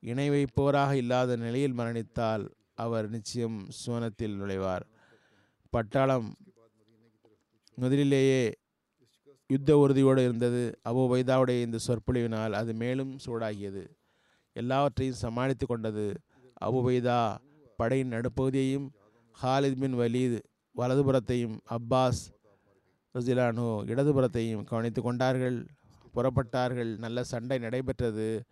இணை 0.00 0.30
வைப்பவராக 0.30 0.92
இல்லாத 0.92 1.36
நிலையில் 1.36 1.78
மரணித்தால் 1.78 2.50
அவர் 2.74 3.08
நிச்சயம் 3.08 3.68
சுவனத்தில் 3.86 4.36
நுழைவார். 4.36 4.80
பட்டாளம் 5.76 6.32
முதலிலேயே 7.74 8.59
யுத்த 9.50 9.78
உறுதியோடு 9.78 10.22
இருந்தது. 10.22 10.80
அபு 10.88 11.02
வைதாவுடைய 11.12 11.60
இந்த 11.60 11.78
சொற்பொழிவினால் 11.86 12.50
அது 12.50 12.74
மேலும் 12.74 13.18
சூடாகியது. 13.26 13.84
எல்லாவற்றையும் 14.52 15.16
சமாளித்து 15.16 15.66
கொண்டது 15.66 16.14
அபு 16.64 16.78
வைதா 16.88 17.38
படையின் 17.76 18.10
நடுப்பகுதியையும் 18.10 18.88
ஹாலித் 19.42 19.78
பின் 19.78 19.94
வலீத் 19.94 20.40
வலதுபுறத்தையும் 20.76 21.56
அப்பாஸ் 21.70 22.22
ரஜிலானு 23.18 23.66
இடதுபுறத்தையும் 23.86 24.64
கவனித்து 24.64 25.02
கொண்டார்கள். 25.02 25.66
புறப்பட்டார்கள். 26.14 26.98
நல்ல 26.98 27.24
சண்டை 27.24 27.58
நடைபெற்றது. 27.58 28.44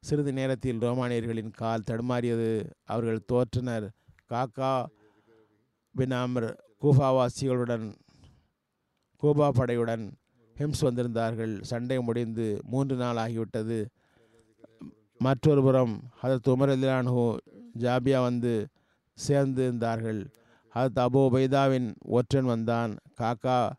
சிறிது 0.00 0.32
நேரத்தில் 0.32 0.78
ரோமானியர்களின் 0.78 1.50
கால் 1.50 1.86
தடுமாறியது. 1.90 2.70
அவர்கள் 2.84 3.24
தோற்றனர். 3.32 3.88
காக்கா 4.30 4.86
பின் 5.94 6.10
அமர் 6.10 6.64
கூஃபாவாசிகளுடன் 6.82 7.94
கூபா 9.16 9.50
படையுடன் 9.50 10.12
ஹிம்ஸ் 10.58 10.82
வந்திருந்தார்கள். 10.82 11.62
சண்டை 11.62 11.98
முடிந்து 11.98 12.60
மூன்று 12.64 12.96
நாள் 12.96 13.16
ஆகிவிட்டது. 13.16 13.86
மற்றொரு 15.18 15.62
புறம் 15.62 16.00
ஹதரத் 16.22 16.50
உமர் 16.52 16.72
அலிலானு 16.74 17.36
ஜாபியா 17.78 18.20
வந்து 18.22 18.66
சேர்ந்து 19.14 19.62
இருந்தார்கள். 19.62 20.26
ஹதத் 20.74 21.00
அபு 21.04 21.18
உபைதாவின் 21.28 21.94
ஒற்றன் 22.04 22.44
வந்தான். 22.44 22.96
காக்கா 23.20 23.70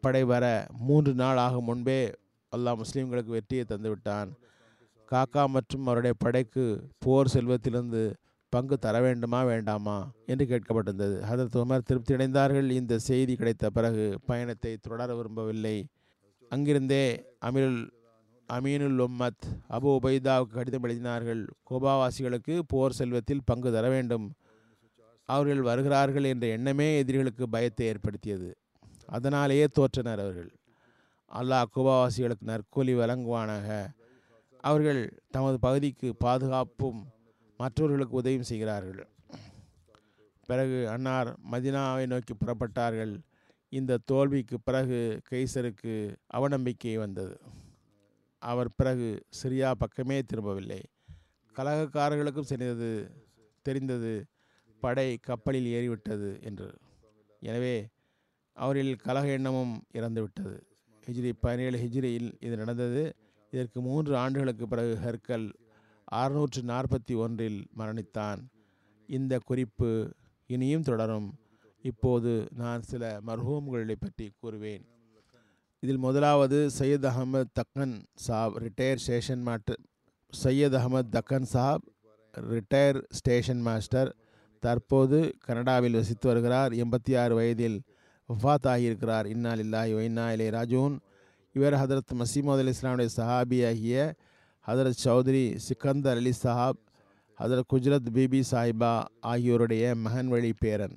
படை 0.00 0.24
வர 0.24 0.66
மூன்று 0.78 1.14
நாள் 1.14 1.36
ஆகும் 1.36 1.64
முன்பே 1.64 2.12
அல்லாஹ் 2.56 2.80
முஸ்லீம்களுக்கு 2.82 3.34
வெற்றியை 3.36 3.64
தந்துவிட்டான். 3.68 4.30
காக்கா 5.10 5.46
மற்றும் 5.46 5.86
அவருடைய 5.86 6.16
படைக்கு 6.18 6.88
போர் 6.98 7.32
செல்வத்திலிருந்து 7.34 8.14
பங்கு 8.54 8.76
தர 8.78 9.00
வேண்டுமா 9.00 9.40
வேண்டாமா 9.44 9.96
என்று 10.26 10.44
கேட்கப்பட்டிருந்தது. 10.44 11.16
ஹதரத் 11.30 11.60
உமர் 11.62 11.86
திருப்தி 11.88 12.14
அடைந்தார்கள். 12.14 12.70
இந்த 12.70 12.98
செய்தி 12.98 13.34
கிடைத்த 13.34 13.70
பிறகு 13.70 14.18
பயணத்தை 14.26 14.76
தொடர 14.76 15.14
விரும்பவில்லை. 15.14 15.86
அங்கிருந்தே 16.48 17.04
அமீருல் 17.46 17.90
அமீனுல் 18.52 19.00
உம்மத் 19.06 19.44
அபு 19.70 19.88
உபைதாவுக்கு 19.96 20.54
கடிதம் 20.56 20.84
எழுதினார்கள். 20.84 21.42
கோபாவாசிகளுக்கு 21.70 22.60
போர் 22.66 22.92
செல்வத்தில் 22.92 23.44
பங்கு 23.44 23.72
தர 23.72 23.88
வேண்டும். 23.88 24.26
அவர்கள் 25.24 25.62
வருகிறார்கள் 25.62 26.24
என்ற 26.24 26.46
எண்ணமே 26.46 26.88
எதிரிகளுக்கு 26.98 27.48
பயத்தை 27.48 27.86
ஏற்படுத்தியது. 27.86 28.50
அதனாலேயே 29.06 29.66
தோற்றனர் 29.78 30.22
அவர்கள். 30.24 30.50
அல்லாஹ் 31.40 31.70
குபாவாசிகளுக்கு 31.76 32.44
நற்கூலி 32.46 32.94
வழங்குவானாக. 32.94 33.86
அவர்கள் 34.60 35.02
தமது 35.30 35.58
பகுதிக்கு 35.58 36.16
பாதுகாப்பும் 36.16 37.00
மற்றவர்களுக்கு 37.60 38.18
உதவியும் 38.20 38.48
செய்கிறார்கள். 38.50 39.00
பிறகு 40.48 40.78
அன்னார் 40.94 41.30
மதினாவை 41.52 42.06
நோக்கி 42.06 42.34
புறப்பட்டார்கள். 42.34 43.14
இந்த 43.72 44.00
தோல்விக்கு 44.10 44.56
பிறகு 44.60 44.98
கைசருக்கு 45.30 45.94
அவநம்பிக்கை 46.36 46.94
வந்தது. 47.04 47.36
அவர் 48.42 48.70
பிறகு 48.76 49.08
சிரியா 49.38 49.70
பக்கமே 49.82 50.18
திரும்பவில்லை. 50.22 50.80
கலகக்காரர்களுக்கும் 51.56 52.50
தெரிந்தது 52.52 52.90
தெரிந்தது 53.66 54.12
படை 54.82 55.08
கப்பலில் 55.28 55.68
ஏறிவிட்டது 55.76 56.30
என்று. 56.48 56.68
எனவே 57.42 57.74
அவரில் 58.56 58.94
கலக 59.06 59.26
எண்ணமும் 59.28 59.74
இறந்துவிட்டது. 59.92 60.56
ஹிஜ்ரி 61.06 61.32
பதினேழு 61.40 61.76
ஹிஜ்ரியில் 61.78 62.30
இது 62.40 62.54
நடந்தது. 62.56 63.02
இதற்கு 63.52 63.78
மூன்று 63.80 64.12
ஆண்டுகளுக்கு 64.16 64.64
பிறகு 64.68 64.94
ஹெர்கல் 65.04 65.46
அறுநூற்று 66.04 66.62
நாற்பத்தி 66.62 67.14
ஒன்றில் 67.14 67.66
மரணித்தான். 67.78 68.38
இந்த 69.06 69.38
குறிப்பு 69.44 70.12
இனியும் 70.46 70.82
தொடரும். 70.82 71.34
இப்போது 71.82 72.48
நான் 72.56 72.82
சில 72.82 73.20
மர்ஹூம்களை 73.26 73.94
பற்றி 74.00 74.32
கூறுவேன். 74.42 74.84
இதில் 75.80 75.96
முதலாவது 75.96 76.70
Syed 76.78 77.06
Ahmed 77.06 77.44
Thakkan 77.54 78.02
Saab 78.14 78.56
retired 78.56 78.96
station 78.96 79.42
master 79.42 79.80
Syed 80.42 80.76
Ahmed 80.76 81.02
Thakkan 81.10 81.42
Saab 81.42 81.82
retired 82.40 83.02
station 83.08 83.60
master 83.60 84.16
தற்போது 84.60 85.34
கனடாவில் 85.38 85.92
வசித்து 85.92 86.28
வருகிறார். 86.28 86.72
எண்பத்தி 86.72 87.18
ஆறு 87.18 87.34
வயதில் 87.34 87.82
வஃத் 88.42 88.66
ஆகியிருக்கிறார் 88.66 89.26
இன்னா 89.26 89.52
இல்லாஹி 89.52 89.92
ஒய்னா 89.92 90.32
இலே 90.32 90.50
ராஜூன். 90.50 90.98
இவர் 91.52 91.74
ஹதரத் 91.74 92.14
மசீமது 92.14 92.58
அலி 92.58 92.70
இஸ்லாமுடைய 92.70 93.08
சஹாபி 93.16 93.66
ஆகிய 93.66 94.14
ஹதரத் 94.66 95.00
சௌத்ரி 95.04 95.44
சிக்கந்தர் 95.66 96.18
அலி 96.20 96.32
சஹாப் 96.42 96.80
ஹதரத் 97.38 97.68
குஜரத் 97.72 98.08
பிபி 98.16 98.40
சாஹிபா 98.50 98.92
ஆகியோருடைய 99.30 99.84
மகன் 100.04 100.30
வழி 100.34 100.52
பேரன். 100.62 100.96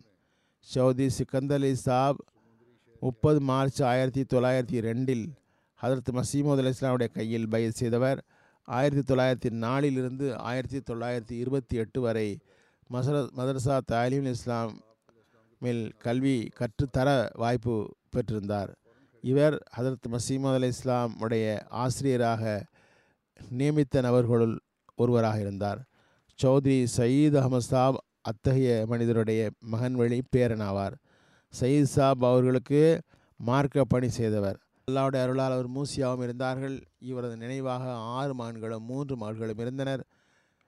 சௌத்ரி 0.74 1.08
சிக்கந்தர் 1.18 1.60
அலி 1.62 1.74
சாப் 1.88 2.20
முப்பது 3.02 3.40
மார்ச் 3.50 3.82
ஆயிரத்தி 3.92 4.24
தொள்ளாயிரத்தி 4.34 4.80
ரெண்டில் 4.88 5.26
ஹதரத் 5.82 6.12
மசீமது 6.18 6.62
அலி 6.64 6.74
இஸ்லாமுடைய 6.76 7.10
கையில் 7.18 7.50
பயிர் 7.54 7.78
செய்தவர். 7.82 8.20
ஆயிரத்தி 8.68 9.04
தொள்ளாயிரத்தி 9.10 9.50
நாலிலிருந்து 9.66 10.28
ஆயிரத்தி 10.50 10.80
தொள்ளாயிரத்தி 10.90 11.36
இருபத்தி 11.44 11.76
எட்டு 11.84 12.00
வரை 12.02 12.30
மசர 12.90 13.16
மதரசா 13.38 13.78
தாலீம் 13.94 14.30
இஸ்லாம் 14.32 14.74
கல்வி 16.06 16.38
கற்றுத்தர 16.60 17.10
வாய்ப்பு 17.44 17.76
பெற்றிருந்தார். 18.16 18.72
இவர் 19.24 19.56
ஹதரத் 19.78 20.10
மசீமது 20.16 20.58
அலி 20.60 20.68
இஸ்லாம் 20.68 21.14
உடைய 21.20 21.46
ஆசிரியராக 21.84 22.44
நியமித்த 23.50 24.02
நபர்களுள் 24.02 24.58
ஒருவராக 24.96 25.40
இருந்தார். 25.40 25.84
சௌத்ரி 26.44 26.88
சயீத் 26.98 27.38
அகமது 27.38 27.58
சாப் 27.58 28.04
அத்தகைய 28.22 28.86
மனிதருடைய 28.88 29.50
மகன் 29.60 29.94
வழி 29.94 30.22
பேரனாவார். 30.36 30.96
சயீத் 31.60 31.94
சாப் 31.96 32.26
அவர்களுக்கு 32.26 33.02
மார்க்க 33.38 33.84
பணி 33.84 34.10
செய்தவர். 34.10 34.60
அல்லாவுடைய 34.92 35.22
அருளால் 35.22 35.52
அவர் 35.52 35.70
மூசியாவும் 35.70 36.24
இருந்தார்கள். 36.24 36.84
இவரது 37.00 37.38
நினைவாக 37.38 37.94
ஆறு 37.94 38.36
மகன்களும் 38.36 38.86
மூன்று 38.86 39.18
மகள்களும் 39.18 39.60
இருந்தனர். 39.60 40.04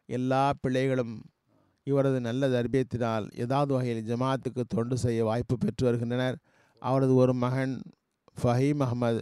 எல்லா 0.06 0.54
பிள்ளைகளும் 0.62 1.24
இவரது 1.84 2.22
நல்ல 2.22 2.48
தர்பியத்தினால் 2.48 3.40
ஏதாவது 3.40 3.74
வகையில் 3.74 4.16
ஜமாத்துக்கு 4.16 4.64
தொண்டு 4.68 4.98
செய்ய 4.98 5.24
வாய்ப்பு 5.24 5.58
பெற்று 5.58 5.86
வருகின்றனர். 5.86 6.38
அவரது 6.80 7.16
ஒரு 7.16 7.34
மகன் 7.34 7.82
ஃபஹீம் 8.44 8.88
அகமது 8.88 9.22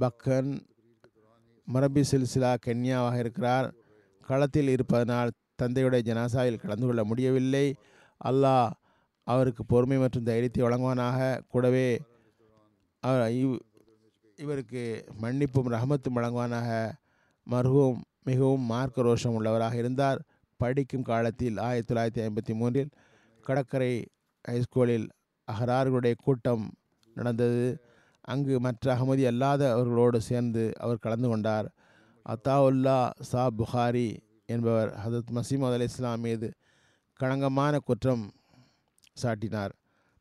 பக்கன் 0.00 0.58
மரபி 1.74 2.04
சில்சிலா 2.10 2.56
கென்யாவாக 2.66 3.18
இருக்கிறார். 3.18 3.72
களத்தில் 4.26 4.68
இருப்பதனால் 4.68 5.30
தந்தையுடைய 5.62 6.02
ஜனாசாவில் 6.08 6.60
கலந்து 6.60 6.86
கொள்ள 6.86 7.04
முடியவில்லை. 7.04 7.74
அல்லாஹ் 8.24 8.70
அவருக்கு 9.24 9.64
பொறுமை 9.64 9.98
மற்றும் 9.98 10.24
தைரியத்தை 10.24 10.62
வழங்குவானாக. 10.62 11.40
கூடவே 11.48 12.00
அவர் 13.00 13.32
இவ் 13.32 13.56
இவருக்கு 14.36 15.04
மன்னிப்பும் 15.20 15.70
ரஹமத்தும் 15.70 16.14
வழங்குவானாக. 16.14 16.92
மருகும் 17.50 18.00
மிகவும் 18.24 18.60
மார்க்க 18.60 19.02
ரோஷம் 19.02 19.36
உள்ளவராக 19.38 19.74
இருந்தார். 19.74 20.22
படிக்கும் 20.56 21.02
காலத்தில் 21.02 21.56
ஆயிரத்தி 21.58 21.94
தொள்ளாயிரத்தி 21.94 22.24
ஐம்பத்தி 22.24 22.54
மூன்றில் 22.54 22.88
கடற்கரை 23.42 24.08
ஹைஸ்கூலில் 24.48 25.08
அகரார்களுடைய 25.52 26.14
கூட்டம் 26.24 26.72
நடந்தது. 27.14 27.85
அங்கு 28.32 28.54
மற்ற 28.60 28.84
அகமதி 28.94 29.24
அல்லாதவர்களோடு 29.30 30.18
சேர்ந்து 30.28 30.62
அவர் 30.78 31.02
கலந்து 31.04 31.28
கொண்டார். 31.28 31.66
அத்தாவுல்லா 32.26 32.98
சா 33.20 33.42
புகாரி 33.58 34.08
என்பவர் 34.46 34.90
ஹசரத் 35.02 35.34
மசீமது 35.34 35.76
அலி 35.76 35.86
இஸ்லாம் 35.90 36.20
மீது 36.20 36.48
களங்கமான 37.20 37.78
குற்றம் 37.78 38.24
சாட்டினார். 39.22 39.72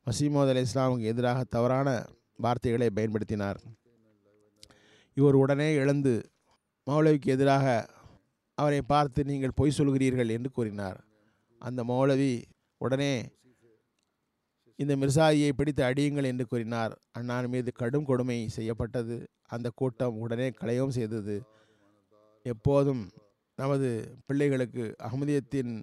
மசீமது 0.05 0.51
அலி 0.53 0.63
இஸ்லாமுக்கு 0.65 1.11
எதிராக 1.11 1.39
தவறான 1.55 1.89
வார்த்தைகளை 2.37 2.89
பயன்படுத்தினார். 2.95 3.59
இவர் 5.17 5.37
உடனே 5.43 5.69
எழுந்து 5.81 6.13
மௌலவிக்கு 6.87 7.29
எதிராக 7.35 7.65
அவரை 8.57 8.81
பார்த்து 8.81 9.21
நீங்கள் 9.23 9.57
பொய் 9.59 9.77
சொல்கிறீர்கள் 9.77 10.33
என்று 10.35 10.49
கூறினார். 10.51 10.99
அந்த 11.61 11.83
மௌலவி 11.83 12.33
உடனே 12.77 13.13
இந்த 14.75 14.95
மிர்சாயியை 14.95 15.51
பிடித்து 15.51 15.83
அடியுங்கள் 15.83 16.23
என்று 16.23 16.45
கூறினார். 16.45 16.99
அண்ணான் 17.11 17.47
மீது 17.47 17.71
கடும் 17.71 18.05
கொடுமை 18.05 18.49
செய்யப்பட்டது. 18.49 19.17
அந்த 19.47 19.71
கூட்டம் 19.75 20.17
உடனே 20.17 20.49
களையவும் 20.49 20.97
செய்தது. 20.99 21.43
எப்போதும் 22.43 23.09
நமது 23.55 24.17
பிள்ளைகளுக்கு 24.25 24.95
அகமதியத்தின் 25.03 25.73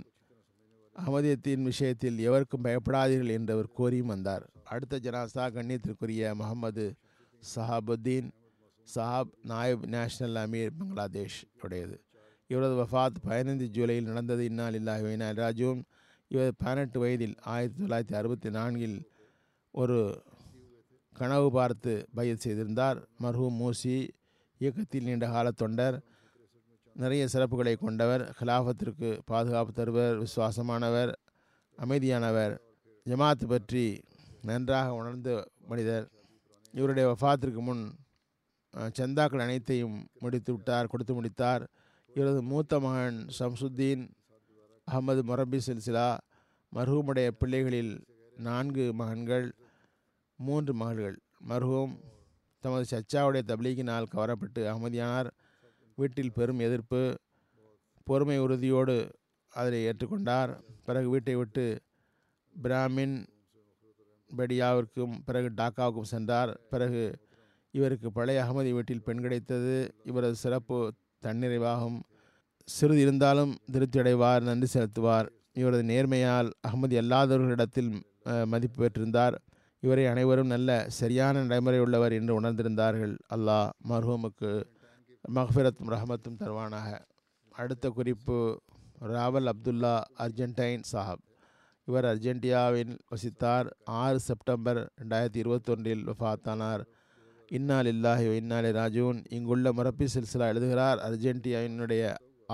அகமதியத்தின் 0.97 1.63
விஷயத்தில் 1.63 2.19
எவருக்கும் 2.19 2.65
பயப்படாதீர்கள் 2.65 3.31
என்று 3.31 3.53
அவர் 3.53 3.71
கோரியும் 3.79 4.13
வந்தார். 4.15 4.45
அடுத்த 4.65 5.01
ஜனாசா 5.03 5.45
கண்ணியத்திற்குரிய 5.55 6.35
முகமது 6.35 6.95
சஹாபுத்தீன் 7.57 8.31
சஹாப் 8.95 9.33
நாயப் 9.43 9.87
நேஷனல் 9.87 10.39
அமீர் 10.45 10.79
பங்களாதேஷ் 10.79 11.45
உடையது. 11.63 11.97
இவரது 12.47 12.75
வஃபாத் 12.75 13.19
பதினைந்து 13.23 13.71
ஜூலையில் 13.73 14.11
நடந்தது. 14.11 14.45
இன்னால் 14.45 14.75
இல்லாஹினா 14.75 15.29
ராஜுவும் 15.43 15.83
இவர் 16.33 16.53
பதினெட்டு 16.63 16.99
வயதில் 17.01 17.35
ஆயிரத்தி 17.53 17.79
தொள்ளாயிரத்தி 17.81 18.15
அறுபத்தி 18.19 18.51
நான்கில் 18.51 18.95
ஒரு 19.81 19.99
கனவு 21.19 21.49
பார்த்து 21.57 21.93
பயிர் 22.17 22.41
செய்திருந்தார். 22.45 22.99
மர்ஹூம் 23.23 23.59
மூசி 23.63 23.97
இயக்கத்தில் 24.61 25.07
நீண்ட 25.09 25.27
கால 25.35 25.51
தொண்டர் 25.63 25.97
நிறைய 26.97 27.25
சிறப்புகளை 27.33 27.75
கொண்டவர் 27.83 28.23
ஹிலாஃபத்திற்கு 28.39 29.11
பாதுகாப்பு 29.31 29.73
தருவர் 29.73 30.17
விசுவாசமானவர் 30.23 31.13
அமைதியானவர் 31.79 32.55
ஜமாத் 33.07 33.45
பற்றி 33.53 33.85
நன்றாக 34.49 34.95
உணர்ந்த 35.01 35.31
மனிதர். 35.71 36.07
இவருடைய 36.79 37.07
வஃபாத்திற்கு 37.13 37.63
முன் 37.69 37.85
சந்தாக்கள் 38.99 39.45
அனைத்தையும் 39.47 39.97
முடித்து 40.23 40.51
விட்டார் 40.55 40.91
கொடுத்து 40.93 41.15
முடித்தார். 41.15 41.63
இவரது 42.17 42.43
மூத்த 42.51 42.81
மகன் 42.87 43.21
ஷம்சுத்தீன் 43.39 44.05
அகமது 44.93 45.21
மொரபி 45.29 45.59
சில்சிலா 45.67 46.19
மர்ஹூமுடைய 46.73 47.29
பிள்ளைகளில் 47.41 47.93
நான்கு 48.37 48.85
மகன்கள் 48.95 49.47
மூன்று 50.39 50.73
மகள்கள். 50.75 51.17
மர்ஹூம் 51.49 51.95
தமது 52.65 52.85
சச்சாவுடைய 52.93 53.43
தப்லீகினால் 53.51 54.11
கவரப்பட்டு 54.15 54.61
அகமதியானார் 54.73 55.31
வீட்டில் 55.97 56.33
பெரும் 56.33 56.59
எதிர்ப்பு 56.59 57.01
பொறுமை 58.05 58.39
உறுதியோடு 58.39 58.97
அதை 59.53 59.79
ஏற்றுக்கொண்டார். 59.87 60.53
பிறகு 60.85 61.09
வீட்டை 61.09 61.35
விட்டு 61.37 61.65
பிராமின் 62.63 63.17
பெடியாவிற்கும் 64.31 65.15
பிறகு 65.25 65.49
டாக்காவுக்கும் 65.57 66.13
சென்றார். 66.15 66.53
பிறகு 66.71 67.03
இவருக்கு 67.71 68.13
பழைய 68.13 68.45
அகமதி 68.45 68.71
வீட்டில் 68.71 69.03
பெண் 69.03 69.21
கிடைத்தது. 69.21 69.77
இவரது 70.05 70.35
சிறப்பு 70.35 70.79
தன்னிறைவாகும். 71.23 72.01
சிறிது 72.69 73.01
இருந்தாலும் 73.01 73.53
திருப்தி 73.73 73.99
அடைவார் 74.03 74.43
நன்றி 74.49 74.69
செலுத்துவார். 74.75 75.29
இவரது 75.61 75.85
நேர்மையால் 75.93 76.51
அகமது 76.67 76.97
அல்லாதவர்களிடத்தில் 77.03 77.91
மதிப்பு 78.53 78.79
பெற்றிருந்தார். 78.83 79.35
இவரை 79.83 80.05
அனைவரும் 80.07 80.53
நல்ல 80.55 80.71
சரியான 80.99 81.43
நடைமுறை 81.45 81.81
உள்ளவர் 81.85 82.17
என்று 82.19 82.33
உணர்ந்திருந்தார்கள். 82.41 83.15
அல்லாஹ் 83.35 83.71
மர்ஹூமுக்கு 83.91 84.51
மஹ்ஃபிரத்தும் 85.37 85.91
ரஹமத்தும் 85.95 86.39
தருவானாக. 86.43 86.89
அடுத்த 87.63 87.91
குறிப்பு 87.99 88.37
ராவல் 89.15 89.51
அப்துல்லா 89.53 89.95
அர்ஜென்டைன் 90.25 90.85
சாஹப். 90.93 91.23
இவர் 91.89 92.07
அர்ஜென்டியாவில் 92.13 92.95
வசித்தார். 93.13 93.69
ஆறு 94.01 94.19
செப்டம்பர் 94.29 94.81
ரெண்டாயிரத்தி 95.01 95.41
இருபத்தொன்றில் 95.43 96.05
வஃத்தானார். 96.11 96.83
இன்னால் 97.49 97.89
இல்லாஹி 97.95 98.27
இன்னாலி 98.41 98.71
ராஜூன். 98.81 99.19
இங்குள்ள 99.37 99.73
மரப்பி 99.79 100.07
சில்சிலா 100.15 100.47
எழுதுகிறார் 100.53 101.01
அர்ஜென்டியாவினுடைய 101.09 102.03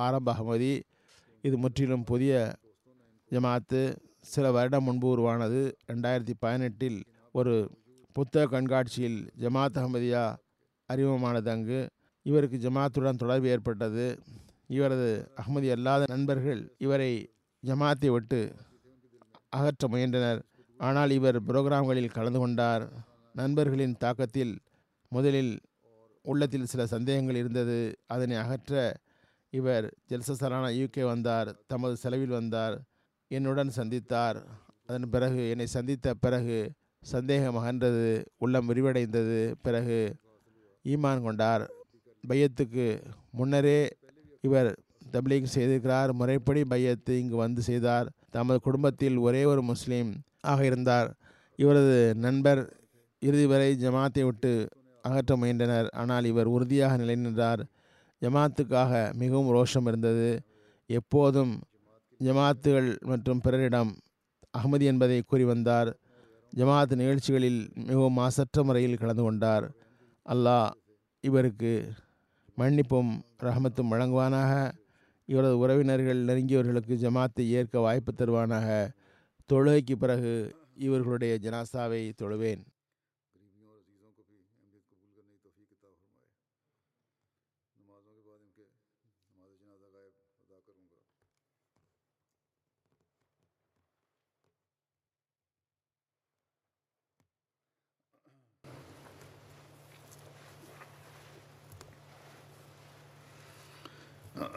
ஆரம்ப 0.05 0.28
அகமதி 0.32 0.72
இது 1.46 1.57
முற்றிலும் 1.62 2.05
புதிய 2.11 2.32
ஜமாத்து. 3.30 3.80
சில 4.32 4.46
வருடம் 4.57 4.86
முன்பு 4.86 5.07
உருவானது 5.14 5.61
ரெண்டாயிரத்தி 5.90 6.34
பதினெட்டில் 6.38 6.99
ஒரு 7.38 7.55
புத்தக 8.16 8.44
கண்காட்சியில் 8.55 9.18
ஜமாத் 9.42 9.78
அகமதியா 9.80 10.24
அறிமுகமானது 10.88 11.51
அங்கு. 11.55 11.80
இவருக்கு 12.26 12.57
ஜமாத்துடன் 12.64 13.20
தொடர்பு 13.22 13.49
ஏற்பட்டது. 13.55 14.07
இவரது 14.76 15.11
அகமதி 15.40 15.68
அல்லாத 15.76 16.05
நண்பர்கள் 16.14 16.62
இவரை 16.78 17.12
ஜமாத்தை 17.62 18.09
விட்டு 18.14 18.40
அகற்ற 19.57 19.84
முயன்றனர். 19.92 20.40
ஆனால் 20.80 21.12
இவர் 21.18 21.38
புரோகிராம்களில் 21.46 22.16
கலந்து 22.16 22.38
கொண்டார். 22.38 22.84
நண்பர்களின் 23.34 23.96
தாக்கத்தில் 24.05 24.55
முதலில் 25.12 25.53
உள்ளத்தில் 26.24 26.70
சில 26.72 26.82
சந்தேகங்கள் 26.94 27.40
இருந்தது. 27.42 27.78
அதனை 28.07 28.36
அகற்ற 28.44 28.74
இவர் 29.53 29.86
ஜெல்சசரான 30.11 30.66
யூகே 30.78 31.05
வந்தார் 31.11 31.51
தமது 31.66 31.94
செலவில் 31.96 32.36
வந்தார் 32.38 32.76
என்னுடன் 33.30 33.76
சந்தித்தார். 33.76 34.38
அதன் 34.88 35.07
பிறகு 35.14 35.42
என்னை 35.53 35.66
சந்தித்த 35.76 36.14
பிறகு 36.24 36.59
சந்தேகம் 37.12 37.59
அகன்றது 37.61 38.11
உள்ளம் 38.44 38.68
விரிவடைந்தது. 38.70 39.40
பிறகு 39.62 39.99
ஈமான் 40.84 41.24
கொண்டார். 41.26 41.64
பையத்துக்கு 42.24 42.86
முன்னரே 43.38 43.80
இவர் 44.46 44.70
தப்லீக் 45.14 45.55
செய்திருக்கிறார். 45.55 46.11
முறைப்படி 46.20 46.62
பையத்து 46.72 47.12
இங்கு 47.22 47.36
வந்து 47.36 47.62
செய்தார் 47.62 48.09
தமது 48.36 48.59
குடும்பத்தில் 48.66 49.16
ஒரே 49.26 49.42
ஒரு 49.44 49.62
முஸ்லீம் 49.62 50.11
ஆக 50.51 50.61
இருந்தார். 50.64 51.09
இவரது 51.59 51.99
நண்பர் 52.24 52.61
இறுதி 53.22 53.46
வரை 53.46 53.70
ஜமாத்தை 53.84 54.24
விட்டு 54.24 54.53
அகற்ற 55.05 55.32
முயன்றனர். 55.36 55.88
ஆனால் 56.01 56.24
இவர் 56.24 56.49
உறுதியாக 56.57 56.96
நிலை 56.96 57.16
நின்றார் 57.16 57.62
ஜமாத்துக்காக 58.21 59.12
மிகவும் 59.12 59.55
ரோஷம் 59.55 59.87
இருந்தது. 59.87 60.41
எப்போதும் 60.87 61.61
ஜமாத்துகள் 62.21 62.99
மற்றும் 63.01 63.41
பிறரிடம் 63.41 63.97
அகமதி 64.59 64.83
என்பதை 64.83 65.23
கூறி 65.27 65.45
வந்தார். 65.45 65.97
ஜமாத் 66.57 66.95
நிகழ்ச்சிகளில் 66.95 67.71
மிகவும் 67.75 68.12
மாசற்ற 68.12 68.62
முறையில் 68.62 68.97
கலந்து 68.97 69.23
கொண்டார். 69.23 69.71
அல்லாஹ் 70.29 70.71
இவருக்கு 71.21 71.93
மன்னிப்பும் 72.59 73.21
ரஹமத்தும் 73.43 73.91
வழங்குவானாக. 73.91 74.73
இவரது 75.27 75.59
உறவினர்கள் 75.59 76.25
நெருங்கியவர்களுக்கு 76.25 76.95
ஜமாத்தை 76.97 77.47
ஏற்க 77.49 77.79
வாய்ப்பு 77.79 78.12
தருவானாக. 78.12 78.91
தொழுகைக்கு 79.53 79.95
பிறகு 79.99 80.57
இவர்களுடைய 80.77 81.39
ஜனாசாவை 81.43 82.12
தொழுவேன். 82.23 82.64